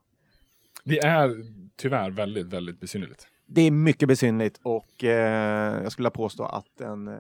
Det 0.84 1.00
är 1.00 1.36
tyvärr 1.78 2.10
väldigt, 2.12 2.48
väldigt 2.48 2.80
besynnerligt. 2.80 3.28
Det 3.46 3.62
är 3.62 3.72
mycket 3.72 4.08
besynligt 4.08 4.60
och 4.64 5.04
eh, 5.04 5.84
jag 5.84 5.92
skulle 5.92 6.10
påstå 6.10 6.44
att 6.46 6.82
en 6.82 7.08
eh, 7.08 7.14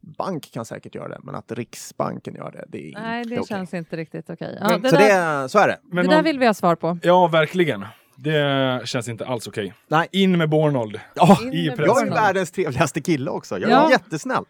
bank 0.00 0.50
kan 0.52 0.64
säkert 0.64 0.94
göra 0.94 1.08
det, 1.08 1.18
men 1.22 1.34
att 1.34 1.52
Riksbanken 1.52 2.34
gör 2.34 2.50
det, 2.52 2.64
det 2.68 2.88
är 2.92 3.00
Nej, 3.00 3.18
inte 3.22 3.34
det 3.34 3.40
okej. 3.40 3.48
känns 3.48 3.74
inte 3.74 3.96
riktigt 3.96 4.30
okej. 4.30 4.58
Men- 4.60 4.70
Ja, 4.82 4.90
Så, 4.90 4.96
där, 4.96 5.42
det, 5.42 5.48
så 5.48 5.58
är 5.58 5.68
det. 5.68 5.78
Men 5.82 5.96
det 6.04 6.10
där 6.10 6.16
man- 6.16 6.24
vill 6.24 6.38
vi 6.38 6.46
ha 6.46 6.54
svar 6.54 6.76
på. 6.76 6.98
Ja, 7.02 7.26
verkligen. 7.28 7.84
Det 8.16 8.80
känns 8.84 9.08
inte 9.08 9.26
alls 9.26 9.46
okej. 9.46 9.74
Nej. 9.88 10.08
In 10.12 10.38
med 10.38 10.48
Bornold. 10.48 11.00
Ja, 11.14 11.26
pressen. 11.26 11.76
jag 11.78 12.06
är 12.06 12.10
världens 12.10 12.50
trevligaste 12.50 13.00
kille 13.00 13.30
också. 13.30 13.58
Jag 13.58 13.70
är 13.70 13.74
Ja. 13.74 13.90
jättesnäll. 13.90 14.44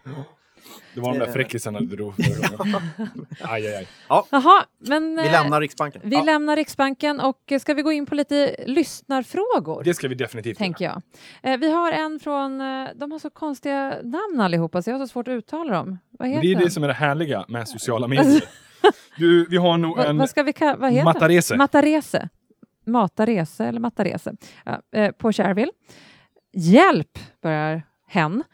Det 0.95 1.01
var 1.01 1.13
de 1.13 1.19
där 1.19 1.27
Eh. 1.27 1.33
fräckisarna 1.33 1.81
du 1.81 1.87
drog 1.87 2.15
förra 2.15 2.57
gången. 2.57 2.81
Aj, 3.41 3.67
aj, 3.67 3.75
aj. 3.75 3.87
Jaha, 4.31 4.65
men 4.79 5.17
Vi 5.17 5.27
eh, 5.27 5.33
lämnar 5.33 5.61
Riksbanken. 5.61 6.03
vi 6.05 6.17
Ja. 6.17 6.23
lämnar 6.23 6.57
Riksbanken 6.57 7.21
och 7.21 7.53
ska 7.61 7.75
vi 7.75 7.83
gå 7.83 7.93
in 7.93 8.07
på 8.07 8.15
lite 8.15 8.55
lyssnarfrågor? 8.67 9.83
Det 9.85 9.95
ska 9.95 10.09
vi 10.09 10.15
definitivt 10.15 10.59
tänker 10.59 10.85
jag. 10.85 11.03
Eh, 11.43 11.59
vi 11.59 11.73
har 11.73 11.93
en 11.93 12.21
från, 12.21 12.59
de 12.95 13.13
har 13.13 13.19
så 13.19 13.31
konstiga 13.31 13.95
namn 14.03 14.41
allihopa 14.41 14.83
så 14.83 14.91
jag 14.91 14.99
har 14.99 15.07
så 15.07 15.11
svårt 15.13 15.29
att 15.29 15.33
uttala 15.33 15.73
dem. 15.75 15.99
Vad 16.11 16.29
Men 16.29 16.31
heter 16.31 16.43
det 16.43 16.53
är 16.53 16.55
den? 16.55 16.65
det 16.65 16.71
som 16.71 16.85
är 16.85 16.89
det 16.89 16.95
härliga 16.95 17.45
med 17.49 17.69
sociala 17.69 18.09
medier. 18.09 18.45
Du, 19.17 19.47
vi 19.51 19.57
har 19.57 19.79
nog 19.79 19.99
en 19.99 20.19
vad 20.19 20.31
ska 20.31 20.43
vi 20.43 20.53
kalla, 20.53 20.77
vad 20.77 20.91
heter? 20.93 21.05
Matarese. 21.05 21.57
Matarese. 21.57 22.29
Matarese 22.87 23.61
eller 23.65 23.81
Matarese. 23.81 24.33
Ja, 24.65 25.13
på 25.19 25.33
Shareville. 25.33 25.73
Hjälp, 26.53 27.19
börjar 27.43 27.83
hen. 28.07 28.45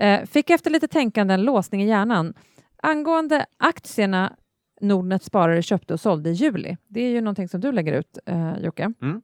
Eh, 0.00 0.24
fick 0.26 0.50
efter 0.50 0.70
lite 0.70 0.88
tänkande 0.88 1.34
en 1.34 1.42
låsning 1.42 1.82
i 1.82 1.86
hjärnan. 1.86 2.34
Angående 2.76 3.46
aktierna 3.56 4.36
Nordnet 4.80 5.22
sparare 5.22 5.62
köpte 5.62 5.92
och 5.92 6.00
sålde 6.00 6.30
i 6.30 6.32
juli. 6.32 6.76
Det 6.88 7.00
är 7.00 7.10
ju 7.10 7.20
någonting 7.20 7.48
som 7.48 7.60
du 7.60 7.72
lägger 7.72 7.92
ut, 7.92 8.18
eh, 8.26 8.58
Jocke. 8.58 8.92
Mm. 9.02 9.22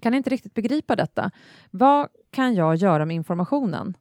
Kan 0.00 0.14
inte 0.14 0.30
riktigt 0.30 0.54
begripa 0.54 0.96
detta. 0.96 1.30
Vad 1.70 2.08
kan 2.30 2.54
jag 2.54 2.76
göra 2.76 3.04
med 3.04 3.16
informationen? 3.16 3.96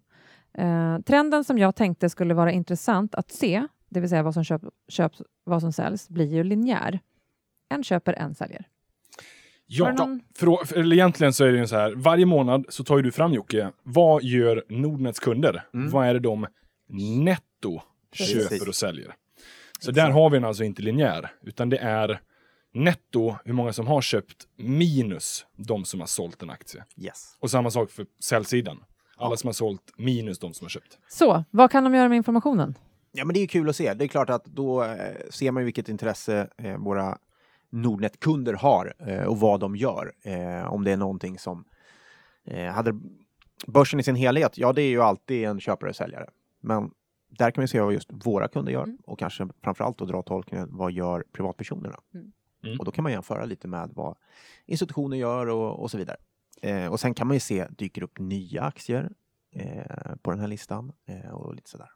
Eh, 0.54 1.00
trenden 1.00 1.44
som 1.44 1.58
jag 1.58 1.76
tänkte 1.76 2.10
skulle 2.10 2.34
vara 2.34 2.52
intressant 2.52 3.16
att 3.16 3.32
se, 3.32 3.68
det 3.90 4.00
vill 4.00 4.10
säga 4.10 4.24
vad 4.24 4.34
som 4.34 4.44
köp, 4.44 4.62
köps, 4.88 5.22
vad 5.44 5.62
som 5.62 5.74
säljs, 5.74 6.10
blir 6.10 6.34
ju 6.34 6.44
linjär. 6.44 7.00
En 7.70 7.84
köper, 7.84 8.14
en 8.14 8.36
säljer. 8.36 8.68
Ja, 9.68 9.92
någon- 9.92 10.22
för, 10.38 10.66
för, 10.66 10.78
eller 10.78 10.96
egentligen 10.96 11.34
så 11.34 11.46
är 11.46 11.52
det 11.52 11.58
ju 11.58 11.68
så 11.68 11.76
här. 11.76 11.92
Varje 11.96 12.26
månad 12.26 12.66
så 12.70 12.84
tar 12.84 12.98
ju 12.98 13.04
du 13.04 13.12
fram 13.12 13.34
Jocke. 13.34 13.72
Vad 13.84 14.24
gör 14.24 14.64
Nordnets 14.70 15.20
kunder? 15.20 15.64
Mm. 15.74 15.90
Vad 15.92 16.08
är 16.08 16.14
det 16.14 16.20
de 16.20 16.48
netto 17.24 17.82
Precis. 18.18 18.50
köper 18.50 18.68
och 18.70 18.76
säljer? 18.76 19.14
Så 19.80 19.92
där 19.92 20.10
har 20.10 20.30
vi 20.30 20.38
den 20.38 20.46
alltså 20.46 20.64
inte 20.64 20.82
linjär, 20.82 21.32
utan 21.44 21.70
det 21.70 21.78
är 21.78 22.22
netto 22.74 23.36
hur 23.46 23.54
många 23.54 23.74
som 23.74 23.88
har 23.88 24.02
köpt 24.02 24.36
minus 24.58 25.46
de 25.58 25.86
som 25.86 26.00
har 26.00 26.08
sålt 26.08 26.42
en 26.44 26.50
aktie. 26.50 26.84
Yes. 26.98 27.38
Och 27.40 27.52
samma 27.52 27.72
sak 27.72 27.92
för 27.92 28.06
säljsidan. 28.24 28.84
Alla 29.18 29.38
som 29.38 29.48
har 29.48 29.54
sålt 29.54 29.94
minus 29.98 30.40
de 30.40 30.54
som 30.54 30.66
har 30.66 30.70
köpt. 30.70 30.98
Så, 31.10 31.44
vad 31.52 31.72
kan 31.72 31.84
de 31.84 31.94
göra 31.96 32.10
med 32.10 32.16
informationen? 32.16 32.76
Ja, 33.12 33.26
men 33.26 33.34
det 33.34 33.40
är 33.40 33.42
ju 33.42 33.48
kul 33.48 33.70
att 33.70 33.76
se. 33.76 33.94
Det 33.94 34.06
är 34.06 34.08
klart 34.08 34.30
att 34.30 34.46
då 34.46 34.84
eh, 34.84 34.98
ser 35.30 35.52
man 35.52 35.66
vilket 35.66 35.90
intresse 35.90 36.48
eh, 36.58 36.78
våra 36.78 37.18
Nordnet-kunder 37.76 38.54
har 38.54 38.94
eh, 39.00 39.24
och 39.24 39.40
vad 39.40 39.60
de 39.60 39.76
gör. 39.76 40.14
Eh, 40.22 40.74
om 40.74 40.84
det 40.84 40.92
är 40.92 40.98
någonting 40.98 41.40
som 41.40 41.66
eh, 42.44 42.66
hade 42.66 43.00
börsen 43.68 44.00
i 44.00 44.04
sin 44.04 44.16
helhet. 44.16 44.58
Ja, 44.58 44.74
det 44.74 44.82
är 44.82 44.90
ju 44.90 45.02
alltid 45.02 45.46
en 45.46 45.60
köpare 45.60 45.90
och 45.90 45.96
säljare. 45.96 46.30
Men 46.62 46.92
där 47.30 47.52
kan 47.52 47.62
vi 47.62 47.68
se 47.68 47.82
vad 47.82 47.94
just 47.94 48.10
våra 48.26 48.48
kunder 48.48 48.72
gör 48.72 48.84
Mm. 48.84 48.98
och 49.06 49.20
kanske 49.20 49.48
framförallt 49.64 49.98
då 49.98 50.06
dra 50.06 50.22
tolkningen 50.22 50.68
vad 50.72 50.92
gör 50.92 51.24
privatpersonerna? 51.32 52.00
Mm. 52.14 52.32
Mm. 52.64 52.80
Och 52.80 52.86
då 52.86 52.92
kan 52.92 53.04
man 53.04 53.12
jämföra 53.12 53.46
lite 53.46 53.68
med 53.68 53.92
vad 53.94 54.18
institutioner 54.66 55.18
gör 55.18 55.48
och, 55.48 55.82
och 55.82 55.92
så 55.92 55.98
vidare. 55.98 56.18
Eh, 56.62 56.88
och 56.88 57.00
sen 57.00 57.14
kan 57.14 57.28
man 57.28 57.36
ju 57.36 57.40
se, 57.40 57.68
dyker 57.70 58.04
upp 58.04 58.20
nya 58.20 58.62
aktier 58.62 59.10
eh, 59.56 60.16
på 60.22 60.32
den 60.32 60.40
här 60.40 60.48
listan 60.48 60.92
eh, 61.06 61.32
och 61.32 61.56
lite 61.56 61.70
sådär. 61.70 61.90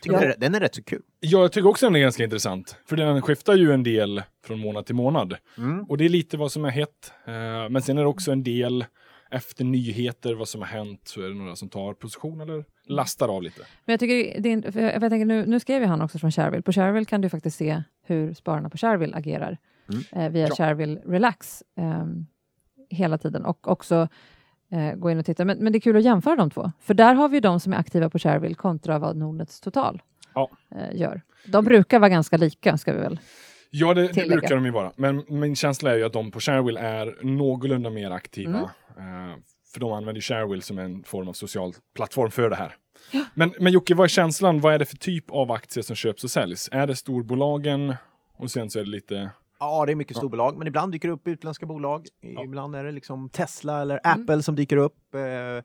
Tycker 0.00 0.26
Ja. 0.28 0.34
Den 0.38 0.54
är 0.54 0.60
rätt 0.60 0.74
så 0.74 0.82
kul. 0.82 1.02
Ja, 1.20 1.40
jag 1.40 1.52
tycker 1.52 1.68
också 1.68 1.86
den 1.86 1.96
är 1.96 2.00
ganska 2.00 2.24
intressant. 2.24 2.76
För 2.86 2.96
den 2.96 3.22
skiftar 3.22 3.54
ju 3.54 3.72
en 3.72 3.82
del 3.82 4.22
från 4.46 4.58
månad 4.60 4.86
till 4.86 4.94
månad. 4.94 5.36
Mm. 5.58 5.84
Och 5.84 5.98
det 5.98 6.04
är 6.04 6.08
lite 6.08 6.36
vad 6.36 6.52
som 6.52 6.64
är 6.64 6.70
hett. 6.70 7.12
Eh, 7.26 7.32
men 7.70 7.82
sen 7.82 7.98
är 7.98 8.02
det 8.02 8.08
också 8.08 8.32
en 8.32 8.42
del 8.42 8.84
efter 9.30 9.64
nyheter, 9.64 10.34
vad 10.34 10.48
som 10.48 10.60
har 10.60 10.68
hänt, 10.68 11.00
så 11.04 11.22
är 11.22 11.28
det 11.28 11.34
några 11.34 11.56
som 11.56 11.68
tar 11.68 11.94
position 11.94 12.40
eller 12.40 12.64
lastar 12.86 13.28
av 13.28 13.42
lite. 13.42 13.60
Men 13.84 13.92
jag 13.92 14.00
tycker 14.00 14.40
det 14.40 14.48
är, 14.48 14.52
in- 14.52 14.72
för 14.72 14.80
jag, 14.80 14.94
jag 14.94 15.00
tänker, 15.10 15.24
nu, 15.24 15.46
nu 15.46 15.60
skrev 15.60 15.82
ju 15.82 15.88
han 15.88 16.00
också 16.02 16.18
från 16.18 16.32
Shareville. 16.32 16.62
På 16.62 16.72
Shareville 16.72 17.04
kan 17.04 17.20
du 17.20 17.28
faktiskt 17.28 17.56
se 17.56 17.82
hur 18.06 18.34
spararna 18.34 18.70
på 18.70 18.76
Shareville 18.78 19.16
agerar 19.16 19.58
Mm. 19.92 20.02
eh, 20.26 20.32
via 20.32 20.48
Ja. 20.48 20.54
Shareville 20.54 21.00
Relax 21.06 21.62
ehm, 21.76 22.26
hela 22.90 23.18
tiden 23.18 23.44
och 23.44 23.68
också 23.68 24.08
eh, 24.72 24.92
gå 24.94 25.10
in 25.10 25.18
och 25.18 25.26
titta. 25.26 25.44
Men, 25.44 25.58
men 25.58 25.72
det 25.72 25.78
är 25.78 25.80
kul 25.80 25.96
att 25.96 26.02
jämföra 26.04 26.36
de 26.36 26.50
två, 26.50 26.72
för 26.80 26.94
där 26.94 27.14
har 27.14 27.28
vi 27.28 27.40
de 27.40 27.60
som 27.60 27.72
är 27.72 27.76
aktiva 27.76 28.10
på 28.10 28.18
Shareville 28.18 28.54
kontra 28.54 28.98
vad 28.98 29.16
Nordnets 29.16 29.60
Total 29.60 30.02
Ja. 30.34 30.50
eh, 30.74 31.00
gör. 31.00 31.22
De 31.46 31.64
brukar 31.64 31.98
vara 31.98 32.08
ganska 32.08 32.36
lika, 32.36 32.78
ska 32.78 32.92
vi 32.92 32.98
väl. 33.00 33.20
Ja, 33.70 33.94
det, 33.94 34.08
det 34.08 34.28
brukar 34.28 34.54
de 34.54 34.64
ju 34.64 34.70
vara. 34.70 34.92
Men 34.96 35.24
min 35.28 35.56
känsla 35.56 35.90
är 35.92 35.96
ju 35.96 36.04
att 36.04 36.12
de 36.12 36.30
på 36.30 36.40
Sharewill 36.40 36.76
är 36.76 37.18
någorlunda 37.22 37.90
mer 37.90 38.10
aktiva. 38.10 38.58
Eh, 38.98 39.38
för 39.72 39.80
de 39.80 39.92
använder 39.92 40.20
Sharewill 40.20 40.62
som 40.62 40.78
en 40.78 41.02
form 41.04 41.28
av 41.28 41.32
social 41.32 41.72
plattform 41.96 42.30
för 42.30 42.50
det 42.50 42.56
här. 42.56 42.76
Men, 43.34 43.54
men 43.60 43.72
Jocke, 43.72 43.94
vad 43.94 44.04
är 44.04 44.08
känslan? 44.08 44.60
Vad 44.60 44.74
är 44.74 44.78
det 44.78 44.84
för 44.84 44.96
typ 44.96 45.30
av 45.30 45.52
aktier 45.52 45.82
som 45.84 45.96
köps 45.96 46.24
och 46.24 46.30
säljs? 46.30 46.68
Är 46.72 46.86
det 46.86 46.96
storbolagen 46.96 47.94
och 48.36 48.50
sen 48.50 48.70
så 48.70 48.78
är 48.78 48.84
det 48.84 48.90
lite... 48.90 49.30
Ja, 49.64 49.86
det 49.86 49.92
är 49.92 49.96
mycket 49.96 50.16
storbolag, 50.16 50.56
men 50.58 50.66
ibland 50.66 50.92
dyker 50.92 51.08
det 51.08 51.14
upp 51.14 51.28
utländska 51.28 51.66
bolag. 51.66 52.06
Ibland 52.44 52.76
är 52.76 52.84
det 52.84 52.92
liksom 52.92 53.28
Tesla 53.28 53.82
eller 53.82 54.00
Apple 54.04 54.42
som 54.42 54.54
dyker 54.56 54.76
upp. 54.76 55.14
Eh, 55.14 55.64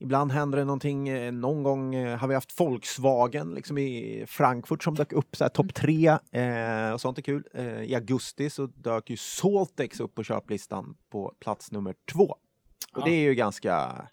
ibland 0.00 0.32
händer 0.32 0.58
det 0.58 0.64
någonting. 0.64 1.08
Eh, 1.08 1.32
någon 1.32 1.62
gång 1.62 1.94
eh, 1.94 2.18
har 2.18 2.28
vi 2.28 2.34
haft 2.34 2.60
Volkswagen 2.60 3.54
liksom 3.54 3.78
i 3.78 4.24
Frankfurt 4.28 4.82
som 4.84 4.94
dök 4.94 5.12
upp 5.12 5.36
så 5.36 5.48
topp 5.48 5.74
tre 5.74 6.08
eh, 6.32 6.92
och 6.92 7.00
sånt 7.00 7.18
är 7.18 7.22
kul. 7.22 7.44
Eh, 7.54 7.82
I 7.82 7.94
augusti 7.94 8.50
så 8.50 8.66
dök 8.66 9.10
ju 9.10 9.16
Saltex 9.16 10.00
upp 10.00 10.14
på 10.14 10.22
köplistan 10.22 10.96
på 11.10 11.34
plats 11.40 11.72
nummer 11.72 11.94
två. 12.12 12.24
Och 12.24 12.38
Ja. 13.00 13.04
det 13.04 13.10
är 13.10 13.20
ju 13.20 13.34
ganska 13.34 14.04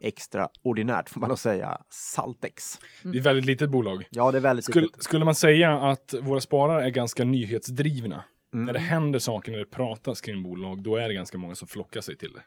extraordinärt 0.00 1.08
får 1.10 1.20
man 1.20 1.28
nog 1.28 1.38
säga. 1.38 1.78
Saltex. 1.90 2.78
Det 3.02 3.08
är 3.08 3.16
ett 3.20 3.26
väldigt 3.26 3.44
litet 3.44 3.70
bolag. 3.70 4.06
Ja, 4.10 4.30
det 4.32 4.38
är 4.38 4.42
väldigt 4.42 4.64
Skulle, 4.64 4.86
litet. 4.86 5.02
skulle 5.02 5.24
man 5.24 5.34
säga 5.34 5.72
att 5.78 6.14
våra 6.22 6.40
sparare 6.40 6.84
är 6.84 6.90
ganska 6.90 7.24
nyhetsdrivna? 7.24 8.24
Mm. 8.54 8.66
När 8.66 8.72
det 8.72 8.78
händer 8.78 9.18
saker, 9.18 9.52
när 9.52 9.58
det 9.58 9.66
pratas 9.66 10.20
kring 10.20 10.42
bolag, 10.42 10.82
då 10.82 10.96
är 10.96 11.08
det 11.08 11.14
ganska 11.14 11.38
många 11.38 11.54
som 11.54 11.68
flockar 11.68 12.00
sig 12.00 12.16
till 12.16 12.32
det. 12.32 12.42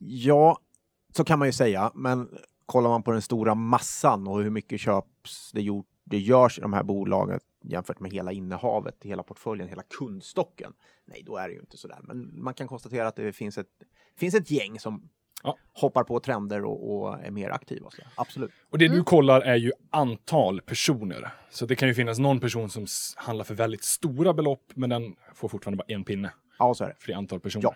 Ja, 0.00 0.58
så 1.16 1.24
kan 1.24 1.38
man 1.38 1.48
ju 1.48 1.52
säga, 1.52 1.92
men 1.94 2.28
kollar 2.66 2.90
man 2.90 3.02
på 3.02 3.12
den 3.12 3.22
stora 3.22 3.54
massan 3.54 4.26
och 4.26 4.42
hur 4.42 4.50
mycket 4.50 4.80
köps 4.80 5.52
det, 5.52 5.62
gjort, 5.62 5.86
det 6.04 6.18
görs 6.18 6.58
i 6.58 6.62
de 6.62 6.72
här 6.72 6.82
bolagen 6.82 7.40
jämfört 7.64 8.00
med 8.00 8.12
hela 8.12 8.32
innehavet, 8.32 8.96
hela 9.04 9.22
portföljen, 9.22 9.68
hela 9.68 9.82
kundstocken. 9.98 10.72
Nej, 11.04 11.22
då 11.26 11.36
är 11.36 11.48
det 11.48 11.54
ju 11.54 11.60
inte 11.60 11.76
så 11.76 11.88
där. 11.88 12.00
Men 12.02 12.42
man 12.42 12.54
kan 12.54 12.68
konstatera 12.68 13.08
att 13.08 13.16
det 13.16 13.32
finns 13.32 13.58
ett 13.58 13.66
finns 14.16 14.34
ett 14.34 14.50
gäng 14.50 14.80
som 14.80 15.08
Ja. 15.42 15.56
hoppar 15.72 16.04
på 16.04 16.20
trender 16.20 16.64
och, 16.64 17.02
och 17.02 17.18
är 17.24 17.30
mer 17.30 17.50
aktiva. 17.50 17.90
Så. 17.90 18.02
Absolut. 18.14 18.50
Och 18.70 18.78
det 18.78 18.86
Mm. 18.86 18.98
du 18.98 19.04
kollar 19.04 19.40
är 19.40 19.56
ju 19.56 19.72
antal 19.90 20.60
personer. 20.60 21.28
Så 21.50 21.66
det 21.66 21.76
kan 21.76 21.88
ju 21.88 21.94
finnas 21.94 22.18
någon 22.18 22.40
person 22.40 22.70
som 22.70 22.86
handlar 23.16 23.44
för 23.44 23.54
väldigt 23.54 23.84
stora 23.84 24.32
belopp, 24.34 24.62
men 24.74 24.90
den 24.90 25.14
får 25.34 25.48
fortfarande 25.48 25.76
bara 25.76 25.94
en 25.94 26.04
pinne 26.04 26.32
Ja, 26.58 26.74
så 26.74 26.84
är 26.84 26.88
det. 26.88 26.94
för 26.98 27.06
det 27.12 27.14
antal 27.18 27.40
personer. 27.40 27.62
Ja. 27.62 27.74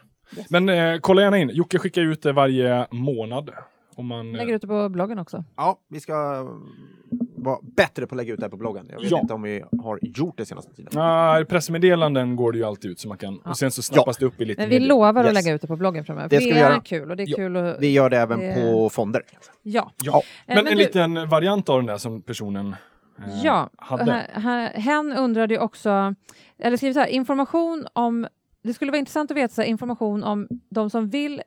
Men 0.50 0.68
eh, 0.68 0.98
kolla 1.00 1.22
gärna 1.22 1.38
in. 1.38 1.48
Jocke 1.54 1.78
skickar 1.78 2.02
ut 2.02 2.22
det 2.22 2.32
varje 2.32 2.86
månad. 2.90 3.50
Om 3.96 4.06
man, 4.06 4.32
Lägger 4.32 4.54
ut 4.54 4.60
det 4.60 4.66
på 4.68 4.88
bloggen 4.88 5.18
också. 5.18 5.44
Ja, 5.56 5.78
vi 5.88 6.00
ska 6.00 6.46
vara 7.44 7.58
bättre 7.76 8.06
på 8.06 8.14
att 8.14 8.16
lägga 8.16 8.32
ut 8.34 8.40
det 8.40 8.44
här 8.46 8.50
på 8.50 8.56
bloggen. 8.56 8.86
Jag 8.90 9.00
vet 9.00 9.10
Ja. 9.10 9.20
inte 9.20 9.34
om 9.34 9.42
vi 9.42 9.64
har 9.82 9.98
gjort 10.02 10.36
det 10.38 10.46
senaste 10.46 10.74
tiden. 10.74 10.90
Nej, 10.94 11.44
pressmeddelanden 11.44 12.36
går 12.36 12.52
det 12.52 12.58
ju 12.58 12.64
alltid 12.64 12.90
ut 12.90 13.00
så 13.00 13.08
man 13.08 13.18
kan. 13.18 13.40
Ja. 13.44 13.50
Och 13.50 13.56
sen 13.58 13.70
så 13.70 13.82
snappas 13.82 14.16
det 14.16 14.26
upp 14.26 14.40
i 14.40 14.44
lite 14.44 14.62
Men 14.62 14.68
vi 14.70 14.74
medier. 14.74 14.88
lovar 14.88 15.20
att 15.24 15.26
Yes. 15.26 15.34
lägga 15.44 15.54
ut 15.54 15.60
det 15.60 15.66
på 15.66 15.76
bloggen 15.76 16.04
framöver. 16.04 16.28
Det 16.28 16.36
ska 16.36 16.46
det 16.46 16.54
vi 16.54 16.60
är 16.60 16.70
göra. 16.70 16.80
kul 16.80 17.10
och 17.10 17.16
det 17.16 17.22
är 17.22 17.26
Ja. 17.30 17.36
kul 17.36 17.56
att... 17.56 17.76
Vi 17.80 17.92
gör 17.92 18.10
det 18.10 18.18
även 18.18 18.40
Det- 18.40 18.54
på 18.54 18.90
fonder. 18.90 19.22
Ja. 19.62 19.92
Ja. 20.02 20.22
Eh, 20.46 20.54
Men, 20.56 20.58
en 20.58 20.64
du- 20.64 20.74
liten 20.74 21.28
variant 21.28 21.68
av 21.68 21.76
den 21.78 21.86
där 21.86 21.96
som 21.96 22.22
personen 22.22 22.76
eh, 23.18 23.24
Ja, 23.44 23.70
hade. 23.76 24.12
hen 24.74 25.12
undrade 25.12 25.54
ju 25.54 25.60
också, 25.60 26.14
eller 26.58 26.76
skrivit 26.76 26.94
så 26.94 27.00
här, 27.00 27.06
information 27.08 27.86
om, 27.92 28.26
det 28.62 28.74
skulle 28.74 28.90
vara 28.90 28.98
intressant 28.98 29.30
att 29.30 29.36
veta 29.36 29.54
så 29.54 29.60
här, 29.62 29.68
information 29.68 30.24
om 30.24 30.48
de 30.70 30.90
som 30.90 31.08
vill 31.10 31.42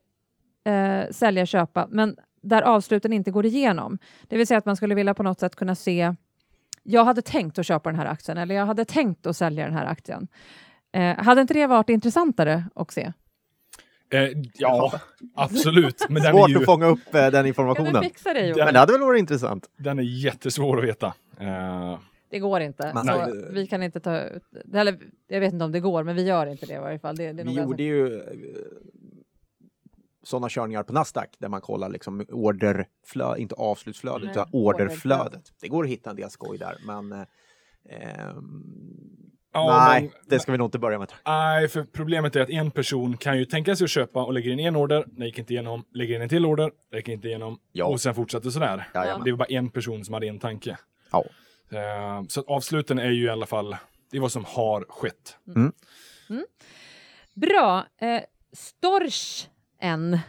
eh, 0.65 1.11
sälja 1.11 1.45
köpa, 1.45 1.87
men 1.89 2.15
där 2.47 2.61
avsluten 2.61 3.13
inte 3.13 3.31
går 3.31 3.45
igenom. 3.45 3.97
Det 4.27 4.37
vill 4.37 4.47
säga 4.47 4.57
att 4.57 4.65
man 4.65 4.75
skulle 4.75 4.95
vilja 4.95 5.13
på 5.13 5.23
något 5.23 5.39
sätt 5.39 5.55
kunna 5.55 5.75
se, 5.75 6.13
jag 6.83 7.05
hade 7.05 7.21
tänkt 7.21 7.59
att 7.59 7.65
köpa 7.65 7.89
den 7.89 7.99
här 7.99 8.05
aktien 8.05 8.37
eller 8.37 8.55
jag 8.55 8.65
hade 8.65 8.85
tänkt 8.85 9.25
att 9.27 9.37
sälja 9.37 9.65
den 9.65 9.73
här 9.73 9.85
aktien. 9.85 10.27
Eh, 10.91 11.15
hade 11.15 11.41
inte 11.41 11.53
det 11.53 11.67
varit 11.67 11.89
intressantare 11.89 12.63
att 12.75 12.91
se? 12.91 13.13
Eh, 14.13 14.27
ja, 14.53 14.91
absolut. 15.35 16.05
Men 16.09 16.23
den 16.23 16.35
är, 16.35 16.39
Svårt 16.39 16.49
ju, 16.49 16.57
att 16.57 16.65
fånga 16.65 16.85
upp 16.87 17.15
eh, 17.15 17.27
den 17.27 17.45
informationen. 17.45 18.03
fixa 18.03 18.33
det 18.33 18.47
Johan? 18.47 18.65
Men 18.65 18.73
det 18.73 18.79
hade 18.79 18.91
väl 18.93 19.01
varit 19.01 19.19
intressant? 19.19 19.69
den 19.77 19.99
är 19.99 20.03
jättesvår 20.03 20.77
att 20.77 20.83
veta. 20.83 21.13
Eh, 21.39 21.99
Det 22.29 22.39
går 22.39 22.61
inte. 22.61 22.91
Man- 22.93 23.05
Så 23.05 23.11
Nej. 23.17 23.49
vi 23.51 23.67
kan 23.67 23.83
inte 23.83 23.99
ta 23.99 24.19
ut, 24.21 24.43
eller 24.73 24.97
jag 25.27 25.39
vet 25.39 25.53
inte 25.53 25.65
om 25.65 25.71
det 25.71 25.79
går, 25.79 26.03
men 26.03 26.15
vi 26.15 26.23
gör 26.23 26.47
inte 26.47 26.65
det 26.65 26.73
i 26.73 26.79
varje 26.79 26.99
fall. 26.99 27.15
Det, 27.15 27.31
det 27.33 27.43
Vi 27.43 27.53
gjorde 27.53 27.83
ju 27.83 28.21
sådana 30.27 30.49
körningar 30.49 30.83
på 30.83 30.93
Nasdaq 30.93 31.29
där 31.39 31.49
man 31.49 31.61
kollar 31.61 31.89
liksom 31.89 32.25
orderflödet, 32.29 33.39
inte 33.39 33.55
avslutsflödet, 33.55 34.21
Nej, 34.23 34.31
utan 34.31 34.49
orderflödet. 34.51 35.21
orderflödet. 35.21 35.53
Det 35.61 35.67
går 35.67 35.83
att 35.83 35.89
hitta 35.89 36.09
en 36.09 36.15
del 36.15 36.29
skoj 36.29 36.57
där, 36.57 36.77
men 36.85 37.11
eh, 37.11 37.25
ehm, 37.89 38.37
ja, 39.53 39.85
nej, 39.89 40.01
men- 40.01 40.11
det 40.29 40.39
ska 40.39 40.51
vi 40.51 40.57
nog 40.57 40.67
inte 40.67 40.79
börja 40.79 40.99
med. 40.99 41.13
Nej, 41.25 41.67
för 41.67 41.83
problemet 41.83 42.35
är 42.35 42.41
att 42.41 42.49
en 42.49 42.71
person 42.71 43.17
kan 43.17 43.37
ju 43.37 43.45
tänka 43.45 43.75
sig 43.75 43.85
att 43.85 43.91
köpa 43.91 44.23
och 44.25 44.33
lägger 44.33 44.51
in 44.51 44.59
en 44.59 44.75
order, 44.75 45.05
det 45.07 45.25
gick 45.25 45.39
inte 45.39 45.53
igenom, 45.53 45.83
lägger 45.93 46.15
in 46.15 46.21
en 46.21 46.29
till 46.29 46.45
order, 46.45 46.71
det 46.91 46.97
gick 46.97 47.07
inte 47.07 47.27
igenom 47.27 47.59
Ja. 47.71 47.85
och 47.85 48.01
sen 48.01 48.15
fortsätter 48.15 48.49
sådär. 48.49 48.87
Jajamän. 48.93 49.23
Det 49.23 49.29
är 49.29 49.35
bara 49.35 49.45
en 49.49 49.69
person 49.69 50.05
som 50.05 50.13
hade 50.13 50.27
en 50.27 50.39
tanke. 50.39 50.77
Ja. 51.11 51.25
Eh, 51.71 52.23
så 52.27 52.39
att 52.39 52.47
avsluten 52.47 52.99
är 52.99 53.09
ju 53.11 53.25
i 53.25 53.29
alla 53.29 53.45
fall, 53.45 53.75
det 54.11 54.17
är 54.17 54.21
vad 54.21 54.31
som 54.31 54.45
har 54.45 54.85
skett. 54.89 55.37
Bra. 57.33 57.85
Eh, 58.01 58.21
Storchen 59.77 60.19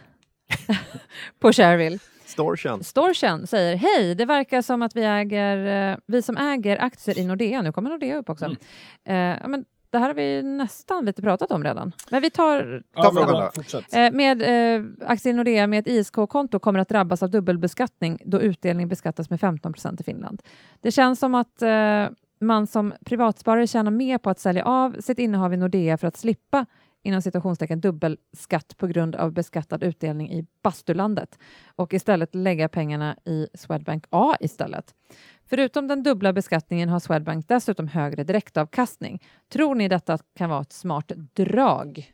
på 1.39 1.53
Shareville. 1.53 1.99
Storchen. 2.25 2.83
Storchen 2.83 3.47
säger 3.47 3.75
hej, 3.75 4.15
det 4.15 4.25
verkar 4.25 4.61
som 4.61 4.81
att 4.81 4.95
vi 4.95 5.03
äger, 5.03 5.91
eh, 5.91 5.97
vi 6.05 6.21
som 6.21 6.37
äger 6.37 6.83
aktier 6.83 7.19
i 7.19 7.25
Nordea, 7.25 7.61
nu 7.61 7.71
kommer 7.71 7.89
Nordea 7.89 8.17
upp 8.17 8.29
också. 8.29 8.45
Mm. 8.45 8.57
Eh, 9.05 9.39
ja, 9.41 9.47
men 9.47 9.65
det 9.89 9.97
här 9.97 10.07
har 10.07 10.13
vi 10.13 10.43
nästan 10.43 11.05
lite 11.05 11.21
pratat 11.21 11.51
om 11.51 11.63
redan. 11.63 11.91
Men 12.09 12.21
vi 12.21 12.29
tar 12.29 12.83
Ta 12.95 13.11
frågan. 13.11 13.51
Eh, 13.91 14.11
med 14.11 14.41
eh, 14.41 14.85
aktier 15.07 15.33
i 15.33 15.35
Nordea 15.35 15.67
med 15.67 15.79
ett 15.79 15.87
ISK-konto 15.87 16.59
kommer 16.59 16.79
att 16.79 16.89
drabbas 16.89 17.23
av 17.23 17.29
dubbelbeskattning 17.29 18.21
då 18.25 18.41
utdelning 18.41 18.87
beskattas 18.87 19.29
med 19.29 19.39
15% 19.39 20.01
i 20.01 20.03
Finland. 20.03 20.41
Det 20.81 20.91
känns 20.91 21.19
som 21.19 21.35
att 21.35 21.61
eh, 21.61 22.05
man 22.41 22.67
som 22.67 22.93
privatsparare 23.05 23.67
tjänar 23.67 23.91
mer 23.91 24.17
på 24.17 24.29
att 24.29 24.39
sälja 24.39 24.65
av 24.65 24.95
sitt 24.99 25.19
innehav 25.19 25.53
i 25.53 25.57
Nordea 25.57 25.97
för 25.97 26.07
att 26.07 26.17
slippa 26.17 26.65
inom 27.03 27.21
citationstecken 27.21 27.81
dubbelskatt 27.81 28.77
på 28.77 28.87
grund 28.87 29.15
av 29.15 29.31
beskattad 29.31 29.83
utdelning 29.83 30.31
i 30.31 30.45
bastulandet 30.63 31.39
och 31.75 31.93
istället 31.93 32.35
lägga 32.35 32.69
pengarna 32.69 33.15
i 33.25 33.47
Swedbank 33.53 34.05
A 34.09 34.35
istället. 34.39 34.95
Förutom 35.49 35.87
den 35.87 36.03
dubbla 36.03 36.33
beskattningen 36.33 36.89
har 36.89 36.99
Swedbank 36.99 37.47
dessutom 37.47 37.87
högre 37.87 38.23
direktavkastning. 38.23 39.23
Tror 39.51 39.75
ni 39.75 39.87
detta 39.87 40.17
kan 40.37 40.49
vara 40.49 40.61
ett 40.61 40.73
smart 40.73 41.11
drag? 41.33 42.11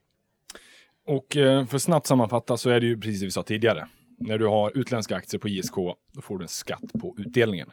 Och 1.07 1.37
eh, 1.37 1.65
för 1.65 1.75
att 1.75 1.81
snabbt 1.81 2.07
sammanfatta 2.07 2.57
så 2.57 2.69
är 2.69 2.79
det 2.79 2.85
ju 2.85 2.99
precis 2.99 3.19
det 3.19 3.25
vi 3.25 3.31
sa 3.31 3.43
tidigare. 3.43 3.87
När 4.17 4.37
du 4.37 4.47
har 4.47 4.77
utländska 4.77 5.15
aktier 5.15 5.39
på 5.39 5.49
ISK, 5.49 5.75
då 6.13 6.21
får 6.21 6.37
du 6.37 6.43
en 6.43 6.49
skatt 6.49 6.93
på 7.01 7.15
utdelningen. 7.17 7.71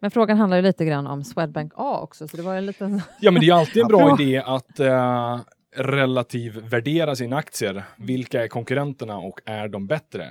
Men 0.00 0.10
frågan 0.10 0.38
handlar 0.38 0.56
ju 0.56 0.62
lite 0.62 0.84
grann 0.84 1.06
om 1.06 1.24
Swedbank 1.24 1.72
A 1.76 2.00
också, 2.02 2.28
så 2.28 2.36
det 2.36 2.42
var 2.42 2.54
en 2.54 2.66
liten... 2.66 3.02
Ja, 3.20 3.30
men 3.30 3.40
det 3.40 3.48
är 3.48 3.54
alltid 3.54 3.82
en 3.82 3.88
bra 3.88 4.16
idé 4.20 4.38
att 4.38 4.80
eh, 4.80 5.40
relativ 5.76 6.56
värdera 6.56 7.16
sina 7.16 7.36
aktier. 7.36 7.84
Vilka 7.96 8.44
är 8.44 8.48
konkurrenterna 8.48 9.18
och 9.18 9.40
är 9.44 9.68
de 9.68 9.86
bättre? 9.86 10.24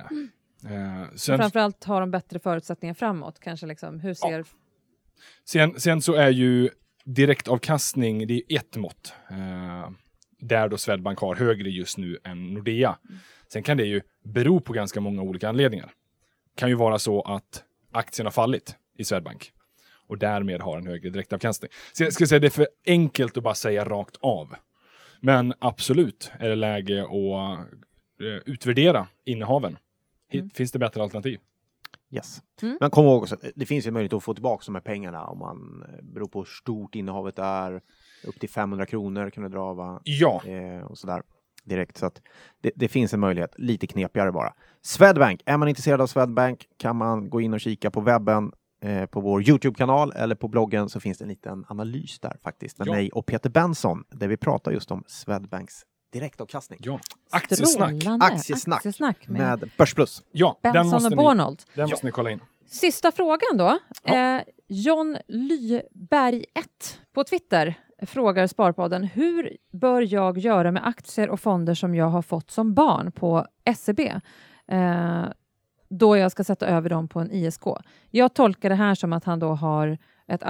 Eh, 0.64 1.14
sen, 1.14 1.38
Framförallt 1.38 1.84
har 1.84 2.00
de 2.00 2.10
bättre 2.10 2.38
förutsättningar 2.38 2.94
framåt, 2.94 3.40
kanske 3.40 3.66
liksom, 3.66 4.00
hur 4.00 4.14
ser... 4.14 4.44
sen, 5.44 5.80
sen 5.80 6.02
så 6.02 6.14
är 6.14 6.30
ju 6.30 6.70
direktavkastning, 7.04 8.26
det 8.26 8.34
är 8.34 8.56
ett 8.56 8.76
mått. 8.76 9.14
Eh, 9.30 9.90
där 10.40 10.68
då 10.68 10.76
Swedbank 10.76 11.18
har 11.18 11.34
högre 11.34 11.70
just 11.70 11.98
nu 11.98 12.18
än 12.24 12.54
Nordea. 12.54 12.98
Sen 13.52 13.62
kan 13.62 13.76
det 13.76 13.84
ju 13.84 14.00
bero 14.24 14.60
på 14.60 14.72
ganska 14.72 15.00
många 15.00 15.22
olika 15.22 15.48
anledningar. 15.48 15.86
Det 16.54 16.60
kan 16.60 16.68
ju 16.68 16.74
vara 16.74 16.98
så 16.98 17.22
att 17.22 17.64
aktien 17.92 18.26
har 18.26 18.30
fallit 18.30 18.76
i 18.98 19.04
Swedbank 19.04 19.52
och 20.06 20.18
därmed 20.18 20.60
har 20.60 20.78
en 20.78 20.86
högre 20.86 21.10
direktavkastning. 21.10 21.70
Så 21.92 22.04
jag 22.04 22.12
skulle 22.12 22.26
säga 22.26 22.38
det 22.38 22.46
är 22.46 22.50
för 22.50 22.68
enkelt 22.86 23.36
att 23.36 23.42
bara 23.42 23.54
säga 23.54 23.84
rakt 23.84 24.16
av. 24.20 24.54
Men 25.20 25.54
absolut 25.58 26.32
är 26.38 26.48
det 26.48 26.54
läge 26.54 27.02
att 27.02 27.58
eh, 28.20 28.52
utvärdera 28.52 29.06
innehaven. 29.24 29.78
Mm. 30.32 30.50
Finns 30.50 30.72
det 30.72 30.78
bättre 30.78 31.02
alternativ? 31.02 31.38
Yes. 32.10 32.42
Mm. 32.62 32.78
Men 32.80 32.90
kom 32.90 33.04
ihåg 33.04 33.22
också 33.22 33.34
att 33.34 33.44
det 33.54 33.66
finns 33.66 33.86
ju 33.86 33.90
möjlighet 33.90 34.12
att 34.12 34.22
få 34.22 34.34
tillbaka 34.34 34.62
de 34.66 34.74
här 34.74 34.82
pengarna 34.82 35.26
om 35.26 35.38
man 35.38 35.84
eh, 35.88 36.04
beror 36.04 36.28
på 36.28 36.38
hur 36.38 36.46
stort 36.46 36.94
innehavet 36.94 37.38
är. 37.38 37.80
Upp 38.24 38.40
till 38.40 38.48
500 38.48 38.86
kronor 38.86 39.30
kan 39.30 39.42
du 39.42 39.48
dra 39.48 39.74
va? 39.74 40.00
Ja, 40.04 40.42
Eh, 40.46 40.84
och 40.84 40.98
sådär 40.98 41.22
direkt. 41.64 41.96
Så 41.96 42.06
att 42.06 42.22
det, 42.60 42.70
det 42.74 42.88
finns 42.88 43.14
en 43.14 43.20
möjlighet, 43.20 43.54
lite 43.58 43.86
knepigare 43.86 44.32
bara. 44.32 44.54
Swedbank, 44.82 45.42
är 45.46 45.56
man 45.56 45.68
intresserad 45.68 46.00
av 46.00 46.06
Swedbank 46.06 46.66
kan 46.76 46.96
man 46.96 47.30
gå 47.30 47.40
in 47.40 47.54
och 47.54 47.60
kika 47.60 47.90
på 47.90 48.00
webben 48.00 48.52
på 49.10 49.20
vår 49.20 49.48
Youtube-kanal 49.48 50.12
eller 50.16 50.34
på 50.34 50.48
bloggen 50.48 50.88
så 50.88 51.00
finns 51.00 51.18
det 51.18 51.24
en 51.24 51.28
liten 51.28 51.64
analys 51.68 52.18
där 52.20 52.36
faktiskt 52.42 52.78
med 52.78 52.88
Ja. 52.88 52.92
mig 52.92 53.10
och 53.10 53.26
Peter 53.26 53.50
Benson 53.50 54.04
där 54.10 54.28
vi 54.28 54.36
pratar 54.36 54.72
just 54.72 54.90
om 54.90 55.04
Swedbanks 55.06 55.82
direktavkastning 56.12 56.78
ja. 56.82 57.00
Aktiesnack. 57.30 57.92
Aktiesnack. 58.20 58.76
Aktiesnack 58.76 59.28
med, 59.28 59.40
med 59.40 59.70
Börsplus. 59.78 60.22
Ja, 60.32 60.58
den 60.62 60.72
Benson 60.72 60.92
måste, 60.92 61.08
och 61.08 61.16
Bornold. 61.16 61.62
den 61.74 61.90
måste 61.90 62.06
ni 62.06 62.12
kolla 62.12 62.30
in. 62.30 62.40
Sista 62.66 63.12
frågan 63.12 63.56
då. 63.56 63.78
Ja. 64.04 64.36
Eh, 64.36 64.42
John 64.68 65.16
Lyberg 65.28 66.44
1 66.54 66.66
på 67.14 67.24
Twitter 67.24 67.74
frågar 68.06 68.46
Sparpodden 68.46 69.04
hur 69.04 69.56
bör 69.72 70.12
jag 70.12 70.38
göra 70.38 70.72
med 70.72 70.86
aktier 70.86 71.30
och 71.30 71.40
fonder 71.40 71.74
som 71.74 71.94
jag 71.94 72.06
har 72.08 72.22
fått 72.22 72.50
som 72.50 72.74
barn 72.74 73.12
på 73.12 73.46
SEB 73.76 74.00
eh, 74.68 75.24
då 75.90 76.16
jag 76.16 76.32
ska 76.32 76.44
sätta 76.44 76.66
över 76.66 76.90
dem 76.90 77.08
på 77.08 77.20
en 77.20 77.30
ISK. 77.32 77.62
Jag 78.10 78.34
tolkar 78.34 78.68
det 78.68 78.74
här 78.74 78.94
som 78.94 79.12
att 79.12 79.24
han 79.24 79.38
då 79.38 79.48
har 79.48 79.98
ett, 80.28 80.42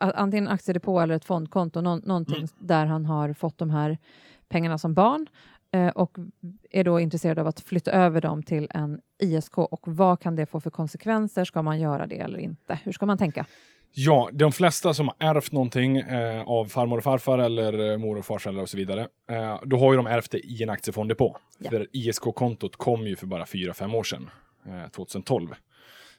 antingen 0.00 0.48
aktiedepå 0.48 1.00
eller 1.00 1.14
ett 1.14 1.24
fondkonto, 1.24 1.80
någon, 1.80 1.98
någonting 2.04 2.36
Mm. 2.36 2.48
där 2.58 2.86
han 2.86 3.04
har 3.06 3.32
fått 3.32 3.58
de 3.58 3.70
här 3.70 3.98
pengarna 4.48 4.78
som 4.78 4.94
barn 4.94 5.26
eh, 5.72 5.88
och 5.88 6.16
är 6.70 6.84
då 6.84 7.00
intresserad 7.00 7.38
av 7.38 7.46
att 7.46 7.60
flytta 7.60 7.90
över 7.92 8.20
dem 8.20 8.42
till 8.42 8.68
en 8.70 9.00
ISK 9.22 9.58
och 9.58 9.80
vad 9.84 10.20
kan 10.20 10.36
det 10.36 10.46
få 10.46 10.60
för 10.60 10.70
konsekvenser? 10.70 11.44
Ska 11.44 11.62
man 11.62 11.80
göra 11.80 12.06
det 12.06 12.18
eller 12.18 12.38
inte? 12.38 12.78
Hur 12.84 12.92
ska 12.92 13.06
man 13.06 13.18
tänka? 13.18 13.46
Ja, 13.96 14.28
de 14.32 14.52
flesta 14.52 14.94
som 14.94 15.08
har 15.08 15.28
ärvt 15.30 15.52
någonting 15.52 15.96
eh, 15.96 16.42
av 16.48 16.64
farmor 16.64 16.96
och 16.98 17.04
farfar 17.04 17.38
eller 17.38 17.90
eh, 17.92 17.98
mor 17.98 18.18
och 18.18 18.24
farföräldrar 18.24 18.62
och 18.62 18.68
så 18.68 18.76
vidare, 18.76 19.08
eh, 19.30 19.60
då 19.64 19.78
har 19.78 19.92
ju 19.92 19.96
de 19.96 20.06
ärvt 20.06 20.30
det 20.30 20.38
i 20.38 20.62
en 20.62 20.70
aktiefond 20.70 21.18
på. 21.18 21.36
Ja. 21.58 21.70
För 21.70 21.86
ISK-kontot 21.92 22.76
kom 22.76 23.06
ju 23.06 23.16
för 23.16 23.26
bara 23.26 23.44
4-5 23.44 23.94
år 23.96 24.02
sedan, 24.02 24.30
Eh, 24.66 24.90
2012. 24.90 25.54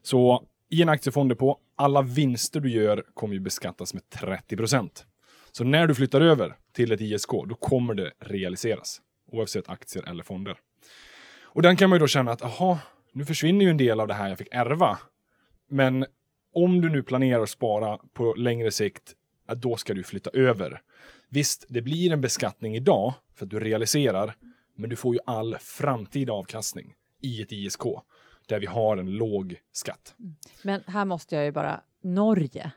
Så 0.01 0.43
i 0.69 0.81
en 0.81 0.89
aktiefond 0.89 1.37
på, 1.37 1.59
alla 1.75 2.01
vinster 2.01 2.59
du 2.59 2.71
gör 2.71 3.03
kommer 3.13 3.33
ju 3.33 3.39
beskattas 3.39 3.93
med 3.93 4.09
30 4.09 4.57
procent. 4.57 5.05
Så 5.51 5.63
när 5.63 5.87
du 5.87 5.95
flyttar 5.95 6.21
över 6.21 6.55
till 6.73 6.91
ett 6.91 7.01
ISK, 7.01 7.29
då 7.29 7.55
kommer 7.55 7.93
det 7.93 8.11
realiseras, 8.19 9.01
oavsett 9.31 9.69
aktier 9.69 10.09
eller 10.09 10.23
fonder. 10.23 10.57
Och 11.41 11.61
den 11.61 11.75
kan 11.75 11.89
man 11.89 11.97
ju 11.97 11.99
då 11.99 12.07
känna 12.07 12.31
att, 12.31 12.41
aha, 12.41 12.79
nu 13.11 13.25
försvinner 13.25 13.65
ju 13.65 13.71
en 13.71 13.77
del 13.77 13.99
av 13.99 14.07
det 14.07 14.13
här 14.13 14.29
jag 14.29 14.37
fick 14.37 14.47
ärva. 14.51 14.97
Men 15.69 16.05
om 16.53 16.81
du 16.81 16.89
nu 16.89 17.03
planerar 17.03 17.41
att 17.41 17.49
spara 17.49 17.99
på 18.13 18.33
längre 18.33 18.71
sikt, 18.71 19.13
då 19.55 19.75
ska 19.75 19.93
du 19.93 20.03
flytta 20.03 20.29
över. 20.29 20.81
Visst, 21.29 21.65
det 21.69 21.81
blir 21.81 22.11
en 22.11 22.21
beskattning 22.21 22.75
idag 22.75 23.13
för 23.35 23.45
att 23.45 23.49
du 23.49 23.59
realiserar, 23.59 24.35
Men 24.77 24.89
du 24.89 24.95
får 24.95 25.15
ju 25.15 25.19
all 25.25 25.57
framtida 25.59 26.33
avkastning 26.33 26.93
i 27.21 27.41
ett 27.41 27.51
ISK 27.51 27.81
där 28.45 28.59
vi 28.59 28.65
har 28.65 28.97
en 28.97 29.11
låg 29.11 29.55
skatt. 29.71 30.15
Men 30.63 30.81
här 30.87 31.05
måste 31.05 31.35
jag 31.35 31.45
ju 31.45 31.51
bara, 31.51 31.81
Norge. 32.01 32.71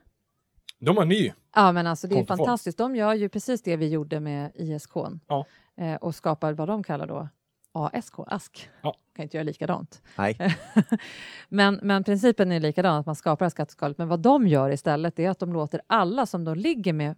De 0.81 0.97
har 0.97 1.05
ny. 1.05 1.33
Ja, 1.55 1.73
men 1.73 1.87
alltså 1.87 2.07
det 2.07 2.15
är 2.15 2.17
Kontoform. 2.17 2.39
fantastiskt. 2.39 2.79
De 2.79 2.97
gör 2.97 3.15
ju 3.15 3.29
precis 3.29 3.63
det 3.63 3.77
vi 3.77 3.89
gjorde 3.89 4.21
med 4.21 4.53
ISK 4.55 4.91
Ja. 5.29 5.47
eh, 5.77 5.95
och 5.95 6.15
skapar 6.15 6.53
vad 6.53 6.69
de 6.69 6.83
kallar 6.85 7.07
då 7.07 7.29
ASK, 7.73 8.15
ASK. 8.27 8.71
Ja. 8.83 8.95
Kan 9.17 9.23
inte 9.23 9.37
göra 9.37 9.45
likadant. 9.45 10.03
Nej. 10.19 10.39
men, 11.49 11.81
men 11.83 12.05
principen 12.05 12.53
är 12.53 12.61
likadan, 12.61 12.97
att 12.97 13.07
man 13.07 13.15
skapar 13.17 13.39
det 13.39 13.45
här 13.45 13.51
skatteskalet. 13.51 13.99
Men 13.99 14.09
vad 14.09 14.21
de 14.21 14.47
gör 14.47 14.71
istället 14.71 15.19
är 15.19 15.31
att 15.31 15.39
de 15.39 15.53
låter 15.53 15.81
alla 15.87 16.27
som 16.27 16.45
då 16.45 16.55
ligger 16.55 16.93
med 16.93 17.17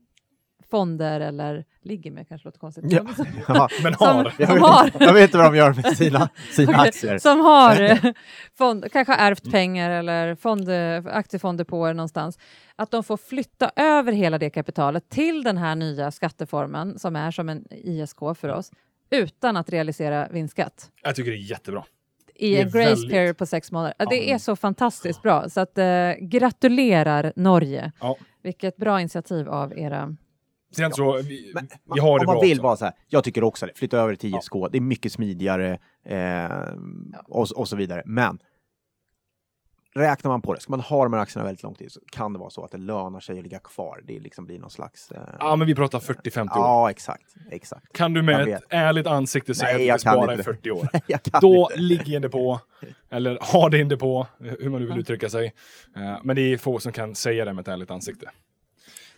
fonder 0.70 1.20
eller 1.20 1.64
ligger 1.82 2.10
med 2.10 2.28
kanske 2.28 2.48
låter 2.48 2.58
konstigt. 2.58 2.84
Ja. 2.88 3.06
Som, 3.16 3.26
Ja. 3.48 3.68
Men 3.82 3.94
som, 3.94 4.06
har. 4.06 4.46
som 4.46 4.60
har 4.62 4.90
Jag 5.00 5.12
vet 5.14 5.22
inte 5.22 5.36
vad 5.38 5.46
de 5.52 5.56
gör 5.58 5.74
med 5.74 5.96
sina, 5.96 6.28
sina 6.52 6.72
Okej, 6.72 6.88
aktier. 6.88 7.18
Som 7.18 7.40
har 7.40 7.98
fond, 8.58 8.92
kanske 8.92 9.12
har 9.12 9.18
ärvt 9.30 9.50
pengar 9.50 9.90
eller 9.90 10.34
fond, 10.34 10.68
aktiefonder 11.08 11.64
på 11.64 11.88
er 11.88 11.94
någonstans. 11.94 12.38
Att 12.76 12.90
de 12.90 13.04
får 13.04 13.16
flytta 13.16 13.70
över 13.76 14.12
hela 14.12 14.38
det 14.38 14.50
kapitalet 14.50 15.08
till 15.08 15.42
den 15.42 15.58
här 15.58 15.74
nya 15.74 16.10
skatteformen 16.10 16.98
som 16.98 17.16
är 17.16 17.30
som 17.30 17.48
en 17.48 17.64
ISK 17.70 18.18
för 18.36 18.48
oss 18.48 18.70
utan 19.10 19.56
att 19.56 19.70
realisera 19.70 20.28
vinstskatt 20.30 20.90
Jag 21.02 21.14
tycker 21.16 21.30
det 21.30 21.36
är 21.36 21.50
jättebra. 21.50 21.84
i 22.34 22.56
en 22.56 22.62
grace 22.70 22.78
väldigt- 22.78 23.10
period 23.10 23.36
på 23.38 23.46
sex 23.46 23.72
månader. 23.72 23.94
Ja, 23.98 24.06
Det 24.10 24.32
är 24.32 24.38
så 24.38 24.56
fantastiskt 24.56 25.22
bra. 25.22 25.48
Så 25.48 25.60
att, 25.60 25.78
eh, 25.78 26.12
gratulerar 26.20 27.32
Norge. 27.36 27.92
Ja. 28.00 28.16
Vilket 28.42 28.76
bra 28.76 29.00
initiativ 29.00 29.48
av 29.48 29.78
era... 29.78 30.16
Sen 30.76 30.92
så, 30.92 31.16
vi, 31.22 31.52
Men, 31.54 31.68
vi 31.94 32.00
har 32.00 32.18
det 32.18 32.22
om 32.22 32.26
man 32.26 32.34
bra 32.34 32.40
vill 32.40 32.52
också. 32.58 32.62
vara 32.62 32.76
så 32.76 32.84
här, 32.84 32.94
jag 33.08 33.24
tycker 33.24 33.44
också 33.44 33.66
det, 33.66 33.72
flytta 33.78 33.98
över 33.98 34.14
till 34.14 34.34
ISK, 34.34 34.52
det 34.72 34.78
är 34.78 34.80
mycket 34.80 35.12
smidigare 35.12 35.78
eh, 36.04 36.74
och, 37.28 37.46
och 37.56 37.68
så 37.68 37.76
vidare. 37.76 38.02
Men 38.06 38.38
räknar 39.94 40.30
man 40.30 40.42
på 40.42 40.54
det, 40.54 40.60
ska 40.60 40.70
man 40.70 40.80
ha 40.80 41.02
de 41.04 41.12
här 41.12 41.20
aktierna 41.20 41.44
väldigt 41.46 41.62
lång 41.62 41.74
tid 41.74 41.92
så 41.92 42.00
kan 42.12 42.32
det 42.32 42.38
vara 42.38 42.50
så 42.50 42.64
att 42.64 42.70
det 42.70 42.78
lönar 42.78 43.20
sig 43.20 43.38
att 43.38 43.42
ligga 43.44 43.58
kvar. 43.58 44.00
Det 44.04 44.18
liksom 44.20 44.44
blir 44.46 44.58
någon 44.58 44.70
slags... 44.70 45.10
Eh, 45.12 45.20
Ja, 45.38 45.56
men 45.56 45.66
vi 45.66 45.74
pratar 45.74 45.98
40-50 45.98 46.40
år. 46.40 46.48
ja, 46.54 46.90
exakt. 46.90 47.34
exakt. 47.50 47.92
Kan 47.92 48.12
du 48.12 48.22
med 48.22 48.48
ett 48.48 48.62
ärligt 48.68 49.06
ansikte 49.06 49.54
säga 49.54 49.66
Nej, 49.66 49.74
att 49.74 49.78
du 49.80 49.84
jag 49.86 50.00
ska 50.00 50.10
kan 50.10 50.18
spara 50.18 50.32
i 50.32 50.34
inte. 50.34 50.44
40 50.44 50.70
år? 50.70 50.88
kan 51.30 51.40
Då 51.40 51.68
inte. 51.70 51.80
ligger 51.82 52.16
en 52.16 52.22
depå, 52.22 52.60
eller 53.10 53.38
har 53.40 53.70
det 53.70 53.80
en 53.80 53.88
depå, 53.88 54.26
hur 54.38 54.70
man 54.70 54.80
nu 54.80 54.86
vill 54.86 54.98
uttrycka 54.98 55.28
sig. 55.28 55.52
Eh, 55.96 56.16
Men 56.24 56.36
det 56.36 56.42
är 56.42 56.58
få 56.58 56.78
som 56.78 56.92
kan 56.92 57.14
säga 57.14 57.44
det 57.44 57.52
med 57.52 57.62
ett 57.62 57.68
ärligt 57.68 57.90
ansikte. 57.90 58.30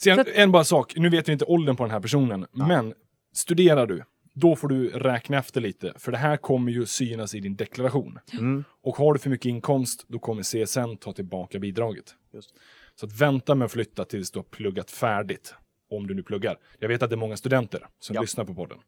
Sen, 0.05 0.21
att- 0.21 0.29
en 0.29 0.53
bara 0.53 0.65
sak, 0.65 0.93
nu 0.97 1.09
vet 1.09 1.29
vi 1.29 1.33
inte 1.33 1.45
åldern 1.45 1.77
på 1.77 1.83
den 1.85 1.91
här 1.91 2.01
personen, 2.01 2.47
men 2.53 2.95
studerar 3.33 3.87
du, 3.87 4.03
då 4.35 4.57
får 4.57 4.69
du 4.69 4.89
räkna 4.89 5.39
efter 5.39 5.61
lite, 5.61 5.93
för 5.97 6.13
det 6.13 6.19
här 6.19 6.37
kommer 6.37 6.73
ju 6.73 6.87
synas 6.87 7.35
i 7.35 7.41
din 7.41 7.57
deklaration. 7.57 8.19
Mm. 8.33 8.65
Och 8.83 8.97
har 8.97 9.13
du 9.13 9.19
för 9.19 9.31
mycket 9.31 9.47
inkomst, 9.47 10.05
då 10.09 10.19
kommer 10.19 10.43
CSN 10.43 10.97
ta 10.97 11.13
tillbaka 11.13 11.59
bidraget. 11.59 12.15
Just. 12.35 12.51
Så 12.95 13.07
att 13.07 13.21
vänta 13.21 13.55
med 13.55 13.65
att 13.67 13.73
flytta 13.73 14.05
tills 14.05 14.31
du 14.31 14.39
har 14.39 14.45
pluggat 14.45 14.91
färdigt, 14.91 15.55
om 15.91 16.07
du 16.07 16.15
nu 16.15 16.23
pluggar. 16.23 16.57
Jag 16.79 16.89
vet 16.89 17.03
att 17.03 17.11
det 17.11 17.15
är 17.15 17.19
många 17.19 17.37
studenter 17.37 17.87
som 17.99 18.15
Ja. 18.15 18.21
lyssnar 18.21 18.45
på 18.45 18.55
podden. 18.55 18.79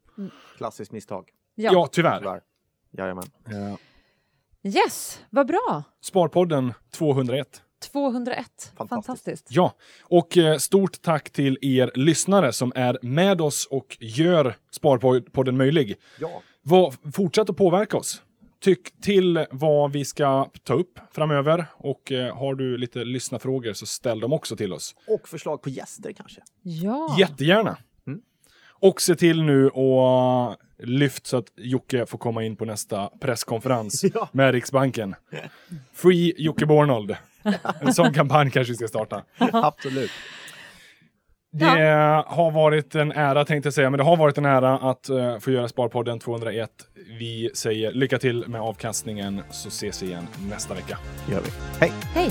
Klassiskt 0.57 0.93
misstag. 0.93 1.29
Ja, 1.55 1.71
Ja. 1.73 1.89
tyvärr. 1.93 2.19
Tyvärr. 2.19 2.41
Jajamän. 2.91 3.25
Eh, 3.51 3.77
Yes, 4.67 5.21
vad 5.31 5.47
bra! 5.47 5.83
Sparpodden 6.01 6.73
201. 6.91 7.63
201. 7.93 8.47
Fantastiskt. 8.77 9.07
Fantastiskt. 9.07 9.47
Ja, 9.51 9.75
och 10.03 10.37
eh, 10.39 10.57
stort 10.59 11.03
tack 11.03 11.31
till 11.31 11.59
er 11.63 11.91
lyssnare 11.95 12.53
som 12.53 12.73
är 12.75 12.99
med 13.03 13.41
oss 13.41 13.67
och 13.71 13.97
gör 14.01 14.57
Sparpodden 14.71 15.57
möjlig. 15.57 15.97
Ja. 16.21 16.43
Vad, 16.63 16.95
fortsätt 17.15 17.51
att 17.51 17.57
påverka 17.57 17.97
oss. 17.97 18.23
Tyck 18.61 19.01
till 19.01 19.47
vad 19.51 19.93
vi 19.93 20.05
ska 20.05 20.51
ta 20.63 20.75
upp 20.75 20.99
framöver 21.13 21.67
och 21.75 22.13
eh, 22.13 22.37
har 22.37 22.55
du 22.55 22.77
lite 22.79 23.05
lyssnarfrågor 23.05 23.73
så 23.73 23.87
ställ 23.87 24.21
dem 24.21 24.33
också 24.33 24.57
till 24.57 24.73
oss. 24.73 24.95
Och 25.07 25.29
förslag 25.29 25.63
på 25.63 25.69
gäster 25.71 26.13
kanske. 26.13 26.41
Ja. 26.63 27.17
Jättegärna. 27.19 27.77
Mm. 28.07 28.21
Och 28.69 29.01
se 29.03 29.15
till 29.15 29.43
nu 29.43 29.69
och 29.69 30.57
lyft 30.79 31.27
så 31.27 31.37
att 31.37 31.47
Jocke 31.57 32.07
får 32.07 32.19
komma 32.19 32.45
in 32.45 32.57
på 32.57 32.65
nästa 32.65 33.11
presskonferens 33.21 34.05
Ja. 34.15 34.29
med 34.33 34.53
Riksbanken. 34.55 35.15
Free 35.93 36.35
Jocke 36.39 36.67
Bornold. 36.67 37.17
En 37.81 37.95
sån 37.95 38.13
kampanj 38.13 38.51
kanske 38.51 38.73
vi 38.73 38.77
ska 38.77 38.89
starta. 38.89 39.23
Absolut. 39.53 40.11
Det 41.53 41.67
har 42.27 42.51
varit 42.51 42.95
en 42.95 43.13
ära 43.13 43.45
tänkte 43.45 43.67
jag 43.67 43.75
säga, 43.75 43.91
men 43.91 43.99
det 43.99 44.05
har 44.05 44.17
varit 44.17 44.39
en 44.39 44.45
ära 44.45 44.79
att 44.79 45.09
eh, 45.09 45.39
få 45.39 45.51
göra 45.51 45.69
Sparpodden 45.69 46.19
201. 46.19 46.71
Vi 47.19 47.51
säger 47.55 47.93
lycka 47.93 48.19
till 48.19 48.49
med 48.49 48.61
avkastningen 48.61 49.43
så 49.51 49.69
ses 49.69 50.03
vi 50.03 50.07
igen 50.07 50.27
nästa 50.51 50.75
vecka. 50.75 50.99
gör 51.31 51.41
vi. 51.41 51.51
Hej! 51.81 51.93
Hej! 52.15 52.31